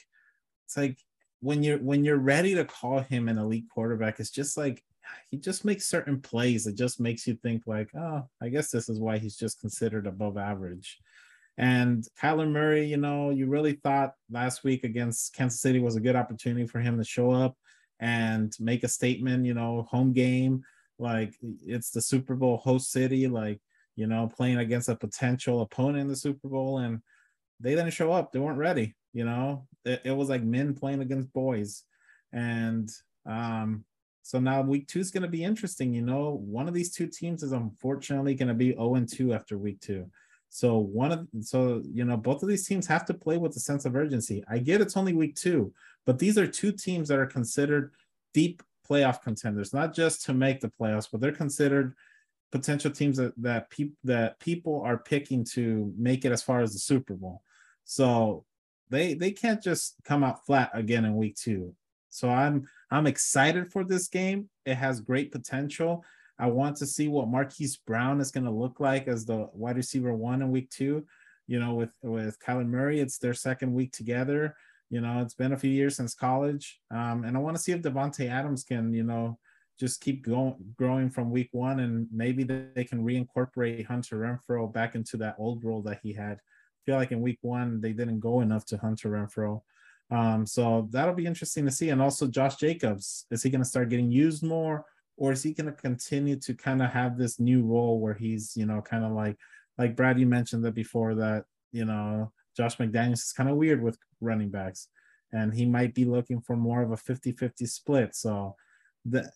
it's 0.65 0.75
like 0.75 0.97
when 1.41 1.61
you're 1.61 1.77
when 1.77 2.03
you're 2.03 2.17
ready 2.17 2.55
to 2.55 2.65
call 2.65 3.01
him 3.01 3.29
an 3.29 3.37
elite 3.37 3.69
quarterback, 3.71 4.19
it's 4.19 4.31
just 4.31 4.57
like 4.57 4.83
he 5.29 5.37
just 5.37 5.65
makes 5.65 5.85
certain 5.85 6.21
plays. 6.21 6.67
It 6.67 6.75
just 6.75 6.99
makes 6.99 7.27
you 7.27 7.35
think 7.35 7.63
like, 7.65 7.89
oh, 7.95 8.27
I 8.41 8.49
guess 8.49 8.71
this 8.71 8.89
is 8.89 8.99
why 8.99 9.17
he's 9.17 9.35
just 9.35 9.59
considered 9.59 10.07
above 10.07 10.37
average. 10.37 10.99
And 11.57 12.05
Kyler 12.21 12.49
Murray, 12.49 12.85
you 12.85 12.97
know, 12.97 13.29
you 13.29 13.47
really 13.47 13.73
thought 13.73 14.13
last 14.29 14.63
week 14.63 14.83
against 14.83 15.33
Kansas 15.33 15.61
City 15.61 15.79
was 15.79 15.95
a 15.95 16.01
good 16.01 16.15
opportunity 16.15 16.67
for 16.67 16.79
him 16.79 16.97
to 16.97 17.03
show 17.03 17.31
up 17.31 17.55
and 17.99 18.53
make 18.59 18.83
a 18.83 18.89
statement, 18.89 19.45
you 19.45 19.53
know, 19.53 19.87
home 19.89 20.11
game, 20.11 20.63
like 20.99 21.33
it's 21.65 21.91
the 21.91 22.01
Super 22.01 22.35
Bowl 22.35 22.57
host 22.57 22.91
city, 22.91 23.27
like, 23.27 23.61
you 23.95 24.07
know, 24.07 24.29
playing 24.35 24.57
against 24.57 24.89
a 24.89 24.95
potential 24.95 25.61
opponent 25.61 25.99
in 25.99 26.07
the 26.07 26.15
Super 26.15 26.49
Bowl. 26.49 26.79
And 26.79 26.99
they 27.61 27.71
didn't 27.71 27.91
show 27.91 28.11
up. 28.11 28.31
They 28.31 28.39
weren't 28.39 28.57
ready. 28.57 28.95
You 29.13 29.23
know, 29.23 29.65
it, 29.85 30.01
it 30.03 30.11
was 30.11 30.27
like 30.27 30.43
men 30.43 30.73
playing 30.73 31.01
against 31.01 31.31
boys. 31.31 31.83
And 32.33 32.91
um, 33.25 33.85
so 34.25 34.39
now 34.39 34.63
week 34.63 34.87
two 34.87 34.99
is 34.99 35.11
going 35.11 35.21
to 35.21 35.29
be 35.29 35.43
interesting. 35.43 35.93
You 35.93 36.01
know, 36.01 36.41
one 36.43 36.67
of 36.67 36.73
these 36.73 36.91
two 36.91 37.05
teams 37.05 37.43
is 37.43 37.51
unfortunately 37.51 38.33
going 38.33 38.47
to 38.47 38.55
be 38.55 38.71
0 38.71 38.95
and 38.95 39.07
2 39.07 39.33
after 39.33 39.55
week 39.55 39.79
two. 39.81 40.09
So 40.49 40.79
one 40.79 41.11
of 41.11 41.27
so 41.41 41.83
you 41.85 42.05
know 42.05 42.17
both 42.17 42.41
of 42.41 42.49
these 42.49 42.67
teams 42.67 42.87
have 42.87 43.05
to 43.05 43.13
play 43.13 43.37
with 43.37 43.55
a 43.55 43.59
sense 43.59 43.85
of 43.85 43.95
urgency. 43.95 44.43
I 44.49 44.57
get 44.57 44.81
it's 44.81 44.97
only 44.97 45.13
week 45.13 45.35
two, 45.35 45.71
but 46.07 46.17
these 46.17 46.39
are 46.39 46.47
two 46.47 46.71
teams 46.71 47.07
that 47.09 47.19
are 47.19 47.27
considered 47.27 47.91
deep 48.33 48.63
playoff 48.89 49.21
contenders, 49.21 49.75
not 49.75 49.93
just 49.93 50.25
to 50.25 50.33
make 50.33 50.59
the 50.59 50.71
playoffs, 50.79 51.07
but 51.11 51.21
they're 51.21 51.31
considered 51.31 51.93
potential 52.51 52.89
teams 52.89 53.17
that 53.17 53.33
that 53.37 53.69
people 53.69 53.95
that 54.05 54.39
people 54.39 54.81
are 54.83 54.97
picking 54.97 55.43
to 55.53 55.93
make 55.99 56.25
it 56.25 56.31
as 56.31 56.41
far 56.41 56.61
as 56.61 56.73
the 56.73 56.79
Super 56.79 57.13
Bowl. 57.13 57.43
So 57.83 58.43
they 58.89 59.13
they 59.13 59.31
can't 59.31 59.61
just 59.61 59.97
come 60.03 60.23
out 60.23 60.47
flat 60.47 60.71
again 60.73 61.05
in 61.05 61.15
week 61.15 61.35
two. 61.35 61.75
So 62.09 62.27
I'm 62.29 62.67
I'm 62.91 63.07
excited 63.07 63.71
for 63.71 63.83
this 63.83 64.07
game. 64.07 64.49
It 64.65 64.75
has 64.75 65.01
great 65.01 65.31
potential. 65.31 66.03
I 66.37 66.47
want 66.47 66.77
to 66.77 66.85
see 66.85 67.07
what 67.07 67.27
Marquise 67.29 67.77
Brown 67.77 68.19
is 68.21 68.31
going 68.31 68.43
to 68.45 68.51
look 68.51 68.79
like 68.79 69.07
as 69.07 69.25
the 69.25 69.49
wide 69.53 69.77
receiver 69.77 70.13
one 70.13 70.41
in 70.41 70.51
week 70.51 70.69
two. 70.69 71.05
you 71.47 71.59
know, 71.59 71.75
with 71.75 71.91
with 72.01 72.39
Kyler 72.39 72.67
Murray. 72.67 72.99
It's 72.99 73.17
their 73.17 73.33
second 73.33 73.73
week 73.73 73.91
together. 73.91 74.55
You 74.89 75.01
know, 75.01 75.21
it's 75.21 75.33
been 75.33 75.53
a 75.53 75.57
few 75.57 75.71
years 75.71 75.95
since 75.95 76.13
college, 76.13 76.79
um, 76.91 77.23
and 77.23 77.35
I 77.35 77.39
want 77.39 77.57
to 77.57 77.61
see 77.61 77.71
if 77.71 77.81
Davante 77.81 78.29
Adams 78.29 78.63
can, 78.63 78.93
you 78.93 79.03
know, 79.03 79.39
just 79.79 79.99
keep 80.01 80.23
going 80.23 80.55
growing 80.77 81.09
from 81.09 81.31
week 81.31 81.49
one, 81.51 81.79
and 81.79 82.07
maybe 82.11 82.43
they 82.43 82.83
can 82.83 83.03
reincorporate 83.03 83.85
Hunter 83.85 84.17
Renfrow 84.17 84.71
back 84.71 84.95
into 84.95 85.17
that 85.17 85.35
old 85.39 85.63
role 85.63 85.81
that 85.83 85.99
he 86.03 86.13
had. 86.13 86.37
I 86.37 86.79
feel 86.85 86.95
like 86.97 87.11
in 87.11 87.21
week 87.21 87.39
one 87.41 87.81
they 87.81 87.93
didn't 87.93 88.19
go 88.19 88.41
enough 88.41 88.65
to 88.67 88.77
Hunter 88.77 89.09
Renfrow. 89.09 89.61
Um, 90.11 90.45
so 90.45 90.87
that'll 90.91 91.15
be 91.15 91.25
interesting 91.25 91.65
to 91.65 91.71
see. 91.71 91.89
And 91.89 92.01
also 92.01 92.27
Josh 92.27 92.57
Jacobs, 92.57 93.25
is 93.31 93.41
he 93.43 93.49
going 93.49 93.63
to 93.63 93.69
start 93.69 93.89
getting 93.89 94.11
used 94.11 94.43
more, 94.43 94.85
or 95.17 95.31
is 95.31 95.43
he 95.43 95.53
going 95.53 95.65
to 95.65 95.71
continue 95.71 96.35
to 96.37 96.53
kind 96.53 96.81
of 96.81 96.91
have 96.91 97.17
this 97.17 97.39
new 97.39 97.63
role 97.63 97.99
where 97.99 98.13
he's, 98.13 98.55
you 98.55 98.65
know, 98.65 98.81
kind 98.81 99.03
of 99.03 99.11
like 99.11 99.37
like 99.77 99.95
Brad, 99.95 100.19
you 100.19 100.25
mentioned 100.25 100.63
that 100.63 100.73
before 100.73 101.15
that, 101.15 101.45
you 101.71 101.85
know, 101.85 102.31
Josh 102.55 102.77
McDaniels 102.77 103.13
is 103.13 103.33
kind 103.33 103.49
of 103.49 103.57
weird 103.57 103.81
with 103.81 103.97
running 104.21 104.49
backs 104.49 104.87
and 105.31 105.53
he 105.53 105.65
might 105.65 105.93
be 105.93 106.05
looking 106.05 106.39
for 106.39 106.55
more 106.55 106.81
of 106.81 106.91
a 106.91 106.95
50-50 106.95 107.67
split. 107.67 108.15
So 108.15 108.55
the, 109.03 109.29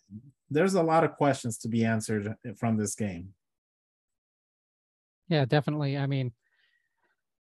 there's 0.50 0.76
a 0.76 0.84
lot 0.84 1.04
of 1.04 1.16
questions 1.16 1.58
to 1.60 1.68
be 1.68 1.84
answered 1.84 2.36
from 2.58 2.78
this 2.78 2.96
game. 2.96 3.34
Yeah, 5.28 5.46
definitely. 5.46 5.98
I 5.98 6.08
mean, 6.08 6.32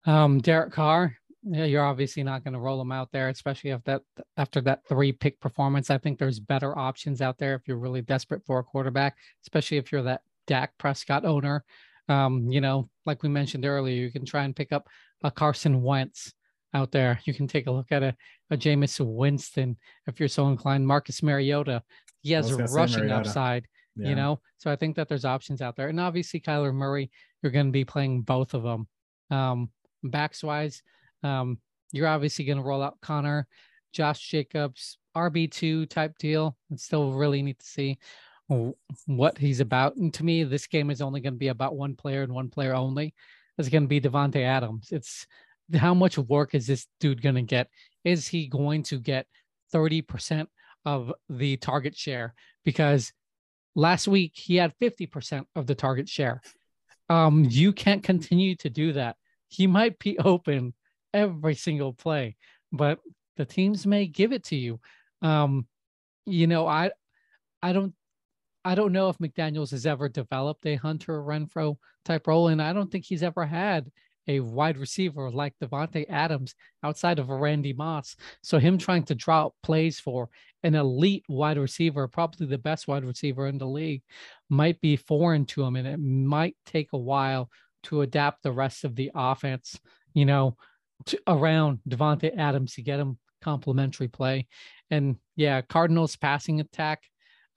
um, 0.06 0.40
Derek 0.40 0.72
Carr, 0.72 1.16
yeah, 1.48 1.64
you're 1.64 1.84
obviously 1.84 2.24
not 2.24 2.42
going 2.42 2.54
to 2.54 2.60
roll 2.60 2.78
them 2.78 2.90
out 2.90 3.12
there, 3.12 3.28
especially 3.28 3.70
if 3.70 3.82
that 3.84 4.02
after 4.36 4.60
that 4.62 4.80
three 4.88 5.12
pick 5.12 5.40
performance. 5.40 5.90
I 5.90 5.98
think 5.98 6.18
there's 6.18 6.40
better 6.40 6.76
options 6.76 7.22
out 7.22 7.38
there 7.38 7.54
if 7.54 7.62
you're 7.66 7.78
really 7.78 8.02
desperate 8.02 8.44
for 8.44 8.58
a 8.58 8.64
quarterback, 8.64 9.16
especially 9.44 9.78
if 9.78 9.92
you're 9.92 10.02
that 10.02 10.22
Dak 10.46 10.76
Prescott 10.78 11.24
owner. 11.24 11.64
Um, 12.08 12.50
you 12.50 12.60
know, 12.60 12.88
like 13.04 13.22
we 13.22 13.28
mentioned 13.28 13.64
earlier, 13.64 13.94
you 13.94 14.10
can 14.10 14.24
try 14.24 14.44
and 14.44 14.56
pick 14.56 14.72
up 14.72 14.88
a 15.22 15.30
Carson 15.30 15.82
Wentz 15.82 16.32
out 16.74 16.90
there. 16.90 17.20
You 17.24 17.34
can 17.34 17.46
take 17.46 17.68
a 17.68 17.72
look 17.72 17.92
at 17.92 18.02
a, 18.02 18.16
a 18.50 18.56
Jameis 18.56 18.98
Winston 19.00 19.76
if 20.06 20.18
you're 20.18 20.28
so 20.28 20.48
inclined. 20.48 20.86
Marcus 20.86 21.22
Mariota, 21.22 21.82
he 22.22 22.32
has 22.32 22.50
a 22.50 22.56
rushing 22.64 23.10
upside, 23.10 23.66
yeah. 23.94 24.08
you 24.08 24.14
know. 24.16 24.40
So 24.58 24.70
I 24.70 24.76
think 24.76 24.96
that 24.96 25.08
there's 25.08 25.24
options 25.24 25.62
out 25.62 25.76
there. 25.76 25.88
And 25.88 26.00
obviously 26.00 26.40
Kyler 26.40 26.74
Murray, 26.74 27.10
you're 27.42 27.52
going 27.52 27.66
to 27.66 27.72
be 27.72 27.84
playing 27.84 28.22
both 28.22 28.54
of 28.54 28.64
them. 28.64 28.88
Um, 29.30 29.70
backs 30.02 30.42
wise, 30.42 30.82
um, 31.22 31.58
you're 31.92 32.08
obviously 32.08 32.44
going 32.44 32.58
to 32.58 32.64
roll 32.64 32.82
out 32.82 33.00
Conner, 33.00 33.46
Josh 33.92 34.20
Jacobs, 34.28 34.98
RB2 35.16 35.88
type 35.88 36.18
deal. 36.18 36.56
And 36.70 36.78
still 36.78 37.12
really 37.12 37.42
need 37.42 37.58
to 37.58 37.66
see 37.66 37.98
what 39.06 39.38
he's 39.38 39.60
about. 39.60 39.96
And 39.96 40.12
to 40.14 40.24
me, 40.24 40.44
this 40.44 40.66
game 40.66 40.90
is 40.90 41.00
only 41.00 41.20
going 41.20 41.34
to 41.34 41.38
be 41.38 41.48
about 41.48 41.76
one 41.76 41.96
player 41.96 42.22
and 42.22 42.32
one 42.32 42.48
player 42.48 42.74
only. 42.74 43.14
It's 43.58 43.68
going 43.68 43.84
to 43.84 43.88
be 43.88 44.00
Davante 44.00 44.42
Adams. 44.42 44.88
It's 44.92 45.26
how 45.74 45.94
much 45.94 46.18
work 46.18 46.54
is 46.54 46.66
this 46.66 46.86
dude 47.00 47.22
going 47.22 47.34
to 47.34 47.42
get? 47.42 47.68
Is 48.04 48.28
he 48.28 48.46
going 48.46 48.84
to 48.84 49.00
get 49.00 49.26
30% 49.74 50.46
of 50.84 51.12
the 51.28 51.56
target 51.56 51.96
share? 51.96 52.34
Because 52.64 53.12
last 53.74 54.06
week 54.06 54.32
he 54.34 54.56
had 54.56 54.74
50% 54.80 55.46
of 55.56 55.66
the 55.66 55.74
target 55.74 56.08
share. 56.08 56.40
Um, 57.08 57.46
you 57.48 57.72
can't 57.72 58.02
continue 58.02 58.54
to 58.56 58.70
do 58.70 58.92
that. 58.92 59.16
He 59.48 59.66
might 59.66 59.98
be 59.98 60.18
open 60.24 60.74
every 61.16 61.54
single 61.54 61.92
play, 61.92 62.36
but 62.72 62.98
the 63.36 63.44
teams 63.44 63.86
may 63.86 64.06
give 64.06 64.32
it 64.32 64.44
to 64.44 64.56
you. 64.56 64.80
Um, 65.22 65.66
you 66.26 66.46
know, 66.46 66.66
I 66.66 66.90
I 67.62 67.72
don't 67.72 67.94
I 68.64 68.74
don't 68.74 68.92
know 68.92 69.08
if 69.08 69.18
McDaniels 69.18 69.70
has 69.70 69.86
ever 69.86 70.08
developed 70.08 70.66
a 70.66 70.74
Hunter 70.74 71.22
Renfrow 71.22 71.76
type 72.04 72.26
role, 72.26 72.48
and 72.48 72.60
I 72.60 72.72
don't 72.72 72.90
think 72.90 73.04
he's 73.04 73.22
ever 73.22 73.46
had 73.46 73.90
a 74.28 74.40
wide 74.40 74.76
receiver 74.76 75.30
like 75.30 75.54
Davante 75.62 76.04
Adams 76.08 76.54
outside 76.82 77.20
of 77.20 77.28
Randy 77.28 77.72
Moss. 77.72 78.16
So 78.42 78.58
him 78.58 78.76
trying 78.76 79.04
to 79.04 79.14
draw 79.14 79.50
plays 79.62 80.00
for 80.00 80.28
an 80.64 80.74
elite 80.74 81.24
wide 81.28 81.58
receiver, 81.58 82.08
probably 82.08 82.48
the 82.48 82.58
best 82.58 82.88
wide 82.88 83.04
receiver 83.04 83.46
in 83.46 83.58
the 83.58 83.66
league, 83.66 84.02
might 84.50 84.80
be 84.80 84.96
foreign 84.96 85.46
to 85.46 85.62
him, 85.62 85.76
and 85.76 85.86
it 85.86 85.98
might 85.98 86.56
take 86.66 86.88
a 86.92 86.98
while 86.98 87.50
to 87.84 88.02
adapt 88.02 88.42
the 88.42 88.50
rest 88.50 88.84
of 88.84 88.96
the 88.96 89.12
offense. 89.14 89.78
You 90.12 90.24
know, 90.24 90.56
to, 91.06 91.20
around 91.26 91.80
Davante 91.88 92.36
Adams 92.36 92.74
to 92.74 92.82
get 92.82 93.00
him 93.00 93.18
complimentary 93.42 94.08
play. 94.08 94.46
And 94.90 95.16
yeah, 95.36 95.60
Cardinals 95.60 96.16
passing 96.16 96.60
attack 96.60 97.02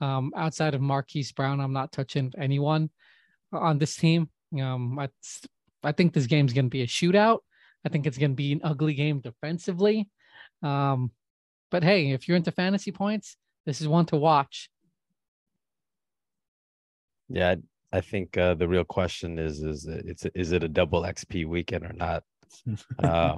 um, 0.02 0.32
outside 0.36 0.76
of 0.76 0.82
Marquise 0.82 1.32
Brown, 1.32 1.60
I'm 1.60 1.74
not 1.74 1.92
touching 1.92 2.32
anyone 2.38 2.90
on 3.52 3.78
this 3.78 3.96
team. 3.96 4.30
Um, 4.60 4.98
I, 5.00 5.10
I 5.84 5.92
think 5.92 6.14
this 6.14 6.28
game's 6.28 6.54
going 6.54 6.66
to 6.66 6.70
be 6.70 6.82
a 6.82 6.88
shootout. 6.88 7.40
I 7.86 7.90
think 7.90 8.06
it's 8.06 8.18
going 8.18 8.32
to 8.32 8.36
be 8.36 8.52
an 8.54 8.62
ugly 8.64 8.94
game 8.94 9.20
defensively. 9.20 10.10
Um, 10.62 11.12
but 11.72 11.84
hey, 11.84 12.12
if 12.12 12.28
you're 12.28 12.38
into 12.38 12.52
fantasy 12.52 12.92
points, 12.92 13.38
this 13.66 13.82
is 13.82 13.88
one 13.88 14.06
to 14.08 14.18
watch. 14.18 14.70
Yeah, 17.30 17.56
I 17.92 18.02
think 18.02 18.38
uh, 18.38 18.56
the 18.56 18.68
real 18.68 18.84
question 18.84 19.38
is 19.38 19.62
is 19.62 19.86
it's 19.88 20.26
is 20.34 20.52
it 20.52 20.64
a 20.64 20.68
double 20.68 21.04
XP 21.04 21.48
weekend 21.48 21.86
or 21.86 21.94
not? 21.94 22.24
uh, 23.04 23.38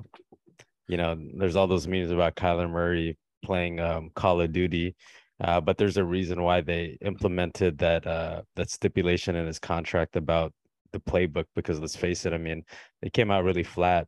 you 0.88 0.97
know, 0.97 1.18
there's 1.38 1.55
all 1.55 1.68
those 1.68 1.88
memes 1.88 2.12
about 2.12 2.36
Kyler 2.36 2.70
Murray 2.70 3.18
playing 3.43 3.80
um, 3.80 4.12
Call 4.14 4.41
of 4.41 4.51
Duty, 4.51 4.95
uh, 5.41 5.62
but 5.62 5.78
there's 5.78 5.97
a 5.97 6.03
reason 6.03 6.43
why 6.43 6.62
they 6.62 6.97
implemented 7.01 7.78
that 7.80 8.05
uh, 8.05 8.41
that 8.55 8.70
stipulation 8.70 9.36
in 9.36 9.47
his 9.47 9.59
contract 9.59 10.16
about 10.16 10.53
the 10.91 10.99
playbook. 10.99 11.45
Because 11.55 11.80
let's 11.80 11.95
face 11.95 12.26
it, 12.26 12.34
I 12.34 12.38
mean, 12.38 12.64
they 13.01 13.09
came 13.09 13.32
out 13.32 13.43
really 13.43 13.64
flat 13.64 14.07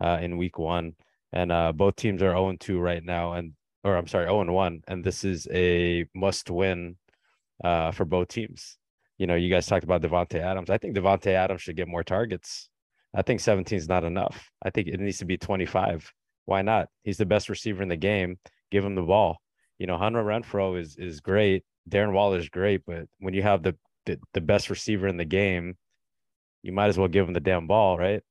uh, 0.00 0.18
in 0.20 0.36
Week 0.36 0.58
One, 0.58 0.94
and 1.32 1.52
uh, 1.52 1.72
both 1.72 1.96
teams 1.96 2.22
are 2.22 2.32
0 2.32 2.56
2 2.58 2.78
right 2.78 3.04
now, 3.04 3.32
and 3.32 3.52
or 3.84 3.96
I'm 3.96 4.06
sorry, 4.06 4.26
0 4.26 4.50
1, 4.52 4.82
and 4.88 5.04
this 5.04 5.24
is 5.24 5.48
a 5.52 6.06
must 6.14 6.50
win 6.50 6.96
uh, 7.64 7.90
for 7.92 8.04
both 8.04 8.28
teams. 8.28 8.78
You 9.18 9.26
know, 9.26 9.34
you 9.34 9.50
guys 9.50 9.66
talked 9.66 9.84
about 9.84 10.00
Davante 10.00 10.36
Adams. 10.36 10.70
I 10.70 10.78
think 10.78 10.96
Davante 10.96 11.28
Adams 11.28 11.60
should 11.60 11.76
get 11.76 11.88
more 11.88 12.04
targets. 12.04 12.70
I 13.14 13.22
think 13.22 13.40
17 13.40 13.76
is 13.76 13.88
not 13.88 14.04
enough. 14.04 14.50
I 14.62 14.70
think 14.70 14.88
it 14.88 15.00
needs 15.00 15.18
to 15.18 15.24
be 15.24 15.36
25. 15.36 16.12
Why 16.44 16.62
not? 16.62 16.88
He's 17.02 17.18
the 17.18 17.26
best 17.26 17.48
receiver 17.48 17.82
in 17.82 17.88
the 17.88 17.96
game. 17.96 18.38
Give 18.70 18.84
him 18.84 18.94
the 18.94 19.02
ball. 19.02 19.38
You 19.78 19.86
know, 19.86 19.96
Hunter 19.96 20.22
Renfrow 20.22 20.78
is 20.78 20.96
is 20.96 21.20
great. 21.20 21.64
Darren 21.88 22.12
Waller 22.12 22.38
is 22.38 22.48
great, 22.48 22.82
but 22.86 23.06
when 23.18 23.34
you 23.34 23.42
have 23.42 23.62
the, 23.62 23.76
the 24.06 24.18
the 24.34 24.40
best 24.40 24.70
receiver 24.70 25.08
in 25.08 25.16
the 25.16 25.24
game, 25.24 25.76
you 26.62 26.72
might 26.72 26.88
as 26.88 26.98
well 26.98 27.08
give 27.08 27.26
him 27.26 27.34
the 27.34 27.40
damn 27.40 27.66
ball, 27.66 27.98
right? 27.98 28.22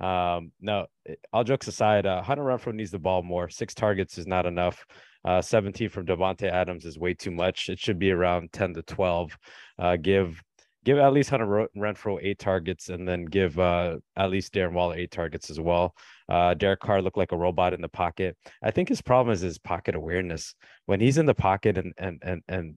Um, 0.00 0.52
no, 0.60 0.86
all 1.32 1.44
jokes 1.44 1.66
aside, 1.66 2.06
uh, 2.06 2.22
Hunter 2.22 2.44
Renfrow 2.44 2.74
needs 2.74 2.90
the 2.90 2.98
ball 2.98 3.22
more. 3.22 3.48
Six 3.48 3.74
targets 3.74 4.18
is 4.18 4.26
not 4.26 4.46
enough. 4.46 4.84
Uh, 5.24 5.42
17 5.42 5.88
from 5.88 6.06
Davante 6.06 6.50
Adams 6.50 6.84
is 6.84 6.98
way 6.98 7.14
too 7.14 7.32
much. 7.32 7.68
It 7.68 7.78
should 7.78 7.98
be 7.98 8.12
around 8.12 8.52
10 8.52 8.74
to 8.74 8.82
12. 8.82 9.36
Uh, 9.78 9.96
give 9.96 10.40
give 10.84 10.98
at 10.98 11.12
least 11.12 11.30
Hunter 11.30 11.68
Renfrow 11.76 12.18
eight 12.22 12.38
targets, 12.38 12.88
and 12.88 13.06
then 13.06 13.24
give 13.24 13.58
uh, 13.58 13.96
at 14.16 14.30
least 14.30 14.52
Darren 14.52 14.72
Waller 14.72 14.96
eight 14.96 15.10
targets 15.10 15.50
as 15.50 15.60
well. 15.60 15.94
Uh, 16.28 16.54
Derek 16.54 16.80
Carr 16.80 17.02
looked 17.02 17.16
like 17.16 17.32
a 17.32 17.36
robot 17.36 17.74
in 17.74 17.80
the 17.80 17.88
pocket. 17.88 18.36
I 18.62 18.70
think 18.70 18.88
his 18.88 19.02
problem 19.02 19.32
is 19.32 19.40
his 19.40 19.58
pocket 19.58 19.94
awareness. 19.94 20.54
When 20.86 21.00
he's 21.00 21.18
in 21.18 21.26
the 21.26 21.34
pocket 21.34 21.78
and 21.78 21.92
and 21.98 22.22
and 22.22 22.42
and 22.48 22.74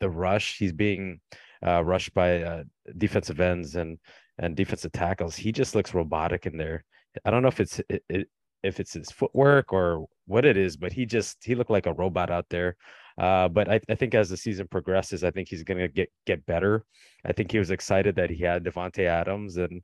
the 0.00 0.10
rush, 0.10 0.58
he's 0.58 0.72
being 0.72 1.20
uh, 1.66 1.82
rushed 1.84 2.14
by 2.14 2.42
uh, 2.42 2.64
defensive 2.96 3.40
ends 3.40 3.76
and 3.76 3.98
and 4.38 4.56
defensive 4.56 4.92
tackles. 4.92 5.36
He 5.36 5.52
just 5.52 5.74
looks 5.74 5.94
robotic 5.94 6.46
in 6.46 6.56
there. 6.56 6.84
I 7.24 7.30
don't 7.30 7.42
know 7.42 7.48
if 7.48 7.60
it's 7.60 7.80
it, 7.88 8.02
it, 8.08 8.28
if 8.64 8.80
it's 8.80 8.94
his 8.94 9.10
footwork 9.10 9.72
or 9.72 10.06
what 10.26 10.44
it 10.44 10.56
is, 10.56 10.76
but 10.76 10.92
he 10.92 11.06
just 11.06 11.44
he 11.44 11.54
looked 11.54 11.70
like 11.70 11.86
a 11.86 11.92
robot 11.92 12.30
out 12.30 12.46
there. 12.48 12.76
Uh, 13.16 13.48
but 13.48 13.70
I, 13.70 13.80
I, 13.88 13.94
think 13.94 14.14
as 14.14 14.28
the 14.28 14.36
season 14.36 14.66
progresses, 14.66 15.22
I 15.22 15.30
think 15.30 15.48
he's 15.48 15.62
going 15.62 15.78
to 15.78 15.88
get 15.88 16.10
get 16.26 16.44
better. 16.46 16.84
I 17.24 17.32
think 17.32 17.52
he 17.52 17.58
was 17.58 17.70
excited 17.70 18.16
that 18.16 18.30
he 18.30 18.42
had 18.42 18.64
Davante 18.64 19.06
Adams, 19.06 19.56
and 19.56 19.82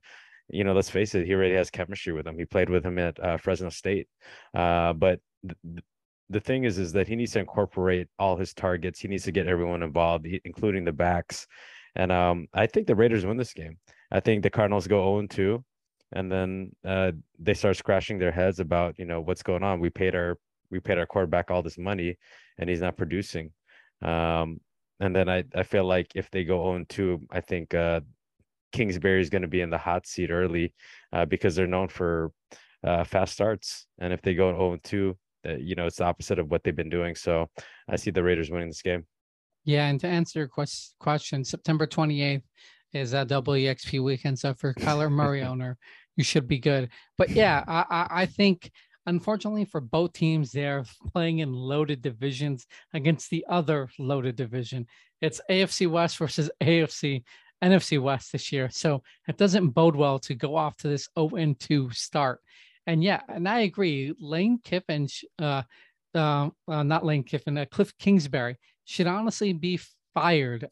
you 0.49 0.63
know, 0.63 0.73
let's 0.73 0.89
face 0.89 1.15
it, 1.15 1.25
he 1.25 1.33
already 1.33 1.55
has 1.55 1.69
chemistry 1.69 2.11
with 2.11 2.27
him. 2.27 2.37
He 2.37 2.45
played 2.45 2.69
with 2.69 2.85
him 2.85 2.97
at 2.99 3.19
uh, 3.23 3.37
Fresno 3.37 3.69
State. 3.69 4.07
Uh, 4.53 4.93
but 4.93 5.19
th- 5.45 5.83
the 6.29 6.39
thing 6.39 6.65
is, 6.65 6.77
is 6.77 6.91
that 6.93 7.07
he 7.07 7.15
needs 7.15 7.33
to 7.33 7.39
incorporate 7.39 8.07
all 8.19 8.35
his 8.35 8.53
targets. 8.53 8.99
He 8.99 9.07
needs 9.07 9.23
to 9.23 9.31
get 9.31 9.47
everyone 9.47 9.83
involved, 9.83 10.27
including 10.43 10.83
the 10.83 10.91
backs. 10.91 11.47
And 11.95 12.11
um, 12.11 12.47
I 12.53 12.67
think 12.67 12.87
the 12.87 12.95
Raiders 12.95 13.25
win 13.25 13.37
this 13.37 13.53
game. 13.53 13.77
I 14.11 14.19
think 14.19 14.43
the 14.43 14.49
Cardinals 14.49 14.87
go 14.87 15.03
0 15.19 15.27
2 15.27 15.63
and 16.13 16.31
then 16.31 16.71
uh, 16.85 17.11
they 17.39 17.53
start 17.53 17.77
scratching 17.77 18.19
their 18.19 18.31
heads 18.31 18.59
about 18.59 18.99
you 18.99 19.05
know 19.05 19.21
what's 19.21 19.43
going 19.43 19.63
on. 19.63 19.79
We 19.79 19.89
paid 19.89 20.15
our 20.15 20.37
we 20.69 20.79
paid 20.79 20.97
our 20.97 21.05
quarterback 21.05 21.51
all 21.51 21.61
this 21.61 21.77
money, 21.77 22.17
and 22.57 22.69
he's 22.69 22.81
not 22.81 22.97
producing. 22.97 23.51
Um, 24.01 24.59
and 24.99 25.15
then 25.15 25.29
I 25.29 25.43
I 25.55 25.63
feel 25.63 25.85
like 25.85 26.11
if 26.15 26.29
they 26.31 26.43
go 26.43 26.63
0 26.63 26.85
2, 26.89 27.27
I 27.31 27.41
think 27.41 27.73
uh, 27.73 28.01
Kingsbury 28.71 29.21
is 29.21 29.29
going 29.29 29.41
to 29.41 29.47
be 29.47 29.61
in 29.61 29.69
the 29.69 29.77
hot 29.77 30.07
seat 30.07 30.31
early 30.31 30.73
uh, 31.13 31.25
because 31.25 31.55
they're 31.55 31.67
known 31.67 31.87
for 31.87 32.31
uh, 32.83 33.03
fast 33.03 33.33
starts. 33.33 33.87
And 33.99 34.13
if 34.13 34.21
they 34.21 34.33
go 34.33 34.51
0 34.51 34.79
2, 34.83 35.17
uh, 35.47 35.51
you 35.53 35.75
know 35.75 35.85
it's 35.85 35.97
the 35.97 36.05
opposite 36.05 36.39
of 36.39 36.49
what 36.49 36.63
they've 36.63 36.75
been 36.75 36.89
doing. 36.89 37.15
So 37.15 37.49
I 37.89 37.95
see 37.95 38.11
the 38.11 38.23
Raiders 38.23 38.51
winning 38.51 38.69
this 38.69 38.81
game. 38.81 39.05
Yeah, 39.63 39.87
and 39.87 39.99
to 39.99 40.07
answer 40.07 40.39
your 40.39 40.47
quest- 40.47 40.95
question, 40.99 41.43
September 41.43 41.85
28th 41.85 42.41
is 42.93 43.13
a 43.13 43.25
double 43.25 43.53
EXP 43.53 44.03
weekend. 44.03 44.39
So 44.39 44.53
for 44.53 44.73
Kyler 44.73 45.11
Murray 45.11 45.41
owner, 45.51 45.77
you 46.15 46.23
should 46.23 46.47
be 46.47 46.59
good. 46.59 46.89
But 47.17 47.29
yeah, 47.29 47.63
I, 47.67 48.07
I, 48.09 48.25
think 48.25 48.71
unfortunately 49.05 49.65
for 49.65 49.81
both 49.81 50.13
teams, 50.13 50.51
they're 50.51 50.83
playing 51.11 51.39
in 51.39 51.53
loaded 51.53 52.01
divisions 52.01 52.67
against 52.93 53.29
the 53.29 53.45
other 53.49 53.89
loaded 53.97 54.35
division. 54.35 54.87
It's 55.21 55.41
AFC 55.49 55.87
West 55.87 56.17
versus 56.17 56.49
AFC 56.61 57.23
NFC 57.63 58.01
West 58.01 58.31
this 58.31 58.51
year. 58.51 58.69
So 58.71 59.03
it 59.27 59.37
doesn't 59.37 59.69
bode 59.69 59.95
well 59.95 60.19
to 60.19 60.35
go 60.35 60.55
off 60.55 60.77
to 60.77 60.87
this 60.87 61.07
0 61.17 61.55
2 61.59 61.91
start. 61.91 62.41
And 62.87 63.03
yeah, 63.03 63.21
and 63.27 63.47
I 63.47 63.61
agree. 63.61 64.13
Lane 64.19 64.59
Kiffin, 64.63 65.07
uh, 65.39 65.63
uh, 66.15 66.49
uh, 66.67 66.83
not 66.83 67.05
Lane 67.05 67.23
Kiffin, 67.23 67.57
uh, 67.57 67.65
Cliff 67.71 67.95
Kingsbury 67.99 68.57
should 68.85 69.07
honestly 69.07 69.53
be 69.53 69.79
fired, 70.13 70.67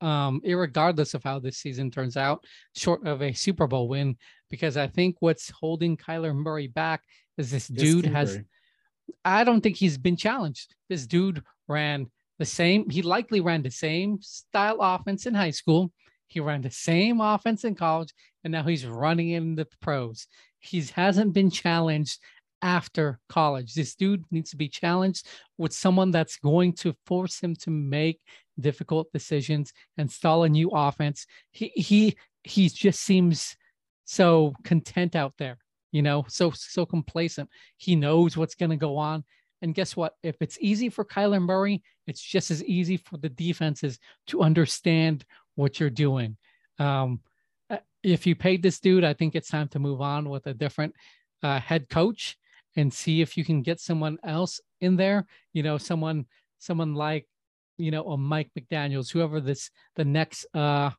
um, 0.00 0.40
regardless 0.44 1.14
of 1.14 1.24
how 1.24 1.38
this 1.40 1.58
season 1.58 1.90
turns 1.90 2.16
out, 2.16 2.44
short 2.76 3.06
of 3.06 3.20
a 3.22 3.32
Super 3.32 3.66
Bowl 3.66 3.88
win, 3.88 4.16
because 4.50 4.76
I 4.76 4.86
think 4.86 5.16
what's 5.20 5.50
holding 5.50 5.96
Kyler 5.96 6.34
Murray 6.34 6.66
back 6.66 7.02
is 7.38 7.50
this 7.50 7.68
dude 7.68 8.06
has. 8.06 8.38
I 9.24 9.44
don't 9.44 9.60
think 9.60 9.76
he's 9.76 9.98
been 9.98 10.16
challenged. 10.16 10.74
This 10.88 11.06
dude 11.06 11.42
ran 11.68 12.06
the 12.38 12.44
same. 12.44 12.88
He 12.90 13.02
likely 13.02 13.40
ran 13.40 13.62
the 13.62 13.70
same 13.70 14.18
style 14.20 14.78
offense 14.80 15.26
in 15.26 15.34
high 15.34 15.50
school. 15.50 15.92
He 16.26 16.40
ran 16.40 16.62
the 16.62 16.70
same 16.70 17.20
offense 17.20 17.64
in 17.64 17.74
college, 17.74 18.12
and 18.44 18.52
now 18.52 18.62
he's 18.62 18.86
running 18.86 19.30
in 19.30 19.56
the 19.56 19.66
pros. 19.80 20.26
He 20.60 20.82
hasn't 20.94 21.32
been 21.32 21.50
challenged 21.50 22.20
after 22.62 23.18
college. 23.28 23.74
This 23.74 23.94
dude 23.94 24.24
needs 24.30 24.50
to 24.50 24.56
be 24.56 24.68
challenged 24.68 25.26
with 25.58 25.72
someone 25.72 26.10
that's 26.10 26.36
going 26.36 26.74
to 26.74 26.94
force 27.06 27.40
him 27.40 27.56
to 27.56 27.70
make 27.70 28.20
difficult 28.58 29.12
decisions, 29.12 29.72
install 29.96 30.44
a 30.44 30.48
new 30.48 30.70
offense. 30.72 31.26
He 31.50 31.68
he 31.68 32.16
he 32.44 32.68
just 32.68 33.00
seems 33.00 33.56
so 34.10 34.52
content 34.64 35.14
out 35.14 35.34
there, 35.38 35.56
you 35.92 36.02
know, 36.02 36.24
so 36.26 36.50
so 36.50 36.84
complacent. 36.84 37.48
He 37.76 37.94
knows 37.94 38.36
what's 38.36 38.56
going 38.56 38.70
to 38.70 38.76
go 38.76 38.96
on. 38.96 39.22
And 39.62 39.72
guess 39.72 39.94
what? 39.94 40.14
If 40.24 40.34
it's 40.40 40.58
easy 40.60 40.88
for 40.88 41.04
Kyler 41.04 41.40
Murray, 41.40 41.80
it's 42.08 42.20
just 42.20 42.50
as 42.50 42.64
easy 42.64 42.96
for 42.96 43.18
the 43.18 43.28
defenses 43.28 44.00
to 44.26 44.42
understand 44.42 45.24
what 45.54 45.78
you're 45.78 45.90
doing. 45.90 46.36
Um, 46.80 47.20
uh, 47.68 47.76
if 48.02 48.26
you 48.26 48.34
paid 48.34 48.64
this 48.64 48.80
dude, 48.80 49.04
I 49.04 49.14
think 49.14 49.36
it's 49.36 49.48
time 49.48 49.68
to 49.68 49.78
move 49.78 50.00
on 50.00 50.28
with 50.28 50.44
a 50.48 50.54
different 50.54 50.96
uh, 51.44 51.60
head 51.60 51.88
coach 51.88 52.36
and 52.74 52.92
see 52.92 53.20
if 53.20 53.36
you 53.36 53.44
can 53.44 53.62
get 53.62 53.78
someone 53.78 54.18
else 54.24 54.60
in 54.80 54.96
there. 54.96 55.24
You 55.52 55.62
know, 55.62 55.78
someone 55.78 56.26
someone 56.58 56.94
like 56.94 57.28
you 57.78 57.92
know 57.92 58.02
a 58.10 58.16
Mike 58.16 58.50
McDaniel's, 58.58 59.08
whoever 59.08 59.40
this 59.40 59.70
the 59.94 60.04
next 60.04 60.46
uh, 60.52 60.90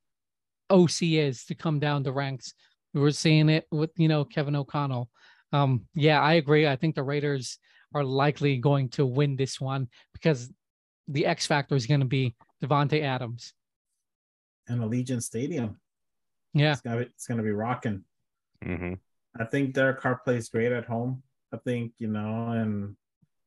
OC 0.69 1.01
is 1.01 1.43
to 1.45 1.55
come 1.55 1.77
down 1.77 2.03
the 2.03 2.13
ranks. 2.13 2.53
We 2.93 3.01
were 3.01 3.11
seeing 3.11 3.49
it 3.49 3.67
with 3.71 3.91
you 3.97 4.07
know 4.07 4.25
Kevin 4.25 4.55
O'Connell. 4.55 5.09
Um, 5.53 5.87
yeah, 5.93 6.21
I 6.21 6.33
agree. 6.33 6.67
I 6.67 6.75
think 6.75 6.95
the 6.95 7.03
Raiders 7.03 7.57
are 7.93 8.03
likely 8.03 8.57
going 8.57 8.89
to 8.89 9.05
win 9.05 9.35
this 9.35 9.59
one 9.59 9.89
because 10.13 10.49
the 11.07 11.25
X 11.25 11.45
factor 11.45 11.75
is 11.75 11.85
going 11.85 11.99
to 11.99 12.05
be 12.05 12.35
Davante 12.63 13.01
Adams 13.01 13.53
and 14.67 14.81
Allegiant 14.81 15.23
Stadium. 15.23 15.79
Yeah, 16.53 16.73
it's 16.73 16.81
gonna 16.81 16.97
be, 16.97 17.03
it's 17.03 17.27
gonna 17.27 17.43
be 17.43 17.51
rocking. 17.51 18.03
Mm-hmm. 18.63 18.93
I 19.39 19.45
think 19.45 19.73
Derek 19.73 20.01
Carr 20.01 20.19
plays 20.23 20.49
great 20.49 20.71
at 20.71 20.85
home. 20.85 21.23
I 21.53 21.57
think 21.57 21.93
you 21.97 22.07
know, 22.07 22.49
and 22.51 22.95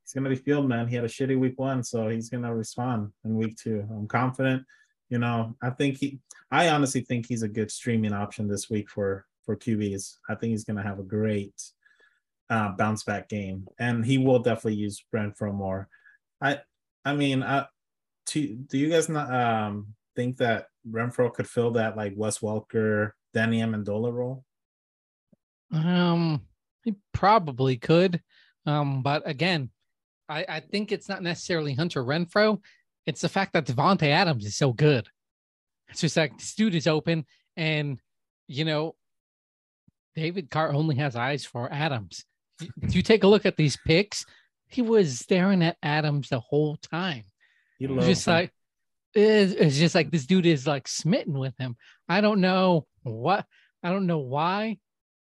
he's 0.03 0.13
gonna 0.13 0.31
be 0.31 0.37
field 0.37 0.69
man. 0.69 0.89
He 0.89 0.97
had 0.97 1.05
a 1.05 1.09
shitty 1.09 1.39
week 1.39 1.59
one, 1.59 1.83
so 1.83 2.09
he's 2.09 2.31
gonna 2.31 2.55
respond 2.55 3.13
in 3.25 3.37
week 3.37 3.57
two. 3.57 3.87
I'm 3.91 4.09
confident. 4.09 4.65
You 5.11 5.19
know, 5.19 5.55
I 5.63 5.71
think 5.71 5.99
he. 5.99 6.21
I 6.51 6.69
honestly 6.71 7.03
think 7.03 7.27
he's 7.27 7.43
a 7.43 7.49
good 7.49 7.71
streaming 7.71 8.13
option 8.13 8.49
this 8.49 8.71
week 8.71 8.89
for 8.89 9.27
for 9.45 9.57
QBs. 9.57 10.17
I 10.29 10.35
think 10.35 10.51
he's 10.53 10.65
gonna 10.65 10.83
have 10.83 10.99
a 10.99 11.05
great 11.05 11.55
uh, 12.51 12.73
bounce 12.73 13.05
back 13.05 13.29
game, 13.29 13.67
and 13.79 14.05
he 14.05 14.19
will 14.19 14.39
definitely 14.39 14.77
use 14.77 15.05
Renfrow 15.15 15.55
more. 15.55 15.89
I 16.41 16.61
I 17.05 17.15
mean, 17.15 17.43
I, 17.43 17.67
to, 18.27 18.47
do 18.47 18.79
you 18.79 18.89
guys 18.89 19.09
not 19.09 19.33
um, 19.33 19.95
think 20.17 20.39
that 20.39 20.67
Renfrow 20.89 21.33
could 21.33 21.49
fill 21.49 21.73
that 21.73 21.97
like 21.97 22.15
Wes 22.17 22.39
Welker, 22.39 23.13
Danny 23.33 23.61
Amendola 23.61 24.13
role? 24.13 24.45
Um, 25.73 26.43
he 26.85 26.95
probably 27.13 27.77
could. 27.77 28.23
Um, 28.67 29.03
but 29.03 29.23
again, 29.27 29.71
I, 30.29 30.45
I 30.49 30.61
think 30.61 30.93
it's 30.93 31.09
not 31.09 31.23
necessarily 31.23 31.75
Hunter 31.75 32.03
Renfrow. 32.03 32.61
It's 33.07 33.21
the 33.21 33.29
fact 33.29 33.53
that 33.53 33.67
Davante 33.67 34.09
Adams 34.09 34.47
is 34.47 34.57
so 34.57 34.73
good. 34.73 35.07
It's 35.89 36.01
just 36.01 36.17
like 36.17 36.39
this 36.39 36.55
dude 36.55 36.75
is 36.75 36.87
open, 36.87 37.27
and 37.57 38.01
you 38.49 38.65
know, 38.65 38.95
David 40.15 40.51
Carr 40.51 40.73
only 40.73 40.97
has 40.97 41.17
eyes 41.17 41.45
for 41.45 41.73
Adams. 41.73 42.25
If 42.83 42.95
you 42.95 43.03
take 43.03 43.25
a 43.25 43.29
look 43.29 43.47
at 43.47 43.57
these 43.57 43.77
picks, 43.85 44.25
he 44.69 44.83
was 44.83 45.19
staring 45.19 45.63
at 45.63 45.77
Adams 45.83 46.29
the 46.29 46.41
whole 46.41 46.77
time. 46.77 47.25
He 47.79 47.87
just 47.87 48.27
him. 48.27 48.35
like 48.35 48.53
it's 49.15 49.79
just 49.79 49.95
like 49.95 50.11
this 50.11 50.27
dude 50.27 50.47
is 50.47 50.67
like 50.67 50.89
smitten 50.89 51.39
with 51.39 51.55
him. 51.59 51.77
I 52.09 52.21
don't 52.21 52.41
know 52.41 52.87
what, 53.03 53.47
I 53.83 53.91
don't 53.91 54.07
know 54.07 54.19
why. 54.19 54.79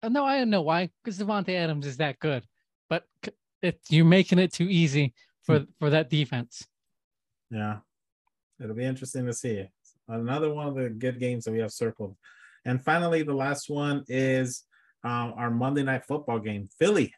Uh, 0.02 0.08
no, 0.08 0.24
I 0.24 0.38
don't 0.38 0.50
know 0.50 0.62
why 0.62 0.90
because 1.02 1.18
Davante 1.18 1.54
Adams 1.54 1.86
is 1.86 1.98
that 1.98 2.18
good, 2.18 2.44
but 2.90 3.04
it, 3.62 3.80
you're 3.88 4.04
making 4.04 4.38
it 4.38 4.52
too 4.52 4.68
easy 4.68 5.14
for 5.42 5.64
for 5.78 5.90
that 5.90 6.10
defense. 6.10 6.66
Yeah, 7.50 7.78
it'll 8.60 8.74
be 8.74 8.84
interesting 8.84 9.26
to 9.26 9.32
see. 9.32 9.68
Another 10.08 10.52
one 10.52 10.68
of 10.68 10.74
the 10.74 10.90
good 10.90 11.18
games 11.18 11.44
that 11.44 11.52
we 11.52 11.60
have 11.60 11.72
circled, 11.72 12.16
and 12.64 12.84
finally 12.84 13.22
the 13.22 13.34
last 13.34 13.70
one 13.70 14.04
is 14.08 14.64
um, 15.06 15.34
our 15.36 15.50
Monday 15.50 15.84
night 15.84 16.04
football 16.04 16.40
game, 16.40 16.68
Philly, 16.80 17.14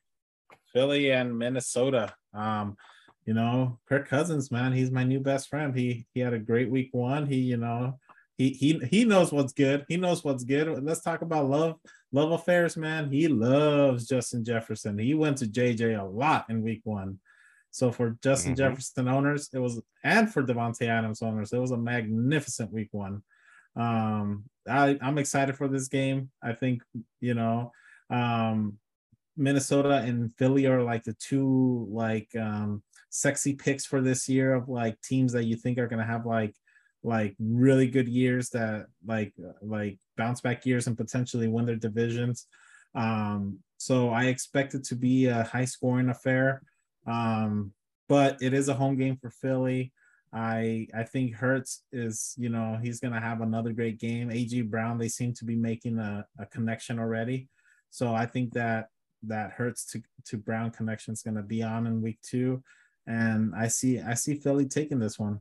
Philly 0.74 1.10
and 1.10 1.38
Minnesota. 1.38 2.12
Um, 2.34 2.76
you 3.24 3.32
know, 3.32 3.78
Kirk 3.88 4.08
Cousins, 4.08 4.50
man, 4.50 4.72
he's 4.72 4.90
my 4.90 5.04
new 5.04 5.20
best 5.20 5.48
friend. 5.48 5.74
He 5.76 6.06
he 6.12 6.20
had 6.20 6.34
a 6.34 6.38
great 6.38 6.70
week 6.70 6.90
one. 6.92 7.26
He, 7.26 7.36
you 7.36 7.56
know, 7.56 7.98
he 8.36 8.50
he 8.50 8.78
he 8.90 9.04
knows 9.06 9.32
what's 9.32 9.54
good. 9.54 9.86
He 9.88 9.96
knows 9.96 10.22
what's 10.22 10.44
good. 10.44 10.84
Let's 10.84 11.00
talk 11.00 11.22
about 11.22 11.48
love 11.48 11.76
love 12.12 12.32
affairs, 12.32 12.76
man. 12.76 13.10
He 13.10 13.26
loves 13.26 14.06
Justin 14.06 14.44
Jefferson. 14.44 14.98
He 14.98 15.14
went 15.14 15.38
to 15.38 15.46
JJ 15.46 15.98
a 15.98 16.04
lot 16.04 16.44
in 16.50 16.62
week 16.62 16.82
one. 16.84 17.18
So 17.70 17.90
for 17.90 18.18
Justin 18.22 18.52
mm-hmm. 18.52 18.68
Jefferson 18.68 19.08
owners, 19.08 19.48
it 19.54 19.60
was 19.60 19.80
and 20.04 20.30
for 20.30 20.42
Davante 20.42 20.88
Adams 20.88 21.22
owners, 21.22 21.54
it 21.54 21.58
was 21.58 21.70
a 21.70 21.78
magnificent 21.78 22.70
week 22.70 22.88
one. 22.92 23.22
Um, 23.78 24.44
I, 24.68 24.98
I'm 25.00 25.18
excited 25.18 25.56
for 25.56 25.68
this 25.68 25.88
game. 25.88 26.30
I 26.42 26.52
think 26.52 26.82
you 27.20 27.34
know, 27.34 27.72
um, 28.10 28.78
Minnesota 29.36 30.02
and 30.04 30.34
Philly 30.36 30.66
are 30.66 30.82
like 30.82 31.04
the 31.04 31.14
two 31.14 31.86
like 31.90 32.28
um 32.36 32.82
sexy 33.10 33.54
picks 33.54 33.86
for 33.86 34.00
this 34.00 34.28
year 34.28 34.54
of 34.54 34.68
like 34.68 35.00
teams 35.00 35.32
that 35.32 35.44
you 35.44 35.56
think 35.56 35.78
are 35.78 35.86
going 35.86 36.00
to 36.00 36.04
have 36.04 36.26
like 36.26 36.54
like 37.02 37.34
really 37.38 37.86
good 37.86 38.08
years 38.08 38.50
that 38.50 38.86
like 39.06 39.32
like 39.62 39.98
bounce 40.16 40.40
back 40.40 40.66
years 40.66 40.86
and 40.86 40.96
potentially 40.96 41.48
win 41.48 41.64
their 41.64 41.76
divisions. 41.76 42.46
Um, 42.94 43.60
so 43.78 44.10
I 44.10 44.24
expect 44.24 44.74
it 44.74 44.84
to 44.84 44.96
be 44.96 45.26
a 45.26 45.44
high 45.44 45.64
scoring 45.64 46.08
affair. 46.08 46.62
Um, 47.06 47.72
but 48.08 48.42
it 48.42 48.52
is 48.54 48.68
a 48.68 48.74
home 48.74 48.96
game 48.96 49.16
for 49.16 49.30
Philly. 49.30 49.92
I 50.32 50.86
I 50.94 51.04
think 51.04 51.34
Hurts 51.34 51.84
is 51.92 52.34
you 52.36 52.48
know 52.48 52.78
he's 52.82 53.00
gonna 53.00 53.20
have 53.20 53.40
another 53.40 53.72
great 53.72 53.98
game. 53.98 54.30
AJ 54.30 54.70
Brown 54.70 54.98
they 54.98 55.08
seem 55.08 55.32
to 55.34 55.44
be 55.44 55.56
making 55.56 55.98
a, 55.98 56.26
a 56.38 56.46
connection 56.46 56.98
already, 56.98 57.48
so 57.90 58.14
I 58.14 58.26
think 58.26 58.52
that 58.54 58.88
that 59.24 59.52
Hurts 59.52 59.84
to 59.92 60.02
to 60.26 60.36
Brown 60.36 60.70
connection 60.70 61.12
is 61.12 61.22
gonna 61.22 61.42
be 61.42 61.62
on 61.62 61.86
in 61.86 62.02
week 62.02 62.18
two 62.22 62.62
and 63.08 63.54
I 63.56 63.68
see 63.68 63.98
I 64.00 64.14
see 64.14 64.34
Philly 64.34 64.66
taking 64.66 64.98
this 65.00 65.18
one. 65.18 65.40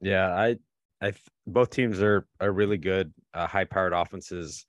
Yeah, 0.00 0.28
I 0.28 0.56
I 1.00 1.14
both 1.46 1.70
teams 1.70 2.00
are 2.02 2.26
are 2.40 2.52
really 2.52 2.76
good, 2.76 3.12
uh, 3.32 3.46
high 3.46 3.64
powered 3.64 3.94
offenses. 3.94 4.66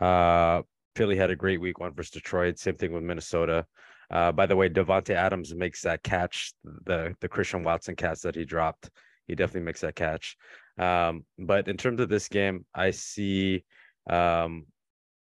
Uh, 0.00 0.62
Philly 0.94 1.16
had 1.16 1.30
a 1.30 1.36
great 1.36 1.60
week 1.60 1.80
one 1.80 1.92
versus 1.92 2.12
Detroit. 2.12 2.58
Same 2.58 2.76
thing 2.76 2.92
with 2.92 3.02
Minnesota. 3.02 3.66
Uh, 4.10 4.32
by 4.32 4.46
the 4.46 4.56
way, 4.56 4.68
Davante 4.68 5.14
Adams 5.14 5.54
makes 5.54 5.82
that 5.82 6.02
catch, 6.02 6.52
the 6.64 7.14
the 7.20 7.28
Christian 7.28 7.62
Watson 7.62 7.96
catch 7.96 8.20
that 8.20 8.34
he 8.34 8.44
dropped. 8.44 8.90
He 9.26 9.34
definitely 9.34 9.66
makes 9.66 9.80
that 9.80 9.96
catch. 9.96 10.36
Um, 10.78 11.24
but 11.38 11.68
in 11.68 11.76
terms 11.76 12.00
of 12.00 12.08
this 12.08 12.28
game, 12.28 12.66
I 12.74 12.90
see 12.90 13.64
um, 14.08 14.66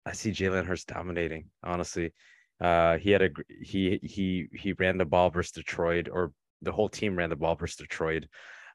I 0.06 0.12
see 0.12 0.30
Jalen 0.30 0.66
Hurts 0.66 0.84
dominating. 0.84 1.46
Honestly, 1.62 2.12
uh, 2.60 2.98
he 2.98 3.10
had 3.10 3.22
a 3.22 3.30
he 3.48 3.98
he 4.02 4.48
he 4.52 4.72
ran 4.74 4.98
the 4.98 5.04
ball 5.04 5.30
versus 5.30 5.52
Detroit, 5.52 6.08
or 6.10 6.32
the 6.62 6.72
whole 6.72 6.88
team 6.88 7.16
ran 7.16 7.30
the 7.30 7.36
ball 7.36 7.56
versus 7.56 7.76
Detroit. 7.76 8.24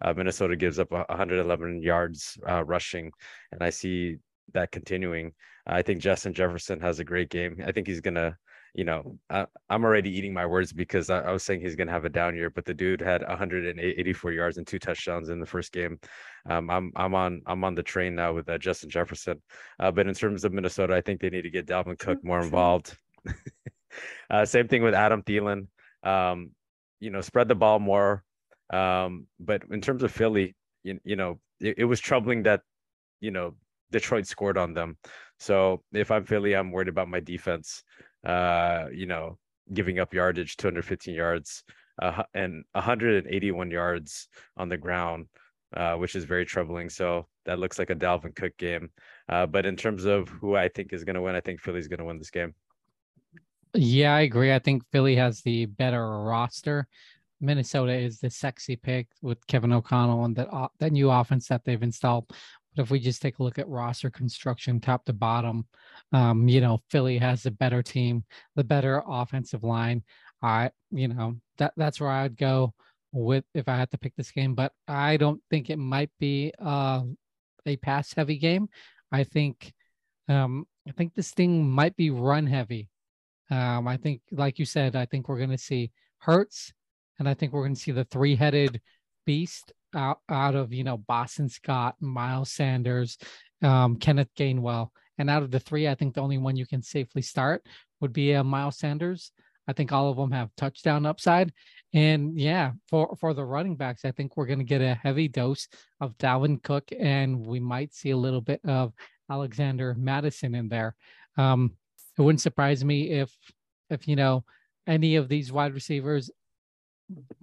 Uh, 0.02 0.14
Minnesota 0.14 0.56
gives 0.56 0.78
up 0.78 0.92
111 0.92 1.82
yards 1.82 2.38
uh, 2.48 2.64
rushing, 2.64 3.12
and 3.52 3.64
I 3.64 3.70
see 3.70 4.18
that 4.54 4.72
continuing. 4.72 5.32
I 5.66 5.82
think 5.82 6.02
Justin 6.02 6.34
Jefferson 6.34 6.80
has 6.82 7.00
a 7.00 7.04
great 7.06 7.30
game. 7.30 7.64
I 7.66 7.72
think 7.72 7.88
he's 7.88 8.02
gonna 8.02 8.38
you 8.76 8.84
know, 8.84 9.18
I, 9.30 9.46
am 9.70 9.86
already 9.86 10.10
eating 10.16 10.34
my 10.34 10.46
words 10.46 10.74
because 10.74 11.10
I, 11.10 11.22
I, 11.22 11.32
was 11.32 11.44
saying 11.44 11.62
he's 11.62 11.78
going 11.78 11.88
to 11.88 11.94
have 11.94 12.04
a 12.04 12.10
down 12.10 12.36
year, 12.36 12.50
but 12.50 12.66
the 12.66 12.74
dude 12.74 13.00
had 13.00 13.26
184 13.26 14.32
yards 14.34 14.58
and 14.58 14.68
two 14.68 14.80
touchdowns 14.80 15.30
in 15.30 15.40
the 15.40 15.46
first 15.46 15.72
game. 15.72 15.98
Um, 16.50 16.70
I'm 16.70 16.92
I'm 16.98 17.16
on 17.16 17.42
I'm 17.46 17.64
on 17.64 17.74
the 17.74 17.84
train 17.84 18.16
now 18.16 18.34
with 18.34 18.50
uh, 18.50 18.58
Justin 18.58 18.90
Jefferson. 18.90 19.42
Uh, 19.80 19.92
but 19.92 20.08
in 20.08 20.14
terms 20.14 20.44
of 20.44 20.52
Minnesota, 20.52 20.94
I 20.94 21.00
think 21.00 21.22
they 21.22 21.30
need 21.30 21.44
to 21.44 21.50
get 21.50 21.68
Dalvin 21.68 21.98
Cook 21.98 22.22
more 22.22 22.42
involved. 22.42 22.98
uh, 24.30 24.44
same 24.44 24.68
thing 24.68 24.84
with 24.84 24.94
Adam 24.94 25.24
Thielen. 25.24 25.68
Um, 26.04 26.52
you 27.00 27.12
know, 27.12 27.22
spread 27.22 27.48
the 27.48 27.56
ball 27.56 27.80
more. 27.80 28.24
Um, 28.74 29.28
but 29.40 29.64
in 29.72 29.80
terms 29.80 30.04
of 30.04 30.12
Philly, 30.12 30.54
you, 30.84 31.00
you 31.06 31.16
know, 31.16 31.40
it, 31.62 31.76
it 31.80 31.86
was 31.86 32.02
troubling 32.02 32.44
that, 32.44 32.62
you 33.22 33.32
know, 33.32 33.56
Detroit 33.92 34.28
scored 34.28 34.58
on 34.58 34.74
them. 34.74 34.98
So 35.40 35.82
if 35.94 36.12
I'm 36.12 36.26
Philly, 36.26 36.56
I'm 36.56 36.72
worried 36.72 36.88
about 36.88 37.08
my 37.08 37.20
defense 37.20 37.84
uh, 38.26 38.88
you 38.92 39.06
know, 39.06 39.38
giving 39.74 40.00
up 40.00 40.14
yardage, 40.14 40.58
215 40.58 41.14
yards, 41.14 41.64
uh, 42.02 42.24
and 42.34 42.64
181 42.74 43.72
yards 43.72 44.28
on 44.58 44.70
the 44.70 44.78
ground, 44.78 45.28
uh, 45.76 45.96
which 45.96 46.16
is 46.16 46.26
very 46.26 46.46
troubling. 46.46 46.90
So 46.90 47.28
that 47.46 47.60
looks 47.60 47.80
like 47.80 47.90
a 47.90 47.96
Dalvin 47.96 48.36
Cook 48.36 48.58
game. 48.58 48.90
Uh, 49.30 49.46
but 49.46 49.66
in 49.66 49.76
terms 49.76 50.06
of 50.06 50.28
who 50.30 50.56
I 50.56 50.68
think 50.68 50.94
is 50.94 51.04
going 51.04 51.16
to 51.16 51.22
win, 51.22 51.36
I 51.36 51.42
think 51.42 51.62
Philly's 51.62 51.88
going 51.88 52.00
to 52.00 52.06
win 52.06 52.18
this 52.18 52.32
game. 52.32 52.54
Yeah, 53.74 54.16
I 54.16 54.22
agree. 54.22 54.54
I 54.54 54.60
think 54.60 54.84
Philly 54.92 55.16
has 55.16 55.42
the 55.42 55.66
better 55.66 56.22
roster. 56.22 56.88
Minnesota 57.42 57.94
is 57.94 58.20
the 58.20 58.30
sexy 58.30 58.76
pick 58.76 59.08
with 59.22 59.46
Kevin 59.48 59.74
O'Connell 59.74 60.24
and 60.26 60.36
that 60.38 60.48
uh, 60.52 60.70
that 60.80 60.94
new 60.94 61.12
offense 61.12 61.48
that 61.50 61.66
they've 61.66 61.84
installed. 61.84 62.32
But 62.76 62.84
if 62.84 62.92
we 62.92 63.00
just 63.00 63.22
take 63.22 63.40
a 63.40 63.44
look 63.44 63.60
at 63.60 63.68
roster 63.68 64.10
construction, 64.10 64.80
top 64.80 65.06
to 65.06 65.14
bottom, 65.14 65.66
um, 66.12 66.48
you 66.48 66.62
know, 66.62 66.82
Philly 66.90 67.18
has 67.18 67.44
the 67.44 67.52
better 67.52 67.82
team, 67.82 68.24
the 68.56 68.64
better 68.64 69.02
offensive 69.08 69.64
line. 69.64 70.04
I, 70.42 70.72
you 70.92 71.08
know, 71.08 71.36
that 71.58 71.74
that's 71.78 72.00
where 72.00 72.10
I'd 72.10 72.38
go 72.38 72.74
with 73.12 73.46
if 73.54 73.68
I 73.68 73.78
had 73.78 73.92
to 73.92 73.98
pick 73.98 74.16
this 74.16 74.32
game. 74.32 74.56
But 74.56 74.74
I 74.88 75.18
don't 75.18 75.42
think 75.50 75.70
it 75.70 75.80
might 75.80 76.12
be 76.20 76.54
uh, 76.60 77.04
a 77.66 77.78
pass 77.78 78.14
heavy 78.14 78.38
game. 78.38 78.68
I 79.12 79.24
think, 79.24 79.74
um, 80.28 80.68
I 80.88 80.92
think 80.92 81.14
this 81.14 81.32
thing 81.32 81.70
might 81.70 81.96
be 81.96 82.10
run 82.10 82.46
heavy. 82.46 82.90
Um, 83.50 83.88
I 83.88 83.98
think, 83.98 84.22
like 84.32 84.60
you 84.60 84.66
said, 84.66 84.96
I 84.96 85.06
think 85.06 85.30
we're 85.30 85.38
going 85.38 85.50
to 85.52 85.58
see 85.58 85.92
Hurts, 86.18 86.74
and 87.20 87.30
I 87.30 87.34
think 87.34 87.54
we're 87.54 87.62
going 87.62 87.76
to 87.76 87.82
see 87.82 87.92
the 87.92 88.06
three 88.06 88.36
headed 88.36 88.82
beast 89.26 89.72
out, 89.96 90.20
out 90.30 90.56
of 90.56 90.74
you 90.74 90.84
know 90.84 90.98
Boston 90.98 91.50
Scott, 91.50 91.96
Miles 92.00 92.52
Sanders, 92.52 93.18
um, 93.62 93.98
Kenneth 93.98 94.30
Gainwell, 94.38 94.90
and 95.18 95.30
out 95.30 95.44
of 95.44 95.52
the 95.52 95.60
three, 95.60 95.88
I 95.88 95.96
think 95.96 96.14
the 96.14 96.22
only 96.22 96.38
one 96.38 96.56
you 96.56 96.66
can 96.66 96.82
safely 96.82 97.22
start 97.22 97.66
would 98.02 98.14
be 98.14 98.36
uh, 98.36 98.44
Miles 98.44 98.78
Sanders. 98.78 99.32
I 99.68 99.74
think 99.74 99.92
all 99.92 100.10
of 100.10 100.18
them 100.18 100.32
have 100.32 100.56
touchdown 100.56 101.06
upside, 101.06 101.52
and 101.94 102.38
yeah, 102.40 102.74
for 102.88 103.16
for 103.20 103.34
the 103.34 103.46
running 103.46 103.76
backs, 103.76 104.06
I 104.06 104.12
think 104.12 104.36
we're 104.36 104.46
going 104.46 104.60
to 104.60 104.66
get 104.66 104.82
a 104.82 104.96
heavy 104.96 105.28
dose 105.28 105.68
of 106.02 106.18
Dalvin 106.18 106.62
Cook, 106.62 106.92
and 106.98 107.46
we 107.46 107.60
might 107.60 107.94
see 107.94 108.12
a 108.12 108.18
little 108.18 108.42
bit 108.42 108.62
of 108.66 108.94
Alexander 109.30 109.96
Mattison 109.98 110.54
in 110.54 110.68
there. 110.68 110.96
Um, 111.38 111.72
it 112.18 112.22
wouldn't 112.22 112.42
surprise 112.42 112.84
me 112.84 113.12
if 113.12 113.36
if 113.90 114.08
you 114.08 114.16
know 114.16 114.44
any 114.88 115.16
of 115.16 115.28
these 115.28 115.52
wide 115.52 115.74
receivers 115.74 116.30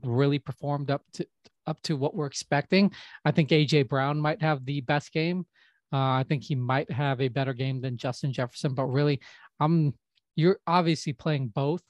really 0.03 0.39
performed 0.39 0.91
up 0.91 1.03
to 1.15 1.27
up 1.67 1.81
to 1.83 1.97
what 1.97 2.15
we're 2.15 2.27
expecting. 2.27 2.93
I 3.25 3.31
think 3.31 3.51
AJ 3.51 3.89
Brown 3.89 4.19
might 4.19 4.43
have 4.43 4.65
the 4.65 4.81
best 4.83 5.13
game. 5.13 5.47
Uh, 5.93 6.17
I 6.17 6.25
think 6.27 6.43
he 6.43 6.55
might 6.55 6.91
have 6.91 7.21
a 7.21 7.29
better 7.29 7.53
game 7.53 7.81
than 7.81 7.99
Justin 7.99 8.33
Jefferson, 8.33 8.75
but 8.75 8.87
really, 8.87 9.21
I'm 9.61 9.95
you're 10.37 10.59
obviously 10.67 11.13
playing 11.13 11.49
both 11.49 11.83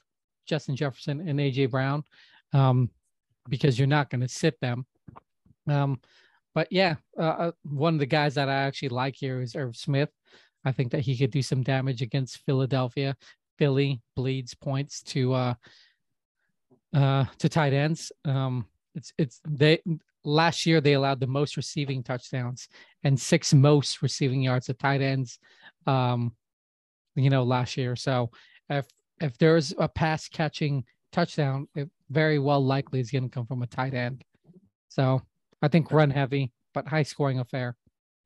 Justin 0.45 0.75
Jefferson 0.75 1.27
and 1.27 1.39
AJ 1.39 1.71
Brown 1.71 2.03
um, 2.51 2.89
because 3.47 3.79
you're 3.79 3.87
not 3.87 4.09
going 4.09 4.21
to 4.21 4.27
sit 4.27 4.59
them. 4.59 4.85
Um, 5.67 6.01
but 6.53 6.67
yeah, 6.69 6.95
uh, 7.17 7.21
uh, 7.21 7.51
one 7.63 7.93
of 7.93 7.99
the 7.99 8.05
guys 8.05 8.35
that 8.35 8.49
I 8.49 8.63
actually 8.63 8.89
like 8.89 9.15
here 9.15 9.41
is 9.41 9.55
Irv 9.55 9.75
Smith. 9.75 10.09
I 10.65 10.71
think 10.71 10.91
that 10.91 11.01
he 11.01 11.17
could 11.17 11.31
do 11.31 11.41
some 11.41 11.63
damage 11.63 12.01
against 12.01 12.45
Philadelphia. 12.45 13.15
Philly 13.57 14.01
bleeds 14.15 14.53
points 14.53 15.01
to 15.03 15.33
uh, 15.33 15.53
uh, 16.93 17.25
to 17.39 17.49
tight 17.49 17.73
ends. 17.73 18.11
Um, 18.25 18.65
it's 18.95 19.13
it's 19.17 19.41
they 19.47 19.79
last 20.23 20.65
year 20.65 20.81
they 20.81 20.93
allowed 20.93 21.19
the 21.19 21.27
most 21.27 21.57
receiving 21.57 22.03
touchdowns 22.03 22.69
and 23.03 23.19
six 23.19 23.53
most 23.53 24.01
receiving 24.01 24.41
yards 24.41 24.67
to 24.67 24.73
tight 24.73 25.01
ends. 25.01 25.39
Um, 25.85 26.33
you 27.15 27.29
know, 27.29 27.43
last 27.43 27.77
year. 27.77 27.95
So 27.95 28.31
if 28.69 28.87
if 29.21 29.37
there's 29.37 29.73
a 29.77 29.87
pass 29.87 30.27
catching 30.27 30.83
touchdown, 31.11 31.67
it 31.75 31.89
very 32.09 32.39
well 32.39 32.63
likely 32.63 32.99
is 32.99 33.11
going 33.11 33.23
to 33.23 33.29
come 33.29 33.45
from 33.45 33.61
a 33.61 33.67
tight 33.67 33.93
end. 33.93 34.23
So 34.89 35.21
I 35.61 35.67
think 35.67 35.91
run 35.91 36.09
heavy, 36.09 36.51
but 36.73 36.87
high 36.87 37.03
scoring 37.03 37.39
affair. 37.39 37.75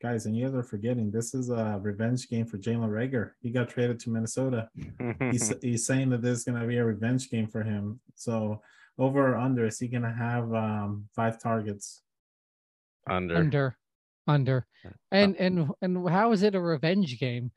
Guys, 0.01 0.27
and 0.27 0.37
you 0.37 0.45
guys 0.45 0.53
are 0.53 0.63
forgetting 0.63 1.09
this 1.09 1.33
is 1.33 1.49
a 1.49 1.79
revenge 1.81 2.29
game 2.29 2.45
for 2.45 2.57
Jalen 2.57 2.89
Reagor. 2.89 3.31
He 3.41 3.49
got 3.49 3.69
traded 3.69 3.99
to 4.01 4.11
Minnesota. 4.11 4.69
he's 5.31 5.53
he's 5.61 5.85
saying 5.85 6.09
that 6.11 6.21
this 6.21 6.39
is 6.39 6.43
going 6.43 6.59
to 6.59 6.67
be 6.67 6.77
a 6.77 6.85
revenge 6.85 7.29
game 7.29 7.47
for 7.47 7.63
him. 7.63 7.99
So 8.15 8.61
over 8.97 9.33
or 9.33 9.37
under, 9.37 9.65
is 9.65 9.79
he 9.79 9.87
gonna 9.87 10.13
have 10.13 10.53
um 10.53 11.07
five 11.15 11.41
targets? 11.41 12.01
Under. 13.09 13.35
Under. 13.35 13.77
Under. 14.27 14.67
And 15.11 15.35
and 15.37 15.71
and 15.81 16.09
how 16.09 16.31
is 16.31 16.43
it 16.43 16.55
a 16.55 16.61
revenge 16.61 17.19
game? 17.19 17.51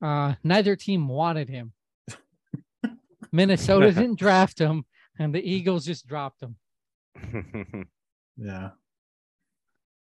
Uh 0.00 0.34
neither 0.44 0.76
team 0.76 1.08
wanted 1.08 1.48
him. 1.48 1.72
Minnesota 3.32 3.92
didn't 3.92 4.18
draft 4.18 4.58
him, 4.58 4.84
and 5.18 5.34
the 5.34 5.42
Eagles 5.42 5.86
just 5.86 6.06
dropped 6.06 6.42
him. 6.42 6.56
yeah. 8.36 8.70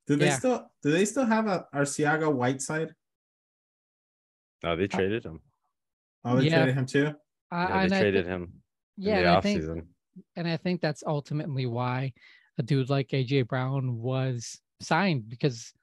Do 0.08 0.16
they 0.16 0.28
yeah. 0.28 0.38
still 0.38 0.72
do 0.82 0.92
they 0.92 1.06
still 1.06 1.26
have 1.26 1.48
a 1.48 1.66
Arcega 1.74 2.34
Whiteside? 2.34 2.94
No, 4.64 4.76
they 4.76 4.86
uh, 4.86 4.88
traded 4.88 5.26
him. 5.26 5.42
Oh, 6.24 6.38
they 6.38 6.46
yeah. 6.46 6.58
traded 6.58 6.76
him 6.76 6.86
too. 6.86 7.14
yeah, 7.52 7.88
they 7.88 8.00
traded 8.00 8.26
him. 8.26 8.54
Yeah, 8.98 9.18
in 9.18 9.24
the 9.24 9.30
offseason. 9.30 9.74
Think, 9.74 9.86
and 10.36 10.48
I 10.48 10.58
think 10.58 10.82
that's 10.82 11.04
ultimately 11.06 11.66
why 11.66 12.14
a 12.58 12.64
dude 12.64 12.90
like 12.90 13.10
AJ 13.10 13.48
Brown 13.48 13.98
was 13.98 14.60
signed 14.82 15.30
because 15.30 15.74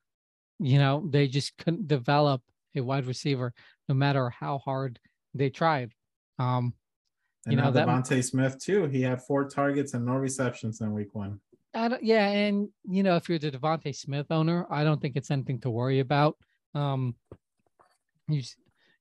you 0.59 0.79
know 0.79 1.07
they 1.09 1.29
just 1.29 1.57
couldn't 1.59 1.89
develop 1.89 2.43
a 2.77 2.81
wide 2.81 3.07
receiver 3.07 3.53
no 3.89 3.95
matter 3.95 4.31
how 4.31 4.59
hard 4.59 4.99
they 5.35 5.51
tried. 5.51 5.93
Um, 6.39 6.75
and 7.47 7.53
you 7.53 7.61
know 7.61 7.71
that 7.71 7.87
DeVonta 7.87 8.23
Smith 8.25 8.59
too. 8.59 8.87
He 8.87 9.03
had 9.03 9.23
four 9.23 9.49
targets 9.49 9.95
and 9.95 10.07
no 10.07 10.15
receptions 10.15 10.81
in 10.81 10.93
week 10.93 11.15
one. 11.15 11.41
I 11.75 11.89
don't, 11.89 12.03
yeah, 12.03 12.27
and 12.27 12.69
you 12.89 13.03
know 13.03 13.17
if 13.17 13.29
you're 13.29 13.39
the 13.39 13.51
DeVonta 13.51 13.95
Smith 13.95 14.27
owner, 14.31 14.67
I 14.71 14.85
don't 14.85 15.01
think 15.01 15.17
it's 15.17 15.31
anything 15.31 15.61
to 15.61 15.71
worry 15.71 16.01
about. 16.01 16.37
Um, 16.75 17.15
you, 18.29 18.43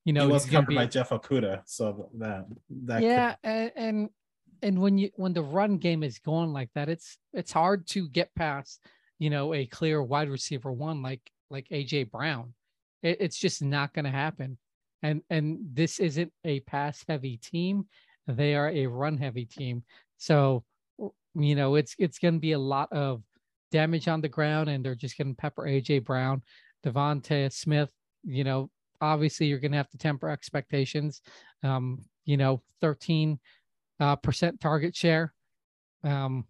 you 0.04 0.12
know, 0.12 0.26
he 0.26 0.32
was 0.32 0.44
covered 0.44 0.68
be, 0.68 0.74
by 0.74 0.86
Jeff 0.86 1.10
Okudah, 1.10 1.62
so 1.64 2.10
that 2.18 2.46
that 2.84 3.02
yeah, 3.02 3.34
could... 3.36 3.50
and, 3.50 3.72
and 3.76 4.08
and 4.62 4.80
when 4.80 4.98
you 4.98 5.10
when 5.16 5.32
the 5.32 5.42
run 5.42 5.78
game 5.78 6.02
is 6.02 6.18
going 6.18 6.52
like 6.52 6.70
that, 6.74 6.88
it's 6.88 7.18
it's 7.32 7.52
hard 7.52 7.86
to 7.88 8.08
get 8.08 8.34
past, 8.34 8.80
you 9.18 9.30
know, 9.30 9.54
a 9.54 9.66
clear 9.66 10.02
wide 10.02 10.28
receiver 10.28 10.72
one 10.72 11.02
like 11.02 11.22
like 11.50 11.68
AJ 11.68 12.10
Brown. 12.10 12.54
It, 13.02 13.18
it's 13.20 13.38
just 13.38 13.62
not 13.62 13.92
going 13.92 14.04
to 14.04 14.10
happen. 14.10 14.58
And 15.02 15.22
and 15.30 15.58
this 15.72 15.98
isn't 16.00 16.32
a 16.44 16.60
pass 16.60 17.04
heavy 17.08 17.36
team; 17.38 17.86
they 18.26 18.54
are 18.54 18.70
a 18.70 18.86
run 18.86 19.18
heavy 19.18 19.44
team. 19.44 19.84
So 20.16 20.64
you 21.34 21.54
know, 21.54 21.74
it's 21.74 21.94
it's 21.98 22.18
going 22.18 22.34
to 22.34 22.40
be 22.40 22.52
a 22.52 22.58
lot 22.58 22.92
of 22.92 23.22
damage 23.70 24.08
on 24.08 24.20
the 24.20 24.28
ground, 24.28 24.68
and 24.68 24.84
they're 24.84 24.94
just 24.94 25.18
going 25.18 25.34
to 25.34 25.36
pepper 25.36 25.62
AJ 25.62 26.04
Brown, 26.04 26.42
DeVonta 26.84 27.52
Smith. 27.52 27.92
You 28.22 28.44
know, 28.44 28.70
obviously 29.00 29.46
you're 29.46 29.58
going 29.58 29.72
to 29.72 29.78
have 29.78 29.90
to 29.90 29.98
temper 29.98 30.30
expectations. 30.30 31.20
Um, 31.62 32.04
you 32.24 32.36
know, 32.36 32.62
13 32.80 33.38
uh, 34.04 34.16
percent 34.16 34.60
target 34.60 34.94
share. 34.94 35.32
Um, 36.02 36.44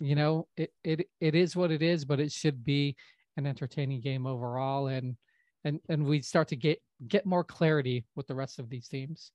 you 0.00 0.14
know, 0.14 0.48
it, 0.56 0.72
it 0.82 1.08
it 1.20 1.34
is 1.34 1.54
what 1.54 1.70
it 1.70 1.82
is, 1.82 2.04
but 2.04 2.20
it 2.20 2.32
should 2.32 2.64
be 2.64 2.96
an 3.36 3.46
entertaining 3.46 4.00
game 4.00 4.26
overall, 4.26 4.86
and 4.86 5.16
and 5.64 5.80
and 5.88 6.06
we 6.06 6.22
start 6.22 6.48
to 6.48 6.56
get 6.56 6.80
get 7.06 7.26
more 7.26 7.44
clarity 7.44 8.06
with 8.14 8.26
the 8.26 8.34
rest 8.34 8.58
of 8.58 8.70
these 8.70 8.88
teams. 8.88 9.32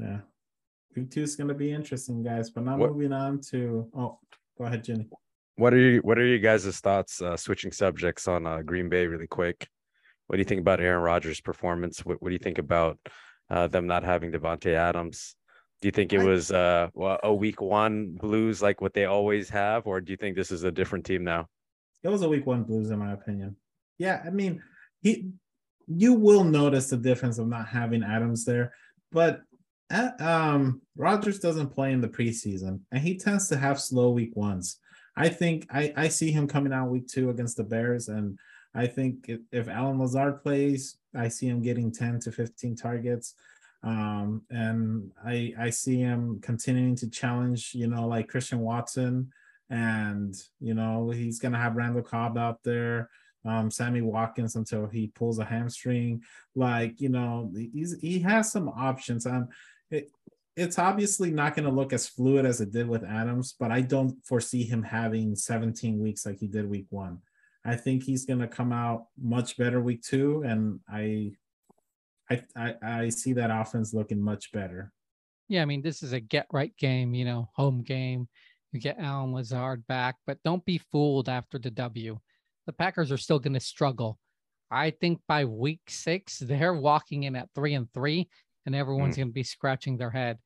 Yeah, 0.00 0.20
week 0.96 1.10
two 1.10 1.22
is 1.22 1.36
going 1.36 1.48
to 1.48 1.54
be 1.54 1.72
interesting, 1.72 2.22
guys. 2.22 2.50
But 2.50 2.64
now 2.64 2.78
what, 2.78 2.92
moving 2.92 3.12
on 3.12 3.40
to 3.50 3.88
oh, 3.94 4.18
go 4.56 4.64
ahead, 4.64 4.84
Jenny. 4.84 5.08
What 5.56 5.74
are 5.74 5.78
you 5.78 6.00
What 6.00 6.18
are 6.18 6.26
you 6.26 6.38
guys' 6.38 6.80
thoughts? 6.80 7.20
Uh, 7.20 7.36
switching 7.36 7.72
subjects 7.72 8.26
on 8.28 8.46
uh, 8.46 8.62
Green 8.62 8.88
Bay, 8.88 9.06
really 9.06 9.26
quick. 9.26 9.68
What 10.26 10.36
do 10.36 10.40
you 10.40 10.46
think 10.46 10.62
about 10.62 10.80
Aaron 10.80 11.02
Rodgers' 11.02 11.42
performance? 11.42 12.04
What 12.04 12.22
What 12.22 12.30
do 12.30 12.32
you 12.32 12.44
think 12.46 12.58
about 12.58 12.98
uh, 13.50 13.66
them 13.68 13.86
not 13.86 14.04
having 14.04 14.32
Davante 14.32 14.72
Adams. 14.74 15.36
Do 15.80 15.88
you 15.88 15.92
think 15.92 16.12
it 16.12 16.22
was 16.22 16.50
uh, 16.50 16.88
a 17.22 17.34
week 17.34 17.60
one 17.60 18.12
blues 18.12 18.62
like 18.62 18.80
what 18.80 18.94
they 18.94 19.04
always 19.04 19.48
have, 19.50 19.86
or 19.86 20.00
do 20.00 20.12
you 20.12 20.16
think 20.16 20.36
this 20.36 20.50
is 20.50 20.64
a 20.64 20.72
different 20.72 21.04
team 21.04 21.24
now? 21.24 21.48
It 22.02 22.08
was 22.08 22.22
a 22.22 22.28
week 22.28 22.46
one 22.46 22.64
blues, 22.64 22.90
in 22.90 22.98
my 22.98 23.12
opinion. 23.12 23.56
Yeah, 23.98 24.22
I 24.24 24.30
mean, 24.30 24.62
he, 25.02 25.30
you 25.86 26.14
will 26.14 26.44
notice 26.44 26.88
the 26.88 26.96
difference 26.96 27.38
of 27.38 27.48
not 27.48 27.68
having 27.68 28.02
Adams 28.02 28.44
there, 28.44 28.72
but 29.12 29.42
Uh, 29.90 30.16
um, 30.18 30.80
Rodgers 30.96 31.38
doesn't 31.38 31.74
play 31.74 31.92
in 31.92 32.00
the 32.00 32.08
preseason, 32.08 32.80
and 32.90 33.02
he 33.02 33.18
tends 33.18 33.48
to 33.48 33.56
have 33.56 33.78
slow 33.78 34.10
week 34.10 34.34
ones. 34.34 34.80
I 35.14 35.28
think 35.28 35.66
I, 35.70 35.92
I 35.94 36.08
see 36.08 36.32
him 36.32 36.48
coming 36.48 36.72
out 36.72 36.88
week 36.88 37.06
two 37.06 37.28
against 37.28 37.58
the 37.58 37.64
Bears, 37.64 38.08
and 38.08 38.38
I 38.74 38.86
think 38.88 39.28
if, 39.28 39.40
if 39.52 39.68
Allen 39.68 39.98
Lazard 40.00 40.42
plays, 40.42 40.96
I 41.16 41.28
see 41.28 41.46
him 41.46 41.62
getting 41.62 41.92
10 41.92 42.20
to 42.20 42.32
15 42.32 42.76
targets. 42.76 43.34
Um, 43.82 44.42
and 44.50 45.10
I 45.24 45.52
I 45.58 45.70
see 45.70 45.98
him 45.98 46.40
continuing 46.40 46.96
to 46.96 47.10
challenge, 47.10 47.72
you 47.74 47.86
know, 47.86 48.08
like 48.08 48.28
Christian 48.28 48.60
Watson, 48.60 49.30
and 49.68 50.34
you 50.58 50.72
know 50.74 51.10
he's 51.10 51.38
gonna 51.38 51.58
have 51.58 51.76
Randall 51.76 52.02
Cobb 52.02 52.38
out 52.38 52.62
there, 52.62 53.10
um, 53.44 53.70
Sammy 53.70 54.00
Watkins 54.00 54.56
until 54.56 54.86
he 54.86 55.08
pulls 55.08 55.38
a 55.38 55.44
hamstring. 55.44 56.22
Like 56.54 56.98
you 57.00 57.10
know, 57.10 57.52
he's 57.54 58.00
he 58.00 58.20
has 58.20 58.50
some 58.50 58.70
options. 58.70 59.26
Um, 59.26 59.48
it, 59.90 60.10
it's 60.56 60.78
obviously 60.78 61.30
not 61.30 61.56
going 61.56 61.68
to 61.68 61.74
look 61.74 61.92
as 61.92 62.06
fluid 62.06 62.46
as 62.46 62.60
it 62.60 62.70
did 62.70 62.88
with 62.88 63.02
Adams, 63.02 63.56
but 63.58 63.72
I 63.72 63.80
don't 63.80 64.24
foresee 64.24 64.62
him 64.62 64.84
having 64.84 65.34
17 65.34 65.98
weeks 65.98 66.24
like 66.24 66.38
he 66.38 66.46
did 66.46 66.70
week 66.70 66.86
one. 66.90 67.18
I 67.64 67.76
think 67.76 68.02
he's 68.02 68.26
going 68.26 68.40
to 68.40 68.48
come 68.48 68.72
out 68.72 69.06
much 69.18 69.56
better 69.56 69.80
week 69.80 70.02
two, 70.02 70.42
and 70.42 70.80
I, 70.88 71.32
I, 72.30 72.42
I, 72.56 72.74
I 72.82 73.08
see 73.08 73.32
that 73.34 73.50
offense 73.50 73.94
looking 73.94 74.20
much 74.20 74.52
better. 74.52 74.92
Yeah, 75.48 75.62
I 75.62 75.64
mean, 75.64 75.82
this 75.82 76.02
is 76.02 76.12
a 76.12 76.20
get 76.20 76.46
right 76.52 76.76
game, 76.76 77.14
you 77.14 77.24
know, 77.24 77.50
home 77.54 77.82
game. 77.82 78.28
You 78.72 78.80
get 78.80 78.98
Allen 78.98 79.32
Lazard 79.32 79.86
back, 79.86 80.16
but 80.26 80.42
don't 80.44 80.64
be 80.64 80.78
fooled 80.78 81.28
after 81.28 81.58
the 81.58 81.70
W. 81.70 82.18
The 82.66 82.72
Packers 82.72 83.12
are 83.12 83.16
still 83.16 83.38
going 83.38 83.54
to 83.54 83.60
struggle. 83.60 84.18
I 84.70 84.90
think 84.90 85.20
by 85.28 85.44
week 85.44 85.82
six, 85.88 86.38
they're 86.40 86.74
walking 86.74 87.22
in 87.22 87.36
at 87.36 87.48
three 87.54 87.74
and 87.74 87.90
three, 87.94 88.28
and 88.66 88.74
everyone's 88.74 89.14
mm. 89.14 89.18
going 89.18 89.28
to 89.28 89.34
be 89.34 89.42
scratching 89.42 89.96
their 89.96 90.10
head. 90.10 90.38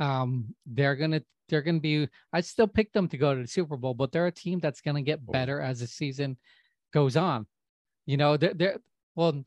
Um, 0.00 0.54
they're 0.66 0.96
gonna 0.96 1.22
they're 1.48 1.62
gonna 1.62 1.78
be. 1.78 2.08
I 2.32 2.40
still 2.40 2.66
pick 2.66 2.92
them 2.92 3.06
to 3.08 3.16
go 3.16 3.34
to 3.34 3.42
the 3.42 3.48
Super 3.48 3.76
Bowl, 3.76 3.94
but 3.94 4.10
they're 4.10 4.26
a 4.26 4.32
team 4.32 4.58
that's 4.58 4.80
going 4.80 4.96
to 4.96 5.02
get 5.02 5.20
oh. 5.28 5.32
better 5.32 5.60
as 5.60 5.80
the 5.80 5.86
season 5.86 6.36
goes 6.94 7.16
on. 7.16 7.46
You 8.06 8.16
know, 8.16 8.36
they're, 8.36 8.54
they're 8.54 8.78
well, 9.16 9.42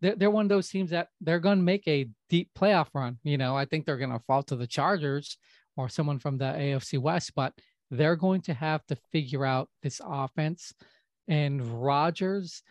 they're, 0.00 0.14
they're 0.14 0.30
one 0.30 0.44
of 0.44 0.50
those 0.50 0.68
teams 0.68 0.90
that 0.90 1.08
they're 1.20 1.40
going 1.40 1.58
to 1.58 1.64
make 1.64 1.88
a 1.88 2.08
deep 2.28 2.50
playoff 2.56 2.88
run. 2.94 3.18
You 3.24 3.38
know, 3.38 3.56
I 3.56 3.64
think 3.64 3.86
they're 3.86 3.96
going 3.96 4.12
to 4.12 4.24
fall 4.26 4.42
to 4.44 4.56
the 4.56 4.66
Chargers 4.66 5.38
or 5.76 5.88
someone 5.88 6.18
from 6.18 6.38
the 6.38 6.44
AFC 6.44 6.98
West, 6.98 7.32
but 7.34 7.52
they're 7.90 8.16
going 8.16 8.42
to 8.42 8.54
have 8.54 8.84
to 8.86 8.96
figure 9.12 9.44
out 9.44 9.68
this 9.82 10.00
offense. 10.04 10.72
And 11.28 11.82
Rodgers, 11.82 12.62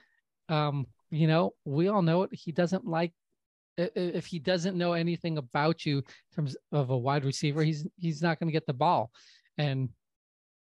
um, 0.49 0.85
you 1.09 1.27
know, 1.27 1.53
we 1.65 1.87
all 1.87 2.01
know 2.01 2.23
it. 2.23 2.33
He 2.33 2.51
doesn't 2.51 2.85
like 2.85 3.11
if 3.77 4.25
he 4.25 4.39
doesn't 4.39 4.77
know 4.77 4.93
anything 4.93 5.37
about 5.37 5.85
you 5.85 5.97
in 5.97 6.03
terms 6.33 6.55
of 6.71 6.91
a 6.91 6.97
wide 6.97 7.25
receiver, 7.25 7.61
he's 7.61 7.85
he's 7.97 8.21
not 8.21 8.39
going 8.39 8.47
to 8.47 8.53
get 8.53 8.65
the 8.65 8.73
ball. 8.73 9.11
And 9.57 9.89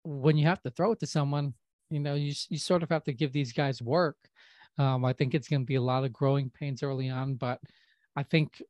when 0.05 0.39
you 0.39 0.47
have 0.47 0.63
to 0.63 0.71
throw 0.71 0.93
it 0.93 1.01
to 1.01 1.07
someone, 1.07 1.53
you 1.91 2.01
know, 2.01 2.15
you 2.15 2.33
you 2.49 2.59
sort 2.59 2.83
of 2.83 2.91
have 2.91 3.05
to 3.05 3.13
give 3.13 3.33
these 3.33 3.53
guys 3.53 3.83
work. 3.83 4.17
Um, 4.79 5.05
I 5.05 5.13
think 5.13 5.35
it's 5.35 5.49
going 5.49 5.63
to 5.63 5.67
be 5.67 5.77
a 5.77 5.83
lot 5.83 6.05
of 6.05 6.13
growing 6.13 6.51
pains 6.51 6.83
early 6.83 7.09
on, 7.09 7.35
but 7.35 7.61
I 8.17 8.25
think, 8.25 8.61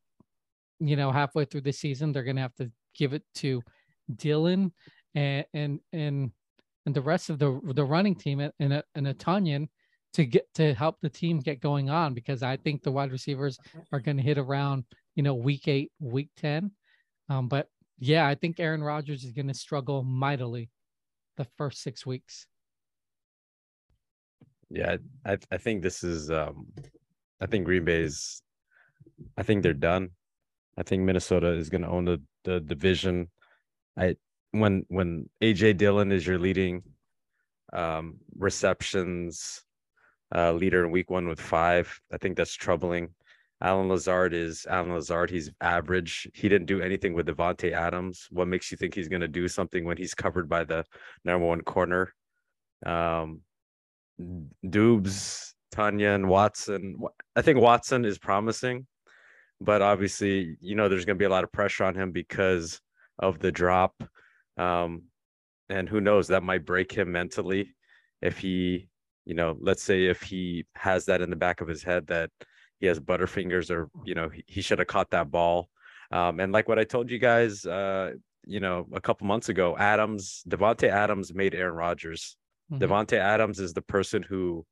you 0.78 0.96
know, 0.96 1.10
halfway 1.10 1.46
through 1.46 1.62
the 1.62 1.72
season, 1.72 2.12
they're 2.12 2.24
going 2.24 2.36
to 2.36 2.42
have 2.42 2.54
to 2.56 2.70
give 2.94 3.14
it 3.14 3.22
to 3.36 3.62
Dillon 4.16 4.72
and 5.14 5.46
and 5.54 5.80
and 5.92 6.30
and 6.86 6.94
the 6.94 7.00
rest 7.00 7.30
of 7.30 7.38
the 7.38 7.60
the 7.74 7.84
running 7.84 8.14
team 8.14 8.40
and 8.40 8.52
and, 8.60 8.82
and 8.94 9.08
a 9.08 9.14
Tonyan 9.14 9.68
to 10.14 10.24
get 10.24 10.46
to 10.54 10.74
help 10.74 11.00
the 11.00 11.08
team 11.08 11.40
get 11.40 11.60
going 11.60 11.90
on 11.90 12.14
because 12.14 12.42
I 12.42 12.56
think 12.56 12.82
the 12.82 12.92
wide 12.92 13.10
receivers 13.10 13.58
are 13.92 14.00
going 14.00 14.16
to 14.16 14.22
hit 14.22 14.38
around 14.38 14.84
you 15.14 15.22
know 15.22 15.34
week 15.34 15.68
eight, 15.68 15.92
week 16.00 16.28
ten. 16.36 16.70
Um, 17.28 17.48
but 17.48 17.68
yeah, 17.98 18.26
I 18.26 18.34
think 18.34 18.60
Aaron 18.60 18.82
Rodgers 18.82 19.24
is 19.24 19.32
going 19.32 19.48
to 19.48 19.54
struggle 19.54 20.02
mightily 20.02 20.68
the 21.36 21.46
first 21.56 21.82
six 21.82 22.04
weeks. 22.04 22.46
Yeah, 24.74 24.96
I 25.24 25.38
I 25.52 25.56
think 25.56 25.82
this 25.82 26.02
is 26.02 26.30
um 26.32 26.66
I 27.40 27.46
think 27.46 27.64
Green 27.64 27.84
Bay's 27.84 28.42
I 29.38 29.44
think 29.44 29.62
they're 29.62 29.72
done. 29.72 30.10
I 30.76 30.82
think 30.82 31.04
Minnesota 31.04 31.52
is 31.52 31.70
going 31.70 31.82
to 31.82 31.88
own 31.88 32.04
the 32.04 32.20
the 32.42 32.58
division. 32.58 33.30
I 33.96 34.16
when 34.50 34.84
when 34.88 35.30
AJ 35.40 35.76
Dillon 35.76 36.10
is 36.10 36.26
your 36.26 36.40
leading 36.40 36.82
um 37.72 38.18
receptions 38.36 39.62
uh 40.34 40.52
leader 40.52 40.84
in 40.84 40.90
week 40.90 41.08
1 41.08 41.28
with 41.28 41.40
5, 41.40 42.00
I 42.12 42.18
think 42.18 42.36
that's 42.36 42.54
troubling. 42.54 43.14
Allen 43.62 43.88
Lazard 43.88 44.34
is 44.34 44.66
Allen 44.68 44.92
Lazard. 44.92 45.30
He's 45.30 45.50
average. 45.60 46.28
He 46.34 46.48
didn't 46.48 46.66
do 46.66 46.80
anything 46.80 47.14
with 47.14 47.28
Davante 47.28 47.70
Adams. 47.70 48.26
What 48.30 48.48
makes 48.48 48.72
you 48.72 48.76
think 48.76 48.94
he's 48.94 49.08
going 49.08 49.20
to 49.22 49.28
do 49.28 49.46
something 49.46 49.84
when 49.84 49.96
he's 49.96 50.14
covered 50.14 50.48
by 50.48 50.64
the 50.64 50.84
number 51.24 51.46
one 51.46 51.60
corner? 51.60 52.12
Um, 52.84 53.42
Doubs, 54.68 55.54
and 55.76 56.28
Watson. 56.28 56.96
I 57.34 57.42
think 57.42 57.58
Watson 57.58 58.04
is 58.04 58.18
promising, 58.18 58.86
but 59.60 59.82
obviously, 59.82 60.56
you 60.60 60.74
know, 60.74 60.88
there's 60.88 61.04
going 61.04 61.16
to 61.16 61.22
be 61.22 61.26
a 61.26 61.30
lot 61.30 61.44
of 61.44 61.52
pressure 61.52 61.84
on 61.84 61.94
him 61.94 62.12
because 62.12 62.80
of 63.18 63.38
the 63.38 63.50
drop. 63.50 63.94
Um, 64.56 65.04
and 65.68 65.88
who 65.88 66.00
knows, 66.00 66.28
that 66.28 66.42
might 66.42 66.64
break 66.64 66.92
him 66.92 67.10
mentally 67.12 67.74
if 68.22 68.38
he, 68.38 68.88
you 69.24 69.34
know, 69.34 69.56
let's 69.60 69.82
say 69.82 70.06
if 70.06 70.22
he 70.22 70.66
has 70.74 71.06
that 71.06 71.22
in 71.22 71.30
the 71.30 71.36
back 71.36 71.60
of 71.60 71.68
his 71.68 71.82
head 71.82 72.06
that 72.06 72.30
he 72.78 72.86
has 72.86 73.00
butterfingers 73.00 73.70
or, 73.70 73.88
you 74.04 74.14
know, 74.14 74.28
he, 74.28 74.44
he 74.46 74.62
should 74.62 74.78
have 74.78 74.88
caught 74.88 75.10
that 75.10 75.30
ball. 75.30 75.68
Um, 76.12 76.38
and 76.38 76.52
like 76.52 76.68
what 76.68 76.78
I 76.78 76.84
told 76.84 77.10
you 77.10 77.18
guys, 77.18 77.64
uh, 77.66 78.12
you 78.46 78.60
know, 78.60 78.86
a 78.92 79.00
couple 79.00 79.26
months 79.26 79.48
ago, 79.48 79.76
Adams, 79.76 80.42
Davante 80.48 80.88
Adams 80.88 81.34
made 81.34 81.54
Aaron 81.54 81.74
Rodgers 81.74 82.36
mm-hmm. 82.70 82.82
Davante 82.82 83.18
Adams 83.18 83.58
is 83.58 83.72
the 83.72 83.82
person 83.82 84.22
who 84.22 84.64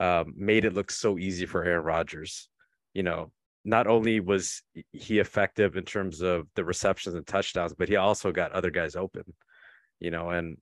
um, 0.00 0.34
made 0.36 0.64
it 0.64 0.74
look 0.74 0.90
so 0.90 1.18
easy 1.18 1.46
for 1.46 1.64
Aaron 1.64 1.84
Rodgers. 1.84 2.48
You 2.94 3.02
know, 3.02 3.32
not 3.64 3.86
only 3.86 4.20
was 4.20 4.62
he 4.92 5.18
effective 5.18 5.76
in 5.76 5.84
terms 5.84 6.20
of 6.20 6.46
the 6.54 6.64
receptions 6.64 7.14
and 7.14 7.26
touchdowns, 7.26 7.74
but 7.74 7.88
he 7.88 7.96
also 7.96 8.32
got 8.32 8.52
other 8.52 8.70
guys 8.70 8.96
open. 8.96 9.24
You 10.00 10.10
know, 10.10 10.30
and 10.30 10.56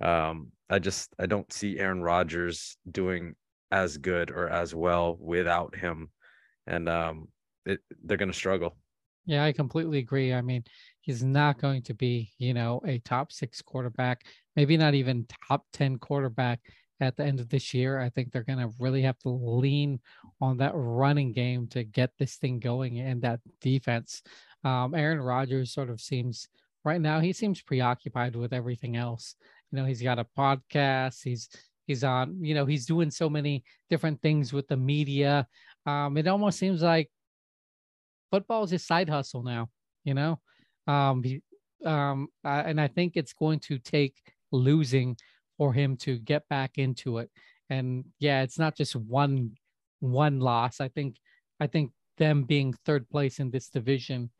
um, 0.00 0.52
I 0.70 0.78
just 0.78 1.14
I 1.18 1.26
don't 1.26 1.52
see 1.52 1.78
Aaron 1.78 2.02
Rodgers 2.02 2.76
doing 2.90 3.34
as 3.70 3.98
good 3.98 4.30
or 4.30 4.48
as 4.48 4.74
well 4.74 5.16
without 5.20 5.76
him, 5.76 6.10
and 6.66 6.88
um, 6.88 7.28
it, 7.66 7.80
they're 8.04 8.16
going 8.16 8.32
to 8.32 8.36
struggle. 8.36 8.76
Yeah, 9.26 9.44
I 9.44 9.52
completely 9.52 9.98
agree. 9.98 10.32
I 10.32 10.40
mean, 10.40 10.64
he's 11.08 11.24
not 11.24 11.58
going 11.58 11.80
to 11.80 11.94
be, 11.94 12.30
you 12.36 12.52
know, 12.52 12.82
a 12.84 12.98
top 12.98 13.32
six 13.32 13.62
quarterback, 13.62 14.26
maybe 14.56 14.76
not 14.76 14.92
even 14.92 15.26
top 15.48 15.64
10 15.72 15.96
quarterback 15.96 16.60
at 17.00 17.16
the 17.16 17.24
end 17.24 17.40
of 17.40 17.48
this 17.48 17.72
year. 17.72 17.98
I 17.98 18.10
think 18.10 18.30
they're 18.30 18.42
going 18.42 18.58
to 18.58 18.74
really 18.78 19.00
have 19.00 19.18
to 19.20 19.30
lean 19.30 20.00
on 20.42 20.58
that 20.58 20.72
running 20.74 21.32
game 21.32 21.66
to 21.68 21.82
get 21.82 22.10
this 22.18 22.36
thing 22.36 22.58
going 22.58 22.98
and 23.00 23.22
that 23.22 23.40
defense. 23.62 24.22
Um, 24.64 24.94
Aaron 24.94 25.18
Rodgers 25.18 25.72
sort 25.72 25.88
of 25.88 25.98
seems 25.98 26.46
right 26.84 27.00
now, 27.00 27.20
he 27.20 27.32
seems 27.32 27.62
preoccupied 27.62 28.36
with 28.36 28.52
everything 28.52 28.94
else. 28.94 29.34
You 29.72 29.78
know, 29.78 29.86
he's 29.86 30.02
got 30.02 30.18
a 30.18 30.26
podcast, 30.36 31.22
he's, 31.24 31.48
he's 31.86 32.04
on, 32.04 32.44
you 32.44 32.54
know, 32.54 32.66
he's 32.66 32.84
doing 32.84 33.10
so 33.10 33.30
many 33.30 33.64
different 33.88 34.20
things 34.20 34.52
with 34.52 34.68
the 34.68 34.76
media. 34.76 35.48
Um, 35.86 36.18
it 36.18 36.28
almost 36.28 36.58
seems 36.58 36.82
like 36.82 37.10
football 38.30 38.64
is 38.64 38.72
his 38.72 38.86
side 38.86 39.08
hustle 39.08 39.42
now, 39.42 39.70
you 40.04 40.12
know? 40.12 40.38
Um, 40.88 41.22
he, 41.22 41.42
um, 41.84 42.28
uh, 42.44 42.64
and 42.66 42.80
I 42.80 42.88
think 42.88 43.12
it's 43.14 43.32
going 43.32 43.60
to 43.60 43.78
take 43.78 44.14
losing 44.50 45.16
for 45.56 45.72
him 45.72 45.96
to 45.98 46.18
get 46.18 46.48
back 46.48 46.78
into 46.78 47.18
it. 47.18 47.30
And 47.70 48.04
yeah, 48.18 48.42
it's 48.42 48.58
not 48.58 48.76
just 48.76 48.96
one 48.96 49.52
one 50.00 50.40
loss. 50.40 50.80
I 50.80 50.88
think 50.88 51.16
I 51.60 51.66
think 51.66 51.92
them 52.16 52.44
being 52.44 52.72
third 52.84 53.08
place 53.10 53.38
in 53.38 53.50
this 53.50 53.68
division, 53.68 54.30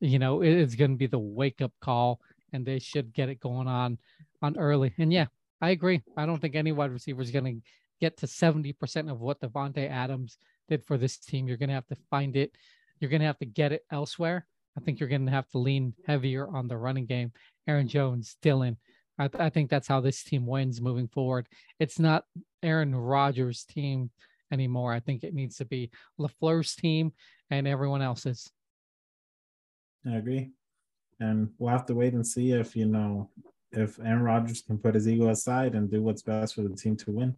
you 0.00 0.18
know, 0.18 0.42
it's 0.42 0.74
going 0.74 0.90
to 0.90 0.96
be 0.96 1.06
the 1.06 1.18
wake 1.18 1.62
up 1.62 1.72
call, 1.80 2.20
and 2.52 2.66
they 2.66 2.80
should 2.80 3.14
get 3.14 3.28
it 3.28 3.40
going 3.40 3.68
on 3.68 3.98
on 4.42 4.58
early. 4.58 4.92
And 4.98 5.12
yeah, 5.12 5.26
I 5.60 5.70
agree. 5.70 6.02
I 6.16 6.26
don't 6.26 6.40
think 6.40 6.56
any 6.56 6.72
wide 6.72 6.90
receiver 6.90 7.22
is 7.22 7.30
going 7.30 7.44
to 7.44 7.68
get 8.00 8.16
to 8.18 8.26
seventy 8.26 8.72
percent 8.72 9.08
of 9.08 9.20
what 9.20 9.40
Davante 9.40 9.88
Adams 9.88 10.36
did 10.68 10.84
for 10.84 10.98
this 10.98 11.16
team. 11.16 11.46
You're 11.46 11.56
going 11.56 11.68
to 11.68 11.74
have 11.74 11.86
to 11.86 11.96
find 12.10 12.36
it. 12.36 12.56
You're 12.98 13.10
going 13.10 13.20
to 13.20 13.26
have 13.26 13.38
to 13.38 13.46
get 13.46 13.72
it 13.72 13.84
elsewhere. 13.92 14.46
I 14.76 14.80
think 14.80 14.98
you're 14.98 15.08
going 15.08 15.26
to 15.26 15.32
have 15.32 15.48
to 15.50 15.58
lean 15.58 15.94
heavier 16.06 16.48
on 16.48 16.68
the 16.68 16.76
running 16.76 17.06
game. 17.06 17.32
Aaron 17.68 17.88
Jones, 17.88 18.36
Dillon. 18.42 18.76
I, 19.18 19.28
th- 19.28 19.40
I 19.40 19.48
think 19.48 19.70
that's 19.70 19.86
how 19.86 20.00
this 20.00 20.24
team 20.24 20.46
wins 20.46 20.80
moving 20.80 21.08
forward. 21.08 21.46
It's 21.78 21.98
not 21.98 22.24
Aaron 22.62 22.94
Rodgers' 22.94 23.64
team 23.64 24.10
anymore. 24.52 24.92
I 24.92 25.00
think 25.00 25.22
it 25.22 25.34
needs 25.34 25.56
to 25.58 25.64
be 25.64 25.90
LaFleur's 26.18 26.74
team 26.74 27.12
and 27.50 27.68
everyone 27.68 28.02
else's. 28.02 28.50
I 30.06 30.16
agree. 30.16 30.50
And 31.20 31.50
we'll 31.58 31.70
have 31.70 31.86
to 31.86 31.94
wait 31.94 32.14
and 32.14 32.26
see 32.26 32.52
if, 32.52 32.74
you 32.74 32.86
know, 32.86 33.30
if 33.70 33.98
Aaron 34.00 34.22
Rodgers 34.22 34.62
can 34.62 34.78
put 34.78 34.94
his 34.94 35.08
ego 35.08 35.28
aside 35.28 35.74
and 35.74 35.90
do 35.90 36.02
what's 36.02 36.22
best 36.22 36.54
for 36.54 36.62
the 36.62 36.74
team 36.74 36.96
to 36.98 37.12
win. 37.12 37.36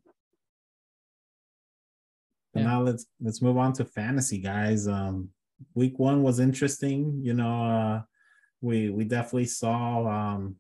But 2.55 2.61
yeah. 2.61 2.68
now 2.68 2.82
let's 2.82 3.07
let's 3.20 3.43
move 3.43 3.59
on 3.59 3.74
to 3.74 3.84
fantasy, 3.84 4.39
guys. 4.39 4.89
Um 4.89 5.28
week 5.74 5.98
one 5.98 6.22
was 6.22 6.40
interesting. 6.40 7.20
You 7.22 7.34
know, 7.34 7.64
uh, 7.64 8.02
we 8.61 8.90
we 8.90 9.04
definitely 9.04 9.46
saw 9.46 10.07
um, 10.07 10.57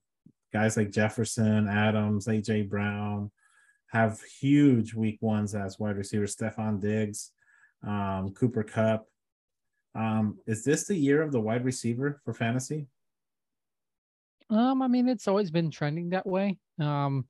guys 0.52 0.76
like 0.76 0.90
Jefferson, 0.90 1.68
Adams, 1.68 2.26
AJ 2.26 2.68
Brown 2.68 3.30
have 3.88 4.20
huge 4.40 4.94
week 4.94 5.18
ones 5.20 5.54
as 5.54 5.78
wide 5.78 5.96
receivers. 5.96 6.36
Stefon 6.36 6.80
Diggs, 6.80 7.32
um, 7.86 8.32
Cooper 8.34 8.62
Kupp. 8.62 9.06
Um, 9.94 10.38
is 10.46 10.64
this 10.64 10.84
the 10.84 10.96
year 10.96 11.22
of 11.22 11.32
the 11.32 11.40
wide 11.40 11.64
receiver 11.64 12.20
for 12.24 12.34
fantasy? 12.34 12.86
Um, 14.50 14.82
I 14.82 14.88
mean, 14.88 15.08
it's 15.08 15.28
always 15.28 15.50
been 15.50 15.70
trending 15.70 16.10
that 16.10 16.26
way. 16.26 16.58
Um, 16.78 17.26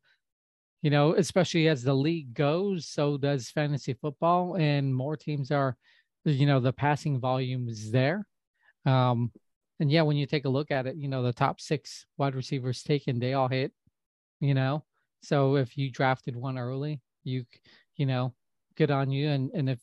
you 0.82 0.90
know, 0.90 1.14
especially 1.14 1.68
as 1.68 1.82
the 1.82 1.94
league 1.94 2.34
goes, 2.34 2.88
so 2.88 3.16
does 3.16 3.50
fantasy 3.50 3.94
football, 3.94 4.56
and 4.56 4.94
more 4.94 5.16
teams 5.16 5.50
are, 5.50 5.76
you 6.30 6.46
know, 6.46 6.60
the 6.60 6.72
passing 6.72 7.20
volume 7.20 7.68
is 7.68 7.90
there. 7.90 8.26
Um, 8.84 9.32
and 9.78 9.90
yeah, 9.90 10.02
when 10.02 10.16
you 10.16 10.26
take 10.26 10.44
a 10.44 10.50
look 10.50 10.70
at 10.70 10.86
it, 10.86 10.96
you 10.96 11.08
know, 11.08 11.22
the 11.22 11.32
top 11.32 11.60
six 11.60 12.06
wide 12.16 12.34
receivers 12.34 12.82
taken, 12.82 13.18
they 13.18 13.34
all 13.34 13.48
hit, 13.48 13.72
you 14.40 14.54
know. 14.54 14.84
So 15.22 15.56
if 15.56 15.76
you 15.76 15.90
drafted 15.90 16.36
one 16.36 16.58
early, 16.58 17.00
you, 17.24 17.44
you 17.96 18.06
know, 18.06 18.34
good 18.76 18.90
on 18.90 19.10
you. 19.10 19.28
And 19.28 19.50
and 19.54 19.68
if 19.68 19.80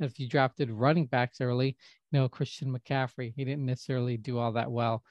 if 0.00 0.18
you 0.18 0.28
drafted 0.28 0.70
running 0.70 1.06
backs 1.06 1.40
early, 1.40 1.76
you 2.10 2.18
know, 2.18 2.28
Christian 2.28 2.76
McCaffrey, 2.76 3.32
he 3.36 3.44
didn't 3.44 3.66
necessarily 3.66 4.16
do 4.16 4.38
all 4.38 4.52
that 4.52 4.70
well. 4.70 5.02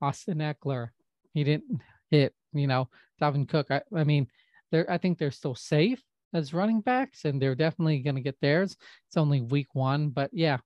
Austin 0.00 0.38
Ekeler, 0.38 0.88
he 1.32 1.44
didn't 1.44 1.80
hit, 2.10 2.34
you 2.52 2.66
know, 2.66 2.88
Dalvin 3.20 3.48
Cook. 3.48 3.70
I, 3.70 3.82
I 3.94 4.04
mean, 4.04 4.26
they're 4.72 4.90
I 4.90 4.98
think 4.98 5.18
they're 5.18 5.30
still 5.30 5.54
safe 5.54 6.02
as 6.34 6.54
running 6.54 6.80
backs, 6.80 7.24
and 7.24 7.40
they're 7.40 7.54
definitely 7.54 8.00
going 8.00 8.16
to 8.16 8.22
get 8.22 8.40
theirs. 8.40 8.76
It's 9.08 9.16
only 9.16 9.40
week 9.40 9.68
one, 9.74 10.10
but 10.10 10.30
yeah, 10.32 10.58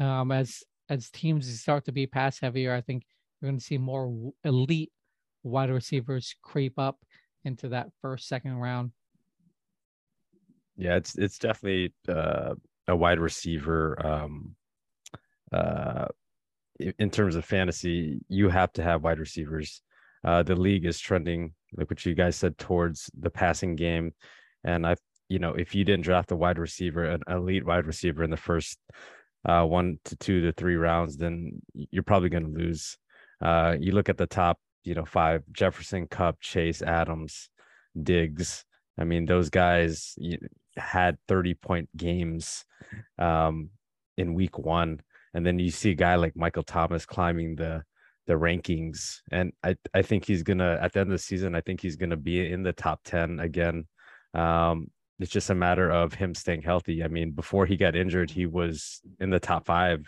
um, 0.00 0.32
as 0.32 0.62
as 0.88 1.10
teams 1.10 1.60
start 1.60 1.84
to 1.86 1.92
be 1.92 2.06
pass 2.06 2.38
heavier, 2.38 2.74
I 2.74 2.80
think 2.80 3.04
you're 3.40 3.50
going 3.50 3.58
to 3.58 3.64
see 3.64 3.78
more 3.78 4.32
elite 4.44 4.92
wide 5.42 5.70
receivers 5.70 6.34
creep 6.42 6.78
up 6.78 6.98
into 7.44 7.68
that 7.68 7.88
first 8.02 8.28
second 8.28 8.56
round. 8.56 8.92
Yeah, 10.76 10.96
it's 10.96 11.16
it's 11.16 11.38
definitely 11.38 11.94
uh, 12.08 12.54
a 12.86 12.96
wide 12.96 13.18
receiver. 13.18 14.04
Um, 14.04 14.54
uh, 15.52 16.06
in 16.98 17.10
terms 17.10 17.36
of 17.36 17.44
fantasy, 17.44 18.20
you 18.28 18.50
have 18.50 18.72
to 18.74 18.82
have 18.82 19.02
wide 19.02 19.18
receivers. 19.18 19.80
Uh, 20.24 20.42
the 20.42 20.56
league 20.56 20.84
is 20.84 20.98
trending, 20.98 21.54
like 21.74 21.88
what 21.88 22.04
you 22.04 22.14
guys 22.14 22.36
said, 22.36 22.58
towards 22.58 23.10
the 23.18 23.30
passing 23.30 23.76
game, 23.76 24.12
and 24.64 24.86
I, 24.86 24.96
you 25.28 25.38
know, 25.38 25.54
if 25.54 25.74
you 25.74 25.84
didn't 25.84 26.04
draft 26.04 26.32
a 26.32 26.36
wide 26.36 26.58
receiver, 26.58 27.04
an 27.04 27.22
elite 27.28 27.66
wide 27.66 27.86
receiver 27.86 28.22
in 28.22 28.30
the 28.30 28.36
first 28.36 28.78
uh, 29.44 29.64
one 29.64 29.98
to 30.04 30.16
two 30.16 30.42
to 30.42 30.52
three 30.52 30.76
rounds, 30.76 31.16
then 31.16 31.62
you're 31.74 32.02
probably 32.02 32.28
going 32.28 32.54
to 32.54 32.60
lose. 32.60 32.98
Uh, 33.40 33.76
you 33.78 33.92
look 33.92 34.08
at 34.08 34.18
the 34.18 34.26
top, 34.26 34.58
you 34.84 34.94
know, 34.94 35.04
five: 35.04 35.42
Jefferson, 35.52 36.06
Kupp, 36.06 36.40
Chase, 36.40 36.82
Adams, 36.82 37.48
Diggs. 38.00 38.64
I 38.98 39.04
mean, 39.04 39.26
those 39.26 39.50
guys 39.50 40.16
had 40.76 41.18
30 41.28 41.54
point 41.54 41.88
games 41.96 42.64
um, 43.18 43.70
in 44.16 44.34
week 44.34 44.58
one, 44.58 45.00
and 45.34 45.44
then 45.44 45.58
you 45.58 45.70
see 45.70 45.90
a 45.90 45.94
guy 45.94 46.14
like 46.16 46.36
Michael 46.36 46.62
Thomas 46.62 47.06
climbing 47.06 47.56
the 47.56 47.82
the 48.26 48.34
rankings, 48.34 49.20
and 49.30 49.52
I 49.62 49.76
I 49.94 50.02
think 50.02 50.24
he's 50.24 50.42
gonna 50.42 50.78
at 50.80 50.92
the 50.92 51.00
end 51.00 51.10
of 51.10 51.12
the 51.12 51.18
season, 51.18 51.54
I 51.54 51.60
think 51.60 51.80
he's 51.80 51.96
gonna 51.96 52.16
be 52.16 52.50
in 52.50 52.62
the 52.62 52.72
top 52.72 53.00
10 53.04 53.38
again. 53.40 53.86
Um, 54.36 54.90
it's 55.18 55.32
just 55.32 55.50
a 55.50 55.54
matter 55.54 55.90
of 55.90 56.12
him 56.12 56.34
staying 56.34 56.62
healthy. 56.62 57.02
I 57.02 57.08
mean, 57.08 57.30
before 57.30 57.64
he 57.64 57.76
got 57.76 57.96
injured, 57.96 58.30
he 58.30 58.46
was 58.46 59.00
in 59.18 59.30
the 59.30 59.40
top 59.40 59.64
five. 59.64 60.06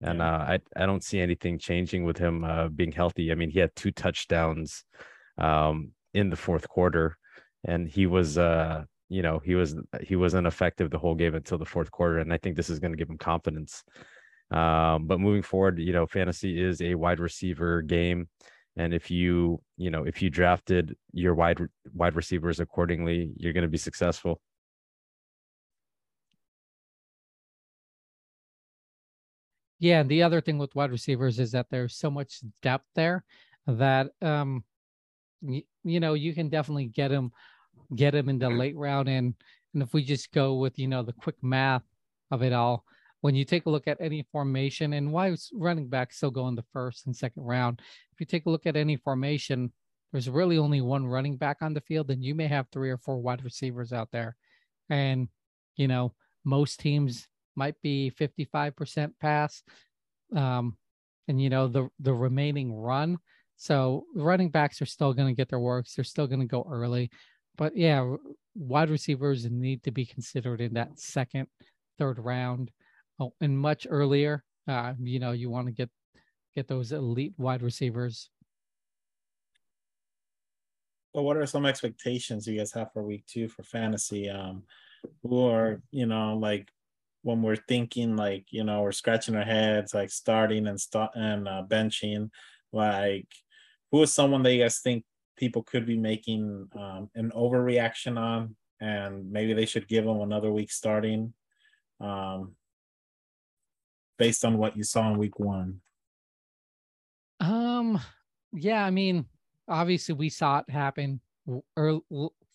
And 0.00 0.22
uh, 0.22 0.44
I, 0.48 0.58
I 0.76 0.86
don't 0.86 1.04
see 1.04 1.20
anything 1.20 1.58
changing 1.58 2.04
with 2.04 2.18
him 2.18 2.44
uh, 2.44 2.68
being 2.68 2.92
healthy. 2.92 3.30
I 3.30 3.34
mean, 3.34 3.50
he 3.50 3.58
had 3.58 3.74
two 3.76 3.90
touchdowns 3.90 4.84
um, 5.38 5.92
in 6.14 6.30
the 6.30 6.36
fourth 6.36 6.68
quarter, 6.68 7.16
and 7.64 7.88
he 7.88 8.06
was, 8.06 8.36
uh, 8.36 8.84
you 9.08 9.22
know, 9.22 9.40
he 9.44 9.54
was 9.54 9.76
he 10.02 10.16
was 10.16 10.34
ineffective 10.34 10.90
the 10.90 10.98
whole 10.98 11.14
game 11.14 11.34
until 11.34 11.58
the 11.58 11.64
fourth 11.64 11.90
quarter. 11.90 12.18
And 12.18 12.32
I 12.32 12.38
think 12.38 12.56
this 12.56 12.70
is 12.70 12.80
going 12.80 12.92
to 12.92 12.98
give 12.98 13.08
him 13.08 13.18
confidence. 13.18 13.82
Um, 14.50 15.06
but 15.06 15.20
moving 15.20 15.42
forward, 15.42 15.78
you 15.78 15.92
know, 15.92 16.06
fantasy 16.06 16.62
is 16.62 16.80
a 16.82 16.94
wide 16.94 17.20
receiver 17.20 17.82
game 17.82 18.28
and 18.76 18.92
if 18.94 19.10
you 19.10 19.60
you 19.76 19.90
know 19.90 20.04
if 20.04 20.22
you 20.22 20.30
drafted 20.30 20.96
your 21.12 21.34
wide 21.34 21.58
wide 21.94 22.14
receivers 22.16 22.60
accordingly 22.60 23.32
you're 23.36 23.52
going 23.52 23.62
to 23.62 23.68
be 23.68 23.78
successful. 23.78 24.40
Yeah 29.80 30.00
and 30.00 30.08
the 30.10 30.22
other 30.22 30.40
thing 30.40 30.58
with 30.58 30.74
wide 30.74 30.90
receivers 30.90 31.38
is 31.38 31.52
that 31.52 31.66
there's 31.70 31.96
so 31.96 32.10
much 32.10 32.40
depth 32.62 32.86
there 32.94 33.24
that 33.66 34.10
um 34.22 34.64
you, 35.42 35.62
you 35.84 36.00
know 36.00 36.14
you 36.14 36.34
can 36.34 36.48
definitely 36.48 36.86
get 36.86 37.08
them 37.08 37.32
get 37.94 38.12
them 38.12 38.28
in 38.28 38.38
the 38.38 38.48
late 38.48 38.76
round 38.76 39.08
and 39.08 39.34
and 39.74 39.82
if 39.82 39.92
we 39.92 40.02
just 40.02 40.32
go 40.32 40.54
with 40.54 40.78
you 40.78 40.88
know 40.88 41.02
the 41.02 41.12
quick 41.12 41.36
math 41.42 41.82
of 42.30 42.42
it 42.42 42.52
all 42.52 42.84
when 43.24 43.34
you 43.34 43.46
take 43.46 43.64
a 43.64 43.70
look 43.70 43.88
at 43.88 43.96
any 44.02 44.22
formation 44.30 44.92
and 44.92 45.10
why 45.10 45.30
is 45.30 45.48
running 45.54 45.88
backs 45.88 46.18
still 46.18 46.30
go 46.30 46.46
in 46.48 46.54
the 46.54 46.64
first 46.74 47.06
and 47.06 47.16
second 47.16 47.42
round. 47.42 47.80
If 48.12 48.20
you 48.20 48.26
take 48.26 48.44
a 48.44 48.50
look 48.50 48.66
at 48.66 48.76
any 48.76 48.96
formation, 48.96 49.72
there's 50.12 50.28
really 50.28 50.58
only 50.58 50.82
one 50.82 51.06
running 51.06 51.38
back 51.38 51.56
on 51.62 51.72
the 51.72 51.80
field, 51.80 52.10
and 52.10 52.22
you 52.22 52.34
may 52.34 52.46
have 52.48 52.66
three 52.68 52.90
or 52.90 52.98
four 52.98 53.16
wide 53.16 53.42
receivers 53.42 53.94
out 53.94 54.10
there. 54.12 54.36
And, 54.90 55.28
you 55.74 55.88
know, 55.88 56.12
most 56.44 56.80
teams 56.80 57.26
might 57.56 57.80
be 57.80 58.12
55% 58.20 59.12
pass. 59.18 59.62
Um, 60.36 60.76
and 61.26 61.40
you 61.40 61.48
know, 61.48 61.66
the 61.66 61.88
the 62.00 62.12
remaining 62.12 62.74
run. 62.74 63.16
So 63.56 64.04
running 64.14 64.50
backs 64.50 64.82
are 64.82 64.86
still 64.86 65.14
going 65.14 65.28
to 65.28 65.34
get 65.34 65.48
their 65.48 65.60
works. 65.60 65.94
They're 65.94 66.04
still 66.04 66.26
going 66.26 66.40
to 66.40 66.46
go 66.46 66.68
early. 66.70 67.10
But 67.56 67.74
yeah, 67.74 68.16
wide 68.54 68.90
receivers 68.90 69.50
need 69.50 69.82
to 69.84 69.92
be 69.92 70.04
considered 70.04 70.60
in 70.60 70.74
that 70.74 70.98
second, 70.98 71.46
third 71.98 72.18
round. 72.18 72.70
Oh, 73.20 73.32
and 73.40 73.58
much 73.58 73.86
earlier. 73.88 74.42
Uh, 74.66 74.94
you 75.00 75.18
know, 75.18 75.32
you 75.32 75.50
want 75.50 75.66
to 75.66 75.72
get 75.72 75.90
get 76.56 76.68
those 76.68 76.92
elite 76.92 77.34
wide 77.36 77.62
receivers. 77.62 78.30
Well, 81.12 81.24
what 81.24 81.36
are 81.36 81.46
some 81.46 81.66
expectations 81.66 82.46
you 82.46 82.58
guys 82.58 82.72
have 82.72 82.92
for 82.92 83.02
week 83.02 83.24
two 83.26 83.48
for 83.48 83.62
fantasy? 83.62 84.28
Um, 84.28 84.64
who 85.22 85.46
are 85.46 85.82
you 85.90 86.06
know 86.06 86.36
like 86.36 86.68
when 87.22 87.42
we're 87.42 87.56
thinking 87.56 88.16
like 88.16 88.46
you 88.50 88.64
know 88.64 88.82
we're 88.82 88.92
scratching 88.92 89.34
our 89.34 89.44
heads 89.44 89.94
like 89.94 90.10
starting 90.10 90.66
and 90.66 90.80
start 90.80 91.12
and 91.14 91.46
uh, 91.46 91.62
benching, 91.68 92.30
like 92.72 93.28
who 93.92 94.02
is 94.02 94.12
someone 94.12 94.42
that 94.42 94.52
you 94.52 94.62
guys 94.62 94.80
think 94.80 95.04
people 95.36 95.62
could 95.62 95.86
be 95.86 95.96
making 95.96 96.68
um, 96.76 97.08
an 97.14 97.30
overreaction 97.30 98.18
on, 98.18 98.56
and 98.80 99.30
maybe 99.30 99.52
they 99.52 99.66
should 99.66 99.86
give 99.86 100.04
them 100.04 100.20
another 100.20 100.50
week 100.50 100.72
starting. 100.72 101.32
Um, 102.00 102.56
based 104.18 104.44
on 104.44 104.58
what 104.58 104.76
you 104.76 104.84
saw 104.84 105.10
in 105.10 105.18
week 105.18 105.38
one? 105.38 105.80
Um, 107.40 108.00
yeah, 108.52 108.84
I 108.84 108.90
mean, 108.90 109.26
obviously 109.68 110.14
we 110.14 110.28
saw 110.28 110.58
it 110.58 110.70
happen 110.70 111.20
early, 111.76 112.00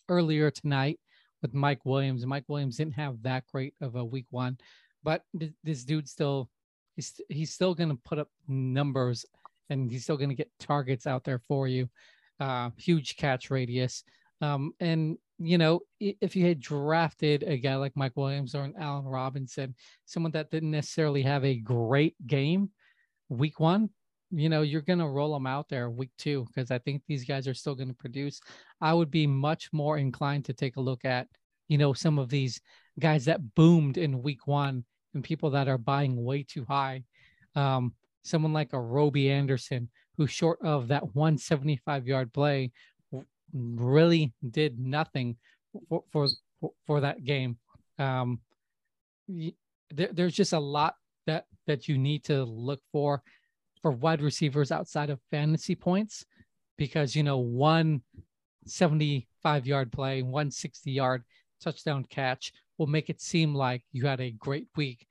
earlier 0.08 0.50
tonight 0.50 0.98
with 1.42 1.54
Mike 1.54 1.84
Williams. 1.84 2.26
Mike 2.26 2.44
Williams 2.48 2.76
didn't 2.76 2.94
have 2.94 3.22
that 3.22 3.44
great 3.52 3.74
of 3.80 3.96
a 3.96 4.04
week 4.04 4.26
one, 4.30 4.58
but 5.02 5.22
this 5.62 5.84
dude 5.84 6.08
still 6.08 6.48
he's 6.96 7.20
he's 7.28 7.52
still 7.52 7.74
going 7.74 7.90
to 7.90 7.98
put 8.04 8.18
up 8.18 8.28
numbers 8.48 9.24
and 9.68 9.90
he's 9.90 10.02
still 10.02 10.16
going 10.16 10.28
to 10.28 10.34
get 10.34 10.50
targets 10.58 11.06
out 11.06 11.24
there 11.24 11.38
for 11.38 11.68
you. 11.68 11.88
Uh, 12.40 12.70
huge 12.76 13.16
catch 13.16 13.50
radius. 13.50 14.02
Um, 14.40 14.72
and 14.80 15.16
you 15.42 15.56
know, 15.56 15.80
if 15.98 16.36
you 16.36 16.46
had 16.46 16.60
drafted 16.60 17.42
a 17.44 17.56
guy 17.56 17.74
like 17.76 17.96
Mike 17.96 18.16
Williams 18.16 18.54
or 18.54 18.62
an 18.62 18.74
Allen 18.78 19.06
Robinson, 19.06 19.74
someone 20.04 20.32
that 20.32 20.50
didn't 20.50 20.70
necessarily 20.70 21.22
have 21.22 21.44
a 21.44 21.56
great 21.56 22.14
game 22.26 22.70
week 23.30 23.58
one, 23.58 23.88
you 24.30 24.50
know, 24.50 24.60
you're 24.62 24.82
going 24.82 24.98
to 24.98 25.08
roll 25.08 25.32
them 25.32 25.46
out 25.46 25.68
there 25.68 25.88
week 25.88 26.10
two 26.18 26.46
because 26.48 26.70
I 26.70 26.78
think 26.78 27.02
these 27.06 27.24
guys 27.24 27.48
are 27.48 27.54
still 27.54 27.74
going 27.74 27.88
to 27.88 27.94
produce. 27.94 28.40
I 28.82 28.92
would 28.92 29.10
be 29.10 29.26
much 29.26 29.70
more 29.72 29.96
inclined 29.96 30.44
to 30.44 30.52
take 30.52 30.76
a 30.76 30.80
look 30.80 31.04
at, 31.04 31.26
you 31.68 31.78
know, 31.78 31.94
some 31.94 32.18
of 32.18 32.28
these 32.28 32.60
guys 32.98 33.24
that 33.24 33.54
boomed 33.54 33.96
in 33.96 34.22
week 34.22 34.46
one 34.46 34.84
and 35.14 35.24
people 35.24 35.50
that 35.50 35.68
are 35.68 35.78
buying 35.78 36.22
way 36.22 36.42
too 36.42 36.66
high. 36.68 37.02
Um, 37.56 37.94
someone 38.24 38.52
like 38.52 38.72
a 38.72 38.80
Robbie 38.80 39.30
Anderson, 39.30 39.88
who's 40.16 40.30
short 40.30 40.58
of 40.62 40.88
that 40.88 41.14
175 41.14 42.06
yard 42.06 42.32
play, 42.32 42.72
really 43.52 44.32
did 44.50 44.78
nothing 44.78 45.36
for 45.88 46.02
for, 46.10 46.28
for 46.86 47.00
that 47.00 47.24
game. 47.24 47.58
Um, 47.98 48.40
there, 49.28 50.10
there's 50.12 50.34
just 50.34 50.52
a 50.52 50.58
lot 50.58 50.94
that 51.26 51.46
that 51.66 51.88
you 51.88 51.98
need 51.98 52.24
to 52.24 52.44
look 52.44 52.80
for 52.92 53.22
for 53.82 53.90
wide 53.90 54.20
receivers 54.20 54.72
outside 54.72 55.10
of 55.10 55.20
fantasy 55.30 55.74
points 55.74 56.24
because 56.76 57.14
you 57.14 57.22
know 57.22 57.38
one 57.38 58.02
75 58.66 59.66
yard 59.66 59.92
play, 59.92 60.22
one 60.22 60.50
60 60.50 60.90
yard 60.90 61.22
touchdown 61.62 62.04
catch 62.08 62.52
will 62.78 62.86
make 62.86 63.10
it 63.10 63.20
seem 63.20 63.54
like 63.54 63.82
you 63.92 64.06
had 64.06 64.20
a 64.20 64.30
great 64.32 64.66
week. 64.76 65.06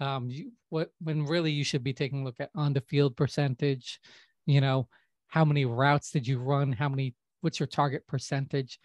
Um, 0.00 0.30
you, 0.30 0.52
what 0.70 0.90
when 1.02 1.26
really 1.26 1.52
you 1.52 1.64
should 1.64 1.84
be 1.84 1.92
taking 1.92 2.22
a 2.22 2.24
look 2.24 2.40
at 2.40 2.50
on 2.54 2.72
the 2.72 2.80
field 2.80 3.16
percentage, 3.16 4.00
you 4.46 4.60
know, 4.60 4.88
how 5.28 5.44
many 5.44 5.64
routes 5.64 6.10
did 6.10 6.26
you 6.26 6.38
run? 6.38 6.72
How 6.72 6.88
many 6.88 7.14
what's 7.40 7.60
your 7.60 7.66
target 7.66 8.06
percentage 8.06 8.78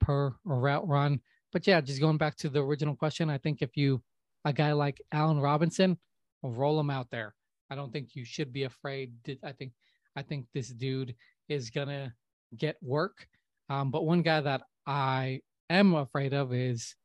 per 0.00 0.34
route 0.44 0.86
run? 0.86 1.20
But 1.52 1.66
yeah, 1.66 1.80
just 1.80 2.00
going 2.00 2.16
back 2.16 2.36
to 2.36 2.48
the 2.48 2.62
original 2.62 2.94
question, 2.94 3.30
I 3.30 3.38
think 3.38 3.62
if 3.62 3.76
you 3.76 4.02
a 4.44 4.52
guy 4.52 4.72
like 4.72 5.00
Allen 5.12 5.40
Robinson, 5.40 5.98
roll 6.42 6.80
him 6.80 6.90
out 6.90 7.10
there. 7.10 7.34
I 7.70 7.74
don't 7.74 7.92
think 7.92 8.16
you 8.16 8.24
should 8.24 8.52
be 8.52 8.64
afraid. 8.64 9.12
I 9.44 9.52
think 9.52 9.72
I 10.16 10.22
think 10.22 10.46
this 10.52 10.68
dude 10.68 11.14
is 11.48 11.70
gonna 11.70 12.14
get 12.56 12.76
work. 12.82 13.26
Um, 13.68 13.90
but 13.90 14.04
one 14.04 14.22
guy 14.22 14.40
that 14.40 14.62
I 14.86 15.42
am 15.68 15.94
afraid 15.94 16.32
of 16.32 16.52
is 16.52 16.96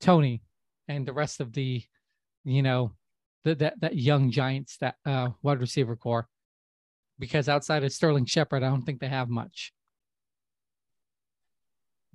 Toney 0.00 0.42
and 0.86 1.06
the 1.06 1.12
rest 1.12 1.40
of 1.40 1.52
the, 1.52 1.82
you 2.44 2.62
know, 2.62 2.92
the, 3.44 3.54
that 3.56 3.80
that 3.80 3.96
young 3.96 4.30
Giants 4.30 4.76
that 4.78 4.96
uh, 5.04 5.30
wide 5.42 5.60
receiver 5.60 5.96
core, 5.96 6.28
because 7.18 7.48
outside 7.48 7.84
of 7.84 7.92
Sterling 7.92 8.26
Shepard, 8.26 8.62
I 8.62 8.68
don't 8.68 8.82
think 8.82 9.00
they 9.00 9.08
have 9.08 9.28
much. 9.28 9.72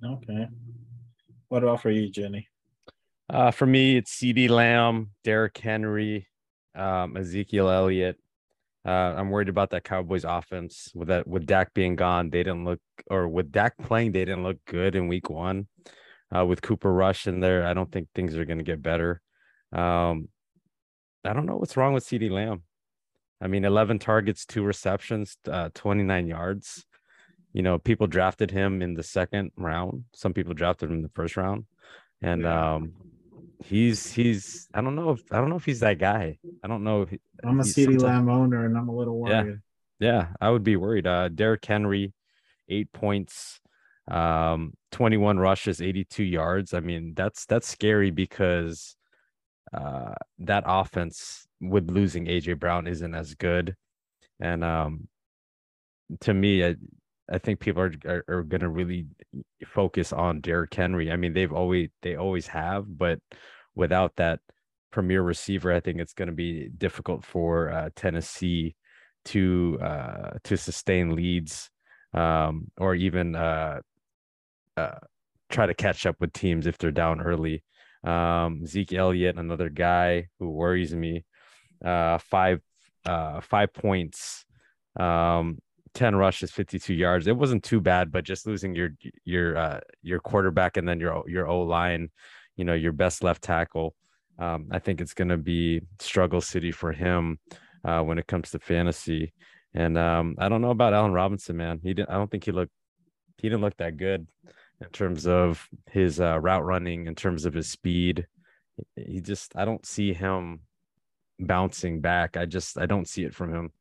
Okay. 0.04 0.48
What 1.48 1.62
about 1.62 1.82
for 1.82 1.90
you, 1.90 2.08
Jenny? 2.10 2.48
Uh, 3.28 3.50
for 3.50 3.66
me, 3.66 3.96
it's 3.96 4.16
CeeDee 4.18 4.48
Lamb, 4.48 5.10
Derrick 5.24 5.56
Henry, 5.58 6.26
um, 6.74 7.16
Ezekiel 7.16 7.70
Elliott. 7.70 8.16
Uh, 8.86 8.90
I'm 8.90 9.30
worried 9.30 9.50
about 9.50 9.70
that 9.70 9.84
Cowboys 9.84 10.24
offense 10.24 10.90
with 10.94 11.08
that 11.08 11.26
with 11.26 11.46
Dak 11.46 11.74
being 11.74 11.96
gone. 11.96 12.30
They 12.30 12.42
didn't 12.42 12.64
look, 12.64 12.80
or 13.10 13.28
with 13.28 13.52
Dak 13.52 13.76
playing, 13.78 14.12
they 14.12 14.24
didn't 14.24 14.42
look 14.42 14.58
good 14.66 14.96
in 14.96 15.06
Week 15.06 15.28
One. 15.28 15.68
Uh, 16.34 16.46
with 16.46 16.62
Cooper 16.62 16.92
Rush 16.92 17.26
in 17.26 17.40
there, 17.40 17.66
I 17.66 17.74
don't 17.74 17.90
think 17.90 18.08
things 18.14 18.36
are 18.36 18.44
going 18.44 18.58
to 18.58 18.64
get 18.64 18.82
better. 18.82 19.20
Um, 19.72 20.28
I 21.24 21.32
don't 21.32 21.46
know 21.46 21.56
what's 21.56 21.76
wrong 21.76 21.92
with 21.92 22.06
CeeDee 22.06 22.30
Lamb. 22.30 22.62
I 23.40 23.48
mean, 23.48 23.64
11 23.64 23.98
targets, 23.98 24.46
two 24.46 24.62
receptions, 24.62 25.36
uh, 25.50 25.70
29 25.74 26.26
yards. 26.26 26.84
You 27.52 27.62
know, 27.62 27.78
people 27.78 28.06
drafted 28.06 28.50
him 28.50 28.82
in 28.82 28.94
the 28.94 29.02
second 29.02 29.50
round. 29.56 30.04
Some 30.14 30.32
people 30.32 30.54
drafted 30.54 30.90
him 30.90 30.96
in 30.96 31.02
the 31.02 31.10
first 31.10 31.36
round, 31.36 31.64
and 32.22 32.46
um, 32.46 32.92
he's 33.64 34.12
he's. 34.12 34.68
I 34.72 34.80
don't 34.80 34.94
know 34.94 35.10
if 35.10 35.22
I 35.32 35.38
don't 35.38 35.50
know 35.50 35.56
if 35.56 35.64
he's 35.64 35.80
that 35.80 35.98
guy. 35.98 36.38
I 36.62 36.68
don't 36.68 36.84
know. 36.84 37.02
If 37.02 37.10
he, 37.10 37.20
I'm 37.42 37.58
a 37.58 37.64
CeeDee 37.64 38.00
Lamb 38.00 38.28
owner, 38.28 38.66
and 38.66 38.76
I'm 38.76 38.88
a 38.88 38.94
little 38.94 39.18
worried. 39.18 39.58
Yeah, 40.00 40.12
yeah, 40.12 40.26
I 40.40 40.50
would 40.50 40.64
be 40.64 40.76
worried. 40.76 41.06
Uh, 41.06 41.28
Derrick 41.28 41.64
Henry, 41.64 42.12
eight 42.68 42.92
points, 42.92 43.60
um, 44.08 44.74
21 44.92 45.38
rushes, 45.38 45.80
82 45.80 46.24
yards. 46.24 46.74
I 46.74 46.80
mean, 46.80 47.14
that's 47.14 47.46
that's 47.46 47.68
scary 47.68 48.10
because 48.10 48.96
uh, 49.72 50.14
that 50.38 50.64
offense 50.66 51.46
with 51.60 51.90
losing 51.90 52.26
AJ 52.26 52.58
Brown 52.58 52.86
isn't 52.86 53.14
as 53.14 53.34
good. 53.34 53.76
And 54.40 54.64
um, 54.64 55.08
to 56.20 56.34
me, 56.34 56.64
I, 56.64 56.76
I 57.30 57.38
think 57.38 57.60
people 57.60 57.82
are 57.82 57.92
are, 58.06 58.24
are 58.28 58.42
going 58.42 58.60
to 58.62 58.68
really 58.68 59.06
focus 59.66 60.12
on 60.12 60.40
Derrick 60.40 60.74
Henry. 60.74 61.10
I 61.10 61.16
mean, 61.16 61.32
they've 61.32 61.52
always 61.52 61.90
they 62.02 62.16
always 62.16 62.46
have, 62.48 62.84
but 62.86 63.20
without 63.74 64.16
that 64.16 64.40
premier 64.90 65.22
receiver, 65.22 65.72
I 65.72 65.80
think 65.80 66.00
it's 66.00 66.14
going 66.14 66.28
to 66.28 66.34
be 66.34 66.68
difficult 66.76 67.24
for 67.24 67.70
uh, 67.70 67.90
Tennessee 67.94 68.74
to 69.26 69.78
uh, 69.82 70.30
to 70.44 70.56
sustain 70.56 71.14
leads 71.14 71.70
um, 72.14 72.70
or 72.78 72.94
even 72.94 73.36
uh, 73.36 73.80
uh, 74.76 74.98
try 75.48 75.66
to 75.66 75.74
catch 75.74 76.06
up 76.06 76.16
with 76.20 76.32
teams 76.32 76.66
if 76.66 76.78
they're 76.78 76.90
down 76.90 77.20
early. 77.20 77.62
Um, 78.02 78.66
Zeke 78.66 78.94
Elliott, 78.94 79.36
another 79.36 79.68
guy 79.68 80.28
who 80.38 80.50
worries 80.50 80.94
me. 80.94 81.24
Uh, 81.84 82.18
five, 82.18 82.60
uh, 83.06 83.40
five 83.40 83.72
points, 83.72 84.44
um, 84.98 85.58
10 85.94 86.16
rushes, 86.16 86.50
52 86.50 86.94
yards. 86.94 87.26
It 87.26 87.36
wasn't 87.36 87.64
too 87.64 87.80
bad, 87.80 88.12
but 88.12 88.24
just 88.24 88.46
losing 88.46 88.74
your, 88.74 88.90
your, 89.24 89.56
uh, 89.56 89.80
your 90.02 90.20
quarterback 90.20 90.76
and 90.76 90.88
then 90.88 91.00
your, 91.00 91.24
your 91.28 91.48
O 91.48 91.62
line, 91.62 92.10
you 92.56 92.64
know, 92.64 92.74
your 92.74 92.92
best 92.92 93.22
left 93.22 93.42
tackle. 93.42 93.94
Um, 94.38 94.68
I 94.70 94.78
think 94.78 95.00
it's 95.00 95.14
going 95.14 95.28
to 95.28 95.36
be 95.36 95.82
struggle 95.98 96.40
city 96.40 96.72
for 96.72 96.92
him, 96.92 97.38
uh, 97.84 98.02
when 98.02 98.18
it 98.18 98.26
comes 98.26 98.50
to 98.50 98.58
fantasy. 98.58 99.32
And, 99.74 99.98
um, 99.98 100.36
I 100.38 100.48
don't 100.48 100.62
know 100.62 100.70
about 100.70 100.94
Allen 100.94 101.12
Robinson, 101.12 101.56
man. 101.56 101.80
He 101.82 101.94
didn't, 101.94 102.10
I 102.10 102.14
don't 102.14 102.30
think 102.30 102.44
he 102.44 102.52
looked, 102.52 102.72
he 103.38 103.48
didn't 103.48 103.62
look 103.62 103.76
that 103.78 103.96
good 103.96 104.26
in 104.80 104.88
terms 104.88 105.26
of 105.26 105.68
his 105.90 106.20
uh, 106.20 106.38
route 106.40 106.64
running, 106.64 107.06
in 107.06 107.14
terms 107.14 107.44
of 107.44 107.54
his 107.54 107.68
speed. 107.68 108.26
He 108.96 109.20
just, 109.20 109.56
I 109.56 109.64
don't 109.64 109.84
see 109.84 110.12
him 110.12 110.60
bouncing 111.38 112.00
back. 112.00 112.36
I 112.36 112.46
just, 112.46 112.78
I 112.78 112.86
don't 112.86 113.08
see 113.08 113.24
it 113.24 113.34
from 113.34 113.52
him. 113.52 113.72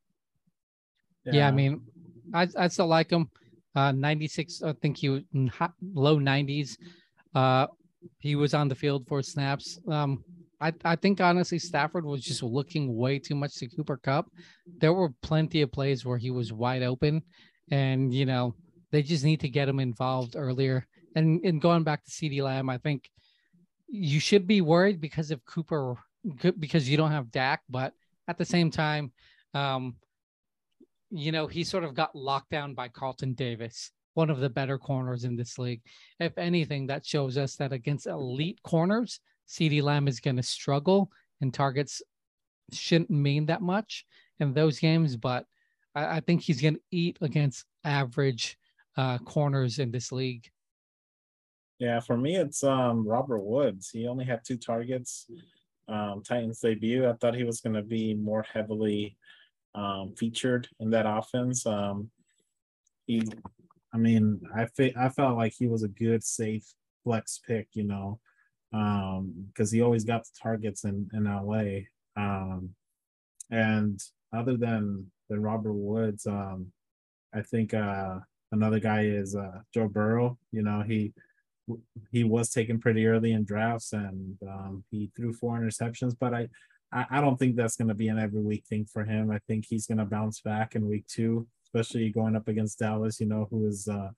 Yeah, 1.25 1.33
yeah 1.35 1.47
I 1.47 1.51
mean, 1.51 1.81
I, 2.33 2.47
I 2.57 2.67
still 2.67 2.87
like 2.87 3.09
him. 3.11 3.29
Uh, 3.75 3.91
96, 3.91 4.63
I 4.63 4.73
think 4.73 4.97
he 4.97 5.09
was 5.09 5.23
low 5.93 6.17
90s. 6.17 6.77
Uh, 7.35 7.67
he 8.17 8.35
was 8.35 8.53
on 8.53 8.67
the 8.67 8.75
field 8.75 9.05
for 9.07 9.21
snaps. 9.21 9.79
Um, 9.87 10.23
I, 10.61 10.73
I 10.83 10.95
think 10.95 11.21
honestly 11.21 11.59
Stafford 11.59 12.05
was 12.05 12.21
just 12.21 12.43
looking 12.43 12.95
way 12.95 13.19
too 13.19 13.35
much 13.35 13.55
to 13.55 13.67
Cooper 13.67 13.97
Kupp. 13.97 14.27
There 14.79 14.93
were 14.93 15.13
plenty 15.21 15.61
of 15.61 15.71
plays 15.71 16.05
where 16.05 16.17
he 16.17 16.31
was 16.31 16.51
wide 16.51 16.83
open, 16.83 17.23
and 17.71 18.13
you 18.13 18.25
know 18.25 18.55
they 18.91 19.01
just 19.01 19.23
need 19.23 19.39
to 19.41 19.49
get 19.49 19.69
him 19.69 19.79
involved 19.79 20.35
earlier. 20.35 20.85
And 21.15 21.43
and 21.45 21.61
going 21.61 21.83
back 21.83 22.03
to 22.03 22.11
CeeDee 22.11 22.41
Lamb, 22.41 22.69
I 22.69 22.77
think 22.77 23.09
you 23.87 24.19
should 24.19 24.47
be 24.47 24.61
worried 24.61 24.99
because 24.99 25.31
of 25.31 25.45
Cooper 25.45 25.95
because 26.59 26.89
you 26.89 26.97
don't 26.97 27.11
have 27.11 27.31
Dak, 27.31 27.61
but 27.69 27.93
at 28.27 28.37
the 28.37 28.45
same 28.45 28.69
time, 28.69 29.13
um, 29.53 29.95
you 31.09 31.31
know, 31.31 31.47
he 31.47 31.63
sort 31.63 31.83
of 31.83 31.93
got 31.93 32.15
locked 32.15 32.51
down 32.51 32.73
by 32.73 32.87
Carlton 32.87 33.33
Davis, 33.33 33.91
one 34.13 34.29
of 34.29 34.39
the 34.39 34.49
better 34.49 34.77
corners 34.77 35.23
in 35.23 35.35
this 35.35 35.57
league. 35.57 35.81
If 36.19 36.37
anything, 36.37 36.87
that 36.87 37.05
shows 37.05 37.37
us 37.37 37.55
that 37.55 37.73
against 37.73 38.07
elite 38.07 38.59
corners, 38.63 39.19
CeeDee 39.47 39.81
Lamb 39.81 40.07
is 40.07 40.19
going 40.19 40.37
to 40.37 40.43
struggle 40.43 41.11
and 41.41 41.53
targets 41.53 42.01
shouldn't 42.71 43.09
mean 43.09 43.47
that 43.47 43.61
much 43.61 44.05
in 44.39 44.53
those 44.53 44.79
games, 44.79 45.15
but 45.15 45.45
I, 45.95 46.17
I 46.17 46.19
think 46.19 46.41
he's 46.41 46.61
going 46.61 46.75
to 46.75 46.81
eat 46.91 47.17
against 47.21 47.65
average 47.83 48.57
uh, 48.97 49.17
corners 49.19 49.79
in 49.79 49.91
this 49.91 50.11
league. 50.11 50.49
Yeah, 51.79 52.01
for 52.01 52.17
me, 52.17 52.35
it's 52.35 52.63
um, 52.63 53.07
Robert 53.07 53.39
Woods. 53.39 53.89
He 53.89 54.07
only 54.07 54.25
had 54.25 54.41
two 54.43 54.57
targets. 54.57 55.27
Um, 55.87 56.21
Titans 56.23 56.59
debut. 56.59 57.07
I 57.07 57.13
thought 57.13 57.35
he 57.35 57.45
was 57.45 57.61
going 57.61 57.75
to 57.75 57.81
be 57.81 58.13
more 58.13 58.43
heavily 58.43 59.17
um, 59.75 60.13
featured 60.17 60.67
in 60.79 60.89
that 60.91 61.05
offense. 61.07 61.65
Um, 61.65 62.09
he, 63.05 63.23
I 63.93 63.97
mean, 63.97 64.41
I 64.55 64.65
fe- 64.65 64.95
I 64.97 65.09
felt 65.09 65.37
like 65.37 65.53
he 65.57 65.67
was 65.67 65.83
a 65.83 65.87
good, 65.87 66.23
safe 66.23 66.65
flex 67.03 67.39
pick. 67.45 67.67
You 67.73 67.85
know, 67.85 68.19
um, 68.73 69.33
because 69.47 69.73
um, 69.73 69.75
he 69.77 69.81
always 69.81 70.03
got 70.03 70.23
the 70.23 70.31
targets 70.41 70.83
in 70.83 71.09
in 71.13 71.25
LA. 71.25 71.87
Um, 72.15 72.71
and 73.51 73.99
other 74.33 74.57
than 74.57 75.11
than 75.29 75.41
Robert 75.41 75.73
Woods, 75.73 76.27
um, 76.27 76.71
I 77.33 77.41
think 77.41 77.73
uh, 77.73 78.19
Another 78.51 78.79
guy 78.79 79.03
is 79.03 79.35
uh, 79.35 79.59
Joe 79.73 79.87
Burrow. 79.87 80.37
You 80.51 80.63
know, 80.63 80.81
he 80.81 81.13
he 82.11 82.23
was 82.23 82.49
taken 82.49 82.79
pretty 82.79 83.05
early 83.05 83.31
in 83.31 83.43
drafts 83.43 83.93
and 83.93 84.35
um, 84.41 84.83
he 84.89 85.11
threw 85.15 85.33
four 85.33 85.59
interceptions, 85.59 86.15
but 86.19 86.33
I 86.33 86.47
I 86.91 87.21
don't 87.21 87.37
think 87.37 87.55
that's 87.55 87.75
going 87.75 87.89
to 87.89 87.93
be 87.93 88.07
an 88.07 88.17
every 88.17 88.41
week 88.41 88.65
thing 88.67 88.85
for 88.85 89.03
him. 89.03 89.29
I 89.31 89.39
think 89.47 89.65
he's 89.67 89.85
going 89.85 89.99
to 89.99 90.05
bounce 90.05 90.41
back 90.41 90.75
in 90.75 90.87
week 90.87 91.05
two, 91.07 91.47
especially 91.65 92.09
going 92.09 92.35
up 92.35 92.47
against 92.47 92.79
Dallas. 92.79 93.19
You 93.19 93.27
know, 93.27 93.47
who 93.51 93.67
is 93.67 93.87
uh, 93.87 94.09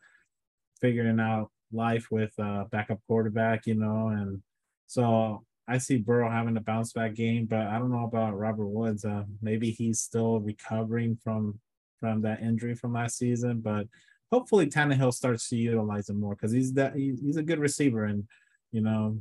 figuring 0.79 1.19
out 1.19 1.51
life 1.73 2.07
with 2.11 2.31
uh, 2.39 2.65
backup 2.71 2.99
quarterback. 3.07 3.67
You 3.67 3.75
know, 3.75 4.07
and 4.07 4.41
so 4.87 5.43
I 5.67 5.77
see 5.77 5.97
Burrow 5.97 6.29
having 6.29 6.57
a 6.57 6.61
bounce 6.61 6.93
back 6.93 7.13
game, 7.13 7.45
but 7.45 7.67
I 7.67 7.77
don't 7.77 7.91
know 7.91 8.05
about 8.05 8.37
Robert 8.37 8.67
Woods. 8.67 9.05
Uh, 9.05 9.23
maybe 9.41 9.71
he's 9.71 9.99
still 9.99 10.39
recovering 10.39 11.17
from 11.23 11.59
from 11.99 12.21
that 12.21 12.41
injury 12.41 12.73
from 12.73 12.93
last 12.93 13.17
season, 13.17 13.59
but 13.59 13.85
hopefully 14.31 14.67
Tannehill 14.67 15.13
starts 15.13 15.49
to 15.49 15.57
utilize 15.57 16.09
him 16.09 16.19
more 16.19 16.35
because 16.35 16.51
he's 16.51 16.73
that 16.73 16.95
he, 16.95 17.15
he's 17.21 17.37
a 17.37 17.43
good 17.43 17.59
receiver 17.59 18.05
and 18.05 18.27
you 18.71 18.81
know 18.81 19.19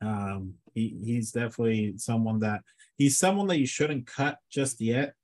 um 0.00 0.54
he 0.78 0.96
he's 1.04 1.32
definitely 1.32 1.94
someone 1.96 2.40
that 2.40 2.62
he's 2.96 3.18
someone 3.18 3.46
that 3.48 3.58
you 3.58 3.66
shouldn't 3.66 4.06
cut 4.06 4.38
just 4.50 4.80
yet 4.80 5.14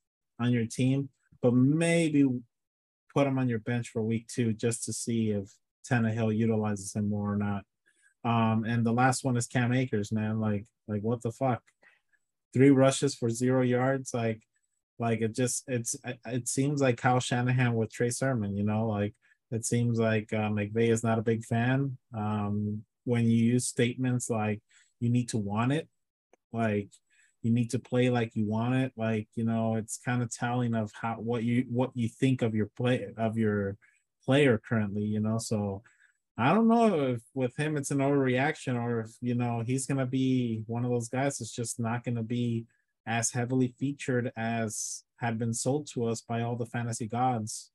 on 0.40 0.52
your 0.52 0.66
team, 0.66 1.08
but 1.42 1.54
maybe 1.54 2.26
put 3.14 3.26
him 3.26 3.38
on 3.38 3.48
your 3.48 3.60
bench 3.60 3.88
for 3.88 4.02
week 4.02 4.26
two 4.26 4.52
just 4.52 4.84
to 4.84 4.92
see 4.92 5.30
if 5.30 5.48
Tannehill 5.88 6.36
utilizes 6.36 6.94
him 6.94 7.08
more 7.08 7.32
or 7.32 7.36
not. 7.36 7.64
Um, 8.24 8.64
and 8.64 8.84
the 8.84 8.92
last 8.92 9.24
one 9.24 9.36
is 9.36 9.46
Cam 9.46 9.72
Akers, 9.72 10.10
man. 10.10 10.40
Like, 10.40 10.66
like 10.88 11.02
what 11.02 11.22
the 11.22 11.30
fuck? 11.30 11.62
Three 12.52 12.70
rushes 12.70 13.14
for 13.14 13.30
zero 13.30 13.62
yards. 13.62 14.14
Like, 14.14 14.40
like 14.98 15.20
it 15.20 15.34
just 15.34 15.64
it's 15.68 15.96
it 16.26 16.48
seems 16.48 16.80
like 16.80 16.96
Kyle 16.96 17.20
Shanahan 17.20 17.74
with 17.74 17.92
Trey 17.92 18.10
Sermon, 18.10 18.56
you 18.56 18.64
know, 18.64 18.86
like 18.86 19.14
it 19.50 19.64
seems 19.64 19.98
like 19.98 20.32
uh, 20.32 20.48
McVay 20.48 20.88
is 20.88 21.04
not 21.04 21.18
a 21.18 21.22
big 21.22 21.44
fan. 21.44 21.96
Um, 22.16 22.84
when 23.04 23.24
you 23.24 23.36
use 23.36 23.66
statements 23.66 24.30
like 24.30 24.60
you 25.04 25.10
need 25.10 25.28
to 25.28 25.38
want 25.38 25.72
it, 25.72 25.86
like 26.52 26.88
you 27.42 27.52
need 27.52 27.70
to 27.70 27.78
play 27.78 28.08
like 28.08 28.34
you 28.34 28.46
want 28.46 28.74
it. 28.74 28.92
Like, 28.96 29.28
you 29.34 29.44
know, 29.44 29.76
it's 29.76 29.98
kind 29.98 30.22
of 30.22 30.34
telling 30.34 30.74
of 30.74 30.90
how 31.00 31.16
what 31.16 31.44
you 31.44 31.66
what 31.68 31.90
you 31.94 32.08
think 32.08 32.40
of 32.40 32.54
your 32.54 32.70
play 32.74 33.06
of 33.18 33.36
your 33.36 33.76
player 34.24 34.60
currently, 34.66 35.02
you 35.02 35.20
know. 35.20 35.38
So 35.38 35.82
I 36.38 36.54
don't 36.54 36.68
know 36.68 37.10
if 37.10 37.20
with 37.34 37.54
him 37.56 37.76
it's 37.76 37.90
an 37.90 37.98
overreaction 37.98 38.82
or 38.82 39.00
if 39.00 39.12
you 39.20 39.34
know 39.34 39.62
he's 39.64 39.86
gonna 39.86 40.06
be 40.06 40.62
one 40.66 40.84
of 40.84 40.90
those 40.90 41.08
guys 41.08 41.38
that's 41.38 41.54
just 41.54 41.78
not 41.78 42.02
gonna 42.02 42.22
be 42.22 42.64
as 43.06 43.30
heavily 43.30 43.74
featured 43.78 44.32
as 44.36 45.04
had 45.18 45.38
been 45.38 45.52
sold 45.52 45.86
to 45.92 46.06
us 46.06 46.22
by 46.22 46.40
all 46.40 46.56
the 46.56 46.66
fantasy 46.66 47.06
gods. 47.06 47.70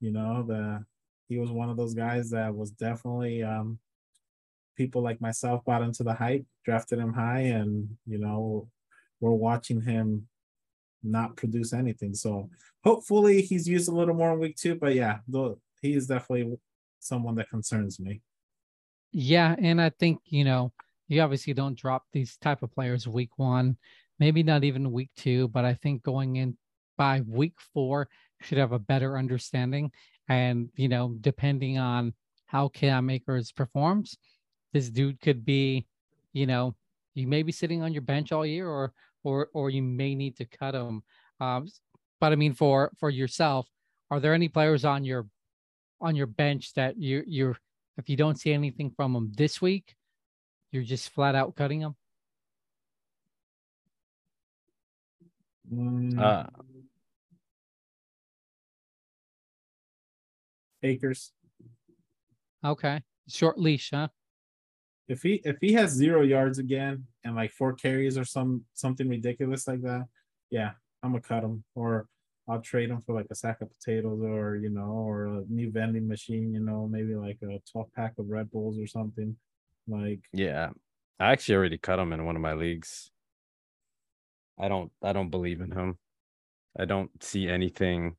You 0.00 0.12
know, 0.12 0.44
the 0.46 0.84
he 1.28 1.38
was 1.38 1.50
one 1.50 1.70
of 1.70 1.78
those 1.78 1.94
guys 1.94 2.30
that 2.30 2.54
was 2.54 2.70
definitely 2.72 3.42
um 3.42 3.78
people 4.76 5.02
like 5.02 5.20
myself 5.20 5.64
bought 5.64 5.82
into 5.82 6.02
the 6.02 6.14
hype, 6.14 6.44
drafted 6.64 6.98
him 6.98 7.12
high, 7.12 7.40
and 7.40 7.88
you 8.06 8.18
know, 8.18 8.68
we're 9.20 9.32
watching 9.32 9.80
him 9.80 10.26
not 11.02 11.36
produce 11.36 11.72
anything. 11.72 12.14
So 12.14 12.48
hopefully 12.82 13.42
he's 13.42 13.68
used 13.68 13.88
a 13.88 13.94
little 13.94 14.14
more 14.14 14.32
in 14.32 14.38
week 14.38 14.56
two. 14.56 14.74
But 14.74 14.94
yeah, 14.94 15.18
though 15.28 15.58
he 15.82 15.94
is 15.94 16.06
definitely 16.06 16.58
someone 17.00 17.34
that 17.36 17.50
concerns 17.50 18.00
me. 18.00 18.20
Yeah, 19.12 19.54
and 19.58 19.80
I 19.80 19.90
think 19.90 20.20
you 20.26 20.44
know 20.44 20.72
you 21.08 21.20
obviously 21.20 21.52
don't 21.52 21.78
drop 21.78 22.04
these 22.12 22.36
type 22.38 22.62
of 22.62 22.72
players 22.72 23.06
week 23.06 23.30
one, 23.36 23.76
maybe 24.18 24.42
not 24.42 24.64
even 24.64 24.92
week 24.92 25.10
two, 25.16 25.48
but 25.48 25.64
I 25.64 25.74
think 25.74 26.02
going 26.02 26.36
in 26.36 26.56
by 26.96 27.22
week 27.26 27.54
four 27.72 28.08
should 28.40 28.58
have 28.58 28.72
a 28.72 28.78
better 28.78 29.18
understanding. 29.18 29.92
And 30.28 30.70
you 30.74 30.88
know, 30.88 31.14
depending 31.20 31.78
on 31.78 32.14
how 32.46 32.68
Cam 32.68 33.10
Akers 33.10 33.52
performs, 33.52 34.16
this 34.74 34.90
dude 34.90 35.20
could 35.20 35.44
be, 35.44 35.86
you 36.34 36.46
know, 36.46 36.74
you 37.14 37.28
may 37.28 37.42
be 37.44 37.52
sitting 37.52 37.80
on 37.82 37.92
your 37.92 38.02
bench 38.02 38.32
all 38.32 38.44
year, 38.44 38.68
or 38.68 38.92
or 39.22 39.48
or 39.54 39.70
you 39.70 39.82
may 39.82 40.14
need 40.14 40.36
to 40.36 40.44
cut 40.44 40.74
him. 40.74 41.02
Um, 41.40 41.68
but 42.20 42.32
I 42.32 42.36
mean, 42.36 42.52
for 42.52 42.92
for 42.98 43.08
yourself, 43.08 43.66
are 44.10 44.20
there 44.20 44.34
any 44.34 44.48
players 44.48 44.84
on 44.84 45.04
your 45.04 45.26
on 46.00 46.16
your 46.16 46.26
bench 46.26 46.74
that 46.74 46.98
you 46.98 47.22
you're 47.26 47.56
if 47.96 48.10
you 48.10 48.16
don't 48.16 48.38
see 48.38 48.52
anything 48.52 48.90
from 48.90 49.12
them 49.12 49.32
this 49.36 49.62
week, 49.62 49.94
you're 50.72 50.82
just 50.82 51.10
flat 51.10 51.36
out 51.36 51.54
cutting 51.54 51.80
them? 51.80 51.94
Mm, 55.72 56.18
Uh, 56.20 56.46
Akers. 60.82 61.32
Okay, 62.64 63.02
short 63.28 63.58
leash, 63.58 63.90
huh? 63.90 64.08
If 65.08 65.22
he 65.22 65.40
if 65.44 65.56
he 65.60 65.72
has 65.74 65.90
zero 65.90 66.22
yards 66.22 66.58
again 66.58 67.04
and 67.24 67.34
like 67.34 67.52
four 67.52 67.74
carries 67.74 68.16
or 68.16 68.24
some 68.24 68.64
something 68.72 69.08
ridiculous 69.08 69.68
like 69.68 69.82
that, 69.82 70.06
yeah, 70.50 70.72
I'm 71.02 71.12
gonna 71.12 71.20
cut 71.20 71.44
him 71.44 71.64
or 71.74 72.06
I'll 72.48 72.60
trade 72.60 72.90
him 72.90 73.02
for 73.04 73.14
like 73.14 73.26
a 73.30 73.34
sack 73.34 73.60
of 73.60 73.70
potatoes 73.70 74.22
or 74.22 74.56
you 74.56 74.70
know 74.70 75.04
or 75.06 75.26
a 75.26 75.44
new 75.48 75.70
vending 75.70 76.08
machine, 76.08 76.54
you 76.54 76.60
know, 76.60 76.88
maybe 76.90 77.14
like 77.14 77.38
a 77.42 77.60
12 77.70 77.92
pack 77.94 78.14
of 78.18 78.28
Red 78.28 78.50
Bulls 78.50 78.78
or 78.78 78.86
something. 78.86 79.36
Like 79.86 80.20
yeah, 80.32 80.70
I 81.20 81.32
actually 81.32 81.56
already 81.56 81.78
cut 81.78 81.98
him 81.98 82.12
in 82.12 82.24
one 82.24 82.36
of 82.36 82.42
my 82.42 82.54
leagues. 82.54 83.10
I 84.58 84.68
don't 84.68 84.90
I 85.02 85.12
don't 85.12 85.30
believe 85.30 85.60
in 85.60 85.70
him. 85.70 85.98
I 86.78 86.86
don't 86.86 87.10
see 87.22 87.48
anything 87.48 88.16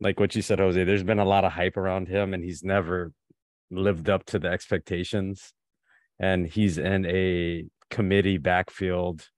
like 0.00 0.20
what 0.20 0.34
you 0.34 0.42
said, 0.42 0.58
Jose. 0.58 0.84
There's 0.84 1.02
been 1.02 1.18
a 1.18 1.24
lot 1.24 1.44
of 1.44 1.52
hype 1.52 1.76
around 1.76 2.08
him, 2.08 2.34
and 2.34 2.44
he's 2.44 2.62
never 2.62 3.12
lived 3.70 4.08
up 4.08 4.24
to 4.26 4.38
the 4.38 4.48
expectations. 4.48 5.54
And 6.18 6.46
he's 6.46 6.78
in 6.78 7.06
a 7.06 7.64
committee 7.90 8.38
backfield. 8.38 9.28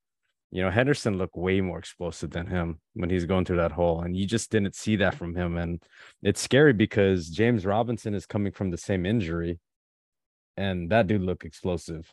You 0.50 0.62
know, 0.62 0.70
Henderson 0.70 1.18
looked 1.18 1.36
way 1.36 1.60
more 1.60 1.78
explosive 1.78 2.30
than 2.30 2.46
him 2.46 2.80
when 2.94 3.10
he's 3.10 3.24
going 3.24 3.44
through 3.44 3.56
that 3.58 3.72
hole, 3.72 4.02
and 4.02 4.16
you 4.16 4.26
just 4.26 4.50
didn't 4.50 4.74
see 4.74 4.96
that 4.96 5.14
from 5.14 5.34
him. 5.34 5.56
And 5.56 5.82
it's 6.22 6.40
scary 6.40 6.72
because 6.72 7.28
James 7.28 7.66
Robinson 7.66 8.14
is 8.14 8.26
coming 8.26 8.52
from 8.52 8.70
the 8.70 8.78
same 8.78 9.04
injury, 9.04 9.58
and 10.56 10.90
that 10.90 11.06
dude 11.06 11.22
looked 11.22 11.44
explosive 11.44 12.12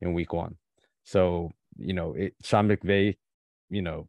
in 0.00 0.12
week 0.12 0.32
one. 0.32 0.56
So, 1.04 1.52
you 1.78 1.94
know, 1.94 2.14
it, 2.14 2.34
Sean 2.42 2.68
McVay, 2.68 3.16
you 3.70 3.82
know, 3.82 4.08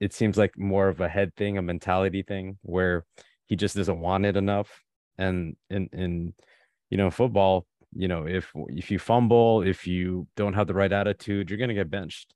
it 0.00 0.12
seems 0.12 0.36
like 0.36 0.58
more 0.58 0.88
of 0.88 1.00
a 1.00 1.08
head 1.08 1.34
thing, 1.36 1.58
a 1.58 1.62
mentality 1.62 2.22
thing 2.22 2.58
where 2.62 3.04
he 3.46 3.56
just 3.56 3.76
doesn't 3.76 4.00
want 4.00 4.26
it 4.26 4.36
enough. 4.36 4.82
And 5.18 5.56
in 5.68 5.88
in 5.92 6.34
you 6.90 6.96
know, 6.96 7.10
football, 7.10 7.66
you 7.94 8.08
know, 8.08 8.26
if 8.26 8.52
if 8.68 8.90
you 8.90 8.98
fumble, 8.98 9.62
if 9.62 9.86
you 9.86 10.26
don't 10.36 10.54
have 10.54 10.66
the 10.66 10.74
right 10.74 10.92
attitude, 10.92 11.50
you're 11.50 11.58
gonna 11.58 11.74
get 11.74 11.90
benched. 11.90 12.34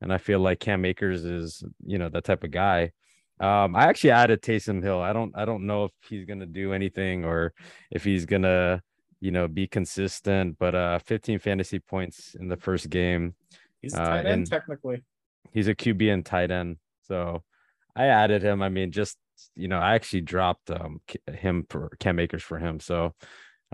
And 0.00 0.12
I 0.12 0.18
feel 0.18 0.40
like 0.40 0.60
Cam 0.60 0.84
Akers 0.84 1.24
is, 1.24 1.64
you 1.84 1.98
know, 1.98 2.08
that 2.10 2.24
type 2.24 2.44
of 2.44 2.50
guy. 2.50 2.92
Um, 3.40 3.74
I 3.74 3.84
actually 3.84 4.10
added 4.12 4.42
Taysom 4.42 4.82
Hill. 4.82 5.00
I 5.00 5.12
don't 5.12 5.32
I 5.36 5.44
don't 5.44 5.66
know 5.66 5.84
if 5.84 5.92
he's 6.08 6.24
gonna 6.24 6.46
do 6.46 6.72
anything 6.72 7.24
or 7.24 7.52
if 7.90 8.04
he's 8.04 8.26
gonna, 8.26 8.82
you 9.20 9.30
know, 9.30 9.48
be 9.48 9.66
consistent, 9.66 10.56
but 10.58 10.74
uh 10.74 10.98
15 11.00 11.38
fantasy 11.38 11.78
points 11.80 12.36
in 12.38 12.48
the 12.48 12.56
first 12.56 12.90
game. 12.90 13.34
he's 13.82 13.94
Uh, 13.94 14.04
tight 14.04 14.26
end 14.26 14.48
technically. 14.48 15.02
He's 15.52 15.68
a 15.68 15.74
QB 15.74 16.12
and 16.12 16.24
tight 16.24 16.50
end. 16.50 16.76
So 17.02 17.42
I 17.96 18.06
added 18.06 18.42
him. 18.42 18.62
I 18.62 18.68
mean, 18.68 18.92
just 18.92 19.18
you 19.56 19.66
know, 19.66 19.78
I 19.78 19.94
actually 19.94 20.20
dropped 20.20 20.70
um 20.70 21.00
him 21.26 21.66
for 21.68 21.96
Cam 21.98 22.20
Akers 22.20 22.42
for 22.42 22.58
him. 22.58 22.78
So 22.78 23.14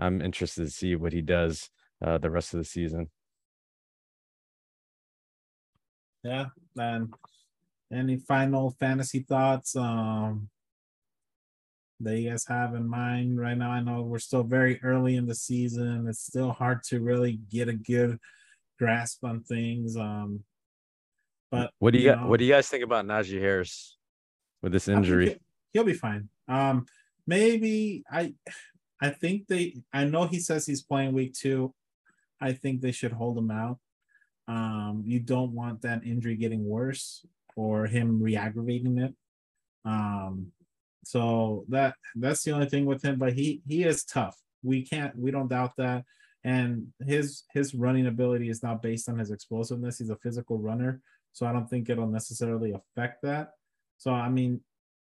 I'm 0.01 0.21
interested 0.21 0.65
to 0.65 0.71
see 0.71 0.95
what 0.95 1.13
he 1.13 1.21
does 1.21 1.69
uh 2.05 2.17
the 2.17 2.29
rest 2.31 2.53
of 2.53 2.57
the 2.59 2.65
season. 2.65 3.09
Yeah. 6.23 6.45
And 6.77 7.13
any 7.93 8.17
final 8.17 8.71
fantasy 8.79 9.19
thoughts 9.19 9.75
um 9.75 10.49
that 11.99 12.17
you 12.17 12.29
guys 12.31 12.45
have 12.47 12.73
in 12.73 12.87
mind 12.87 13.39
right 13.39 13.57
now? 13.57 13.71
I 13.71 13.81
know 13.81 14.01
we're 14.01 14.19
still 14.19 14.43
very 14.43 14.79
early 14.83 15.15
in 15.15 15.27
the 15.27 15.35
season. 15.35 16.07
It's 16.07 16.25
still 16.25 16.51
hard 16.51 16.83
to 16.85 16.99
really 16.99 17.39
get 17.51 17.67
a 17.69 17.73
good 17.73 18.17
grasp 18.79 19.23
on 19.23 19.41
things. 19.43 19.95
Um 19.95 20.43
but 21.51 21.71
What 21.79 21.91
do 21.93 21.99
you, 21.99 22.05
got? 22.11 22.21
know, 22.21 22.27
What 22.27 22.39
do 22.39 22.45
you 22.45 22.53
guys 22.53 22.69
think 22.69 22.83
about 22.83 23.05
Najee 23.05 23.39
Harris 23.39 23.97
with 24.61 24.71
this 24.71 24.87
injury? 24.87 25.29
he- 25.29 25.37
He'll 25.73 25.83
be 25.85 25.93
fine. 25.93 26.27
Um, 26.49 26.85
maybe 27.25 28.03
I, 28.11 28.33
I 29.01 29.09
think 29.09 29.47
they. 29.47 29.81
I 29.91 30.05
know 30.05 30.25
he 30.25 30.39
says 30.39 30.65
he's 30.65 30.83
playing 30.83 31.13
week 31.13 31.33
two. 31.33 31.73
I 32.39 32.53
think 32.53 32.81
they 32.81 32.91
should 32.91 33.11
hold 33.11 33.37
him 33.37 33.51
out. 33.51 33.79
Um, 34.47 35.03
you 35.05 35.19
don't 35.19 35.53
want 35.53 35.81
that 35.81 36.03
injury 36.03 36.35
getting 36.35 36.65
worse 36.65 37.25
or 37.55 37.85
him 37.85 38.21
re-aggravating 38.21 38.97
it. 38.97 39.13
Um, 39.85 40.51
so 41.03 41.65
that 41.69 41.95
that's 42.15 42.43
the 42.43 42.51
only 42.51 42.69
thing 42.69 42.85
with 42.85 43.03
him. 43.03 43.17
But 43.17 43.33
he 43.33 43.61
he 43.67 43.83
is 43.83 44.03
tough. 44.03 44.37
We 44.63 44.85
can't. 44.85 45.17
We 45.17 45.31
don't 45.31 45.47
doubt 45.49 45.73
that. 45.77 46.03
And 46.43 46.87
his 47.05 47.43
his 47.53 47.73
running 47.73 48.07
ability 48.07 48.49
is 48.49 48.63
not 48.63 48.81
based 48.81 49.09
on 49.09 49.17
his 49.17 49.31
explosiveness. 49.31 49.99
He's 49.99 50.09
a 50.09 50.15
physical 50.17 50.59
runner, 50.59 51.01
so 51.33 51.45
I 51.45 51.53
don't 51.53 51.69
think 51.69 51.89
it'll 51.89 52.07
necessarily 52.07 52.73
affect 52.73 53.21
that. 53.23 53.53
So 53.97 54.11
I 54.11 54.29
mean, 54.29 54.61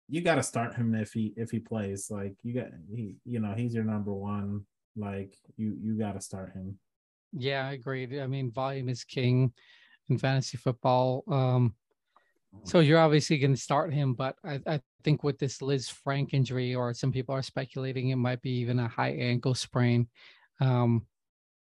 you 0.09 0.21
got 0.21 0.37
to 0.37 0.43
start 0.43 0.75
him 0.75 0.95
if 0.95 1.13
he 1.13 1.33
if 1.37 1.51
he 1.51 1.59
plays. 1.59 2.09
Like 2.11 2.35
you 2.43 2.55
got 2.55 2.69
he, 2.95 3.15
you 3.25 3.41
know, 3.41 3.55
he's 3.55 3.75
your 3.75 3.85
number 3.85 4.13
one. 4.13 4.63
Like 4.97 5.37
you 5.57 5.77
you 5.81 5.99
got 5.99 6.13
to 6.13 6.21
start 6.21 6.53
him. 6.53 6.79
Yeah, 7.33 7.67
I 7.67 7.73
agree. 7.73 8.21
I 8.21 8.27
mean, 8.27 8.53
volume 8.53 8.89
is 8.89 9.05
king 9.05 9.53
in 10.09 10.19
fantasy 10.19 10.57
football. 10.57 11.25
Um, 11.29 11.75
so 12.65 12.81
you're 12.81 12.99
obviously 12.99 13.39
going 13.39 13.55
to 13.55 13.61
start 13.61 13.93
him, 13.93 14.15
but 14.15 14.37
I, 14.45 14.61
I 14.67 14.81
think 15.05 15.23
with 15.23 15.39
this 15.39 15.59
Lisfranc 15.59 16.33
injury, 16.33 16.75
or 16.75 16.95
some 16.95 17.13
people 17.13 17.35
are 17.35 17.43
speculating 17.43 18.09
it 18.09 18.17
might 18.17 18.41
be 18.41 18.51
even 18.59 18.79
a 18.79 18.89
high 18.89 19.11
ankle 19.11 19.55
sprain. 19.55 20.09
Um, 20.61 21.07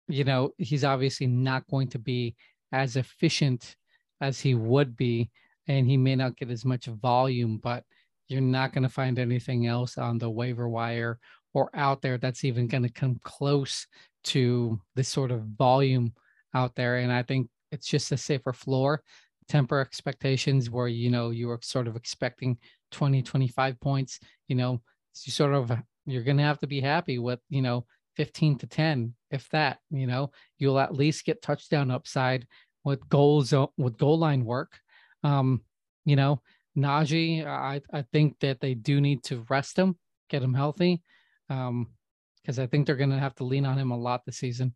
you 0.07 0.23
know, 0.23 0.51
he's 0.57 0.83
obviously 0.83 1.27
not 1.27 1.67
going 1.69 1.89
to 1.89 1.99
be 1.99 2.35
as 2.71 2.95
efficient 2.95 3.75
as 4.21 4.39
he 4.39 4.55
would 4.55 4.97
be, 4.97 5.29
and 5.67 5.87
he 5.87 5.97
may 5.97 6.15
not 6.15 6.37
get 6.37 6.49
as 6.49 6.65
much 6.65 6.85
volume, 6.85 7.59
but 7.61 7.83
you're 8.31 8.41
not 8.41 8.73
going 8.73 8.83
to 8.83 8.89
find 8.89 9.19
anything 9.19 9.67
else 9.67 9.97
on 9.97 10.17
the 10.17 10.29
waiver 10.29 10.69
wire 10.69 11.19
or 11.53 11.69
out 11.73 12.01
there 12.01 12.17
that's 12.17 12.43
even 12.43 12.67
going 12.67 12.83
to 12.83 12.89
come 12.89 13.19
close 13.23 13.85
to 14.23 14.79
this 14.95 15.09
sort 15.09 15.31
of 15.31 15.43
volume 15.57 16.13
out 16.53 16.75
there. 16.75 16.97
And 16.97 17.11
I 17.11 17.23
think 17.23 17.49
it's 17.71 17.87
just 17.87 18.11
a 18.11 18.17
safer 18.17 18.53
floor. 18.53 19.03
Temper 19.49 19.79
expectations 19.79 20.69
where, 20.69 20.87
you 20.87 21.09
know, 21.09 21.31
you 21.31 21.47
were 21.47 21.59
sort 21.61 21.87
of 21.87 21.95
expecting 21.95 22.57
20, 22.91 23.21
25 23.21 23.79
points, 23.81 24.19
you 24.47 24.55
know, 24.55 24.81
you 25.25 25.31
sort 25.31 25.53
of, 25.53 25.71
you're 26.05 26.23
going 26.23 26.37
to 26.37 26.43
have 26.43 26.59
to 26.59 26.67
be 26.67 26.79
happy 26.79 27.19
with, 27.19 27.39
you 27.49 27.61
know, 27.61 27.85
15 28.15 28.59
to 28.59 28.67
10, 28.67 29.13
if 29.29 29.49
that, 29.49 29.79
you 29.89 30.07
know, 30.07 30.31
you'll 30.57 30.79
at 30.79 30.95
least 30.95 31.25
get 31.25 31.41
touchdown 31.41 31.91
upside 31.91 32.47
with 32.83 33.07
goals, 33.09 33.53
with 33.77 33.97
goal 33.97 34.19
line 34.19 34.45
work. 34.45 34.79
Um, 35.23 35.61
you 36.05 36.15
know, 36.15 36.41
Najee, 36.77 37.45
I, 37.45 37.81
I 37.91 38.03
think 38.13 38.39
that 38.39 38.59
they 38.61 38.73
do 38.73 39.01
need 39.01 39.23
to 39.25 39.45
rest 39.49 39.77
him, 39.77 39.97
get 40.29 40.43
him 40.43 40.53
healthy. 40.53 41.01
Um, 41.49 41.87
because 42.41 42.59
I 42.59 42.67
think 42.67 42.87
they're 42.87 42.95
going 42.95 43.11
to 43.11 43.19
have 43.19 43.35
to 43.35 43.43
lean 43.43 43.65
on 43.65 43.77
him 43.77 43.91
a 43.91 43.97
lot 43.97 44.25
this 44.25 44.37
season. 44.37 44.73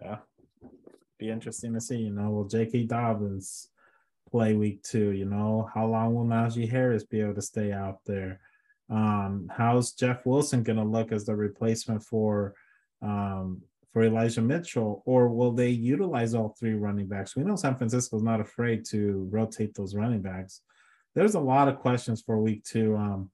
Yeah. 0.00 0.18
be 1.18 1.30
interesting 1.30 1.74
to 1.74 1.80
see. 1.80 1.96
You 1.96 2.10
know, 2.10 2.30
will 2.30 2.44
J.K. 2.44 2.84
Dobbins 2.84 3.68
play 4.30 4.54
week 4.54 4.82
two? 4.82 5.10
You 5.10 5.24
know, 5.24 5.68
how 5.74 5.86
long 5.86 6.14
will 6.14 6.24
Najee 6.24 6.70
Harris 6.70 7.04
be 7.04 7.20
able 7.20 7.34
to 7.34 7.42
stay 7.42 7.72
out 7.72 7.98
there? 8.06 8.40
Um, 8.88 9.50
how's 9.54 9.92
Jeff 9.92 10.24
Wilson 10.26 10.62
going 10.62 10.78
to 10.78 10.84
look 10.84 11.10
as 11.10 11.24
the 11.24 11.34
replacement 11.34 12.04
for 12.04 12.54
um, 13.02 13.62
for 13.96 14.04
Elijah 14.04 14.42
Mitchell, 14.42 15.02
or 15.06 15.30
will 15.30 15.52
they 15.52 15.70
utilize 15.70 16.34
all 16.34 16.54
three 16.60 16.74
running 16.74 17.06
backs? 17.06 17.34
We 17.34 17.44
know 17.44 17.56
San 17.56 17.76
Francisco 17.76 18.18
is 18.18 18.22
not 18.22 18.42
afraid 18.42 18.84
to 18.90 19.26
rotate 19.30 19.74
those 19.74 19.94
running 19.94 20.20
backs. 20.20 20.60
There's 21.14 21.34
a 21.34 21.40
lot 21.40 21.66
of 21.66 21.78
questions 21.78 22.20
for 22.20 22.36
week 22.36 22.62
two, 22.62 22.94
um, 22.94 23.30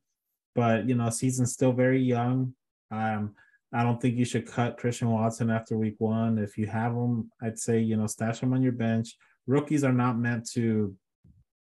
but 0.55 0.87
you 0.87 0.95
know, 0.95 1.11
season's 1.11 1.53
still 1.53 1.73
very 1.73 2.01
young. 2.01 2.55
Um, 2.93 3.35
I 3.75 3.83
don't 3.83 4.01
think 4.01 4.17
you 4.17 4.25
should 4.25 4.47
cut 4.47 4.79
Christian 4.79 5.11
Watson 5.11 5.51
after 5.51 5.77
week 5.77 5.97
one. 5.99 6.39
If 6.39 6.57
you 6.57 6.69
have 6.69 6.93
him, 6.93 7.33
I'd 7.43 7.59
say 7.59 7.81
you 7.81 7.97
know 7.97 8.07
stash 8.07 8.39
him 8.39 8.53
on 8.53 8.63
your 8.63 8.71
bench. 8.71 9.17
Rookies 9.49 9.83
are 9.83 9.93
not 9.93 10.17
meant 10.17 10.49
to 10.53 10.95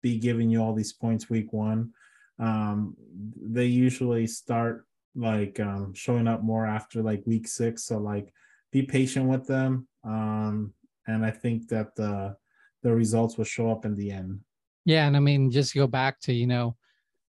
be 0.03 0.19
giving 0.19 0.51
you 0.51 0.61
all 0.61 0.75
these 0.75 0.93
points 0.93 1.27
week 1.27 1.51
one 1.51 1.91
um, 2.37 2.95
they 3.41 3.65
usually 3.65 4.27
start 4.27 4.85
like 5.15 5.59
um, 5.59 5.91
showing 5.95 6.27
up 6.27 6.43
more 6.43 6.67
after 6.67 7.01
like 7.01 7.23
week 7.25 7.47
six. 7.47 7.85
So 7.85 7.97
like 7.97 8.31
be 8.71 8.83
patient 8.83 9.27
with 9.27 9.45
them. 9.47 9.87
Um, 10.03 10.73
and 11.07 11.25
I 11.25 11.31
think 11.31 11.67
that 11.69 11.95
the 11.95 12.35
the 12.83 12.93
results 12.93 13.37
will 13.37 13.45
show 13.45 13.69
up 13.71 13.85
in 13.85 13.95
the 13.95 14.11
end. 14.11 14.39
Yeah, 14.85 15.07
and 15.07 15.15
I 15.15 15.19
mean 15.19 15.51
just 15.51 15.75
go 15.75 15.87
back 15.87 16.19
to 16.21 16.33
you 16.33 16.47
know 16.47 16.75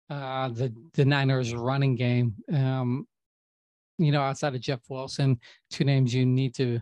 uh, 0.09 0.49
the 0.49 0.73
the 0.93 1.05
Niners 1.05 1.53
running 1.53 1.95
game. 1.95 2.35
Um, 2.51 3.07
you 3.97 4.11
know, 4.11 4.21
outside 4.21 4.55
of 4.55 4.61
Jeff 4.61 4.81
Wilson, 4.89 5.39
two 5.69 5.83
names 5.83 6.13
you 6.13 6.25
need 6.25 6.55
to 6.55 6.81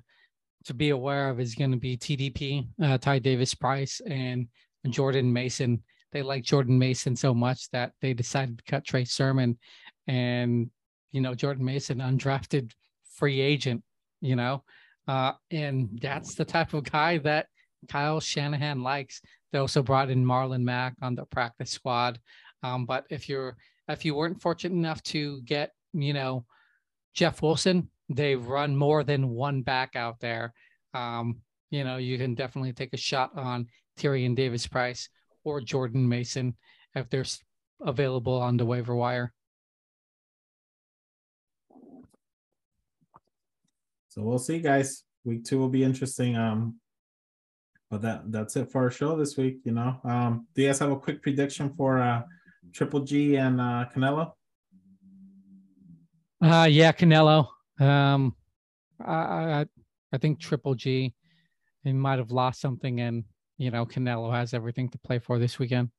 to 0.66 0.74
be 0.74 0.90
aware 0.90 1.30
of 1.30 1.40
is 1.40 1.56
going 1.56 1.72
to 1.72 1.78
be 1.78 1.98
TDP, 1.98 2.68
uh, 2.84 2.98
Ty 2.98 3.20
Davis 3.20 3.54
Price, 3.54 4.00
and 4.06 4.48
Jordan 4.90 5.32
Mason 5.32 5.82
they 6.12 6.22
like 6.22 6.44
Jordan 6.44 6.78
Mason 6.78 7.16
so 7.16 7.34
much 7.34 7.70
that 7.72 7.94
they 8.02 8.14
decided 8.14 8.58
to 8.58 8.64
cut 8.66 8.86
Trey 8.86 9.06
Sermon 9.06 9.58
and 10.08 10.70
you 11.12 11.22
know 11.22 11.34
Jordan 11.34 11.66
Mason 11.66 12.00
undrafted 12.00 12.72
free 13.16 13.40
agent, 13.40 13.84
you 14.22 14.36
know. 14.36 14.64
Uh, 15.08 15.34
and 15.50 16.00
that's 16.02 16.36
the 16.36 16.46
type 16.46 16.74
of 16.74 16.90
guy 16.90 17.18
that 17.20 17.48
Kyle 17.90 18.20
Shanahan 18.20 18.84
likes. 18.84 19.22
They 19.52 19.60
also 19.60 19.82
brought 19.82 20.10
in 20.10 20.26
Marlon 20.26 20.64
Mack 20.64 20.94
on 21.02 21.16
the 21.16 21.26
practice 21.26 21.72
squad. 21.72 22.20
Um, 22.64 22.86
but 22.86 23.06
if 23.10 23.28
you're 23.28 23.58
if 23.88 24.06
you 24.06 24.16
weren't 24.16 24.42
fortunate 24.42 24.76
enough 24.76 25.02
to 25.04 25.42
get, 25.42 25.72
you 25.94 26.14
know, 26.14 26.46
Jeff 27.14 27.42
Wilson, 27.42 27.90
they've 28.10 28.46
run 28.46 28.76
more 28.76 29.04
than 29.04 29.30
one 29.30 29.64
back 29.64 29.96
out 29.96 30.20
there. 30.20 30.54
Um, 30.94 31.42
you 31.72 31.84
know, 31.84 31.98
you 31.98 32.18
can 32.18 32.36
definitely 32.36 32.74
take 32.74 32.94
a 32.94 32.98
shot 32.98 33.32
on 33.36 33.68
Tyrion 34.00 34.36
Davis 34.36 34.68
Price 34.68 35.10
or 35.44 35.62
Jordan 35.62 36.08
Mason 36.08 36.56
if 36.96 37.10
they're 37.10 37.26
available 37.82 38.40
on 38.40 38.58
the 38.58 38.66
waiver 38.66 38.96
wire. 38.96 39.34
So 44.12 44.22
we'll 44.24 44.40
see, 44.40 44.60
guys. 44.60 45.06
Week 45.24 45.46
two 45.46 45.58
will 45.58 45.70
be 45.70 45.86
interesting. 45.86 46.36
Um, 46.36 46.76
but 47.90 48.02
that 48.02 48.30
that's 48.30 48.58
it 48.58 48.70
for 48.70 48.84
our 48.84 48.92
show 48.92 49.16
this 49.16 49.38
week. 49.38 49.60
You 49.64 49.72
know, 49.72 50.02
um, 50.04 50.48
do 50.54 50.64
you 50.64 50.68
guys 50.68 50.80
have 50.80 50.92
a 50.92 50.98
quick 50.98 51.22
prediction 51.22 51.74
for 51.78 52.02
uh, 52.02 52.24
Triple 52.74 53.00
G 53.00 53.38
and 53.38 53.62
uh, 53.62 53.86
Canelo? 53.96 54.34
Uh, 56.42 56.68
yeah, 56.70 56.92
Canelo. 56.92 57.48
Um, 57.80 58.36
I, 59.00 59.14
I 59.14 59.66
I 60.12 60.18
think 60.18 60.42
Triple 60.42 60.76
G, 60.76 61.14
he 61.86 61.94
might 61.94 62.20
have 62.20 62.32
lost 62.32 62.60
something, 62.60 63.00
and 63.00 63.24
you 63.58 63.72
know, 63.72 63.86
Canelo 63.86 64.34
has 64.34 64.54
everything 64.54 64.90
to 64.90 64.98
play 64.98 65.20
for 65.20 65.40
this 65.40 65.58
weekend. 65.58 65.90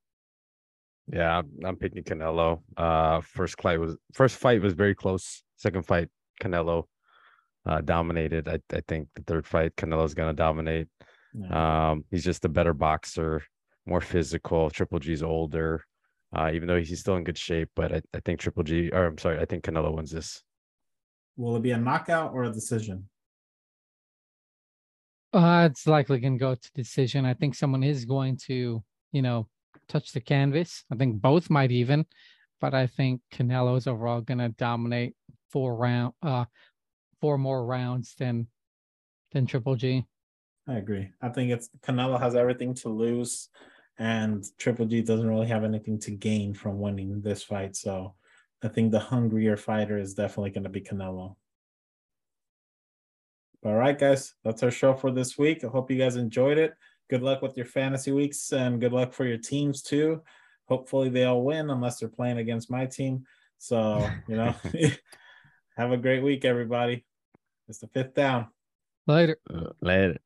Yeah, 1.10 1.39
I'm, 1.39 1.51
I'm 1.64 1.76
picking 1.76 2.05
Canelo. 2.05 2.60
Uh, 2.76 3.22
first 3.22 3.59
fight 3.62 3.80
was 3.80 3.97
first 4.12 4.36
fight 4.36 4.60
was 4.60 4.74
very 4.74 4.94
close. 4.94 5.43
Second 5.56 5.86
fight, 5.86 6.10
Canelo 6.43 6.84
uh, 7.66 7.80
dominated. 7.80 8.48
I, 8.48 8.59
I 8.74 8.82
think 8.89 9.09
the 9.14 9.22
third 9.22 9.47
fight, 9.47 9.76
Canelo's 9.76 10.14
gonna 10.14 10.32
dominate. 10.32 10.89
Yeah. 11.34 11.90
Um, 11.90 12.05
he's 12.10 12.24
just 12.24 12.44
a 12.44 12.48
better 12.48 12.74
boxer, 12.74 13.43
more 13.86 14.01
physical. 14.01 14.70
Triple 14.70 14.98
G's 14.98 15.22
older, 15.22 15.84
uh, 16.36 16.51
even 16.52 16.68
though 16.68 16.78
he's 16.78 17.01
still 17.01 17.16
in 17.16 17.24
good 17.24 17.39
shape. 17.39 17.70
But 17.74 17.93
I, 17.93 18.02
I 18.14 18.20
think 18.20 18.40
Triple 18.40 18.64
G, 18.64 18.90
or 18.90 19.06
I'm 19.06 19.18
sorry, 19.18 19.39
I 19.39 19.47
think 19.47 19.64
Canelo 19.64 19.94
wins 19.94 20.10
this. 20.10 20.43
Will 21.36 21.56
it 21.56 21.62
be 21.62 21.70
a 21.70 21.78
knockout 21.78 22.32
or 22.34 22.44
a 22.44 22.52
decision? 22.52 23.09
Uh, 25.32 25.66
it's 25.70 25.86
likely 25.86 26.20
going 26.20 26.34
to 26.34 26.39
go 26.39 26.55
to 26.55 26.72
decision. 26.74 27.24
I 27.24 27.32
think 27.32 27.55
someone 27.55 27.82
is 27.82 28.05
going 28.05 28.36
to, 28.48 28.84
you 29.12 29.22
know, 29.22 29.48
touch 29.89 30.12
the 30.12 30.20
canvas. 30.20 30.84
I 30.93 30.97
think 30.97 31.22
both 31.22 31.48
might 31.48 31.72
even, 31.72 32.05
but 32.60 32.74
I 32.74 32.86
think 32.86 33.22
Canelo 33.32 33.78
is 33.78 33.86
overall 33.86 34.20
going 34.20 34.39
to 34.39 34.51
dominate 34.51 35.16
four 35.51 35.74
round, 35.74 36.12
uh, 36.22 36.44
four 37.23 37.39
more 37.39 37.65
rounds 37.65 38.15
than 38.19 38.49
than 39.31 39.47
Triple 39.47 39.77
G. 39.77 40.05
I 40.69 40.74
agree. 40.74 41.09
I 41.23 41.31
think 41.31 41.51
it's 41.53 41.70
Canelo 41.82 42.20
has 42.20 42.35
everything 42.35 42.74
to 42.74 42.90
lose, 42.90 43.49
and 43.99 44.44
Triple 44.59 44.86
G 44.86 45.01
doesn't 45.01 45.28
really 45.28 45.47
have 45.47 45.65
anything 45.65 45.99
to 46.01 46.11
gain 46.11 46.53
from 46.53 46.81
winning 46.81 47.23
this 47.23 47.43
fight. 47.43 47.77
So, 47.77 48.15
I 48.62 48.69
think 48.69 48.90
the 48.90 49.01
hungrier 49.01 49.57
fighter 49.57 49.99
is 49.99 50.15
definitely 50.15 50.51
going 50.51 50.65
to 50.65 50.69
be 50.69 50.82
Canelo. 50.82 51.36
All 53.65 53.74
right, 53.74 53.97
guys, 53.97 54.35
that's 54.44 54.65
our 54.65 54.73
show 54.73 54.93
for 54.93 55.12
this 55.12 55.39
week. 55.39 55.65
I 55.65 55.69
hope 55.69 55.90
you 55.90 55.99
guys 55.99 56.16
enjoyed 56.16 56.59
it. 56.59 56.74
Good 57.09 57.23
luck 57.23 57.43
with 57.43 57.57
your 57.57 57.66
fantasy 57.66 58.11
weeks 58.11 58.53
and 58.53 58.81
good 58.81 58.93
luck 58.93 59.12
for 59.12 59.24
your 59.24 59.39
teams 59.39 59.82
too. 59.82 60.23
Hopefully, 60.69 61.09
they 61.09 61.24
all 61.24 61.44
win 61.44 61.70
unless 61.70 62.01
they're 62.01 62.09
playing 62.09 62.39
against 62.39 62.70
my 62.70 62.86
team. 62.86 63.24
So, 63.59 64.09
you 64.27 64.36
know, 64.36 64.55
have 65.77 65.93
a 65.93 65.97
great 65.97 66.23
week, 66.23 66.44
everybody. 66.44 67.05
It's 67.73 67.78
the 67.78 67.86
fifth 67.86 68.12
down. 68.12 68.49
Later. 69.07 69.39
Uh, 69.49 69.70
later. 69.81 70.19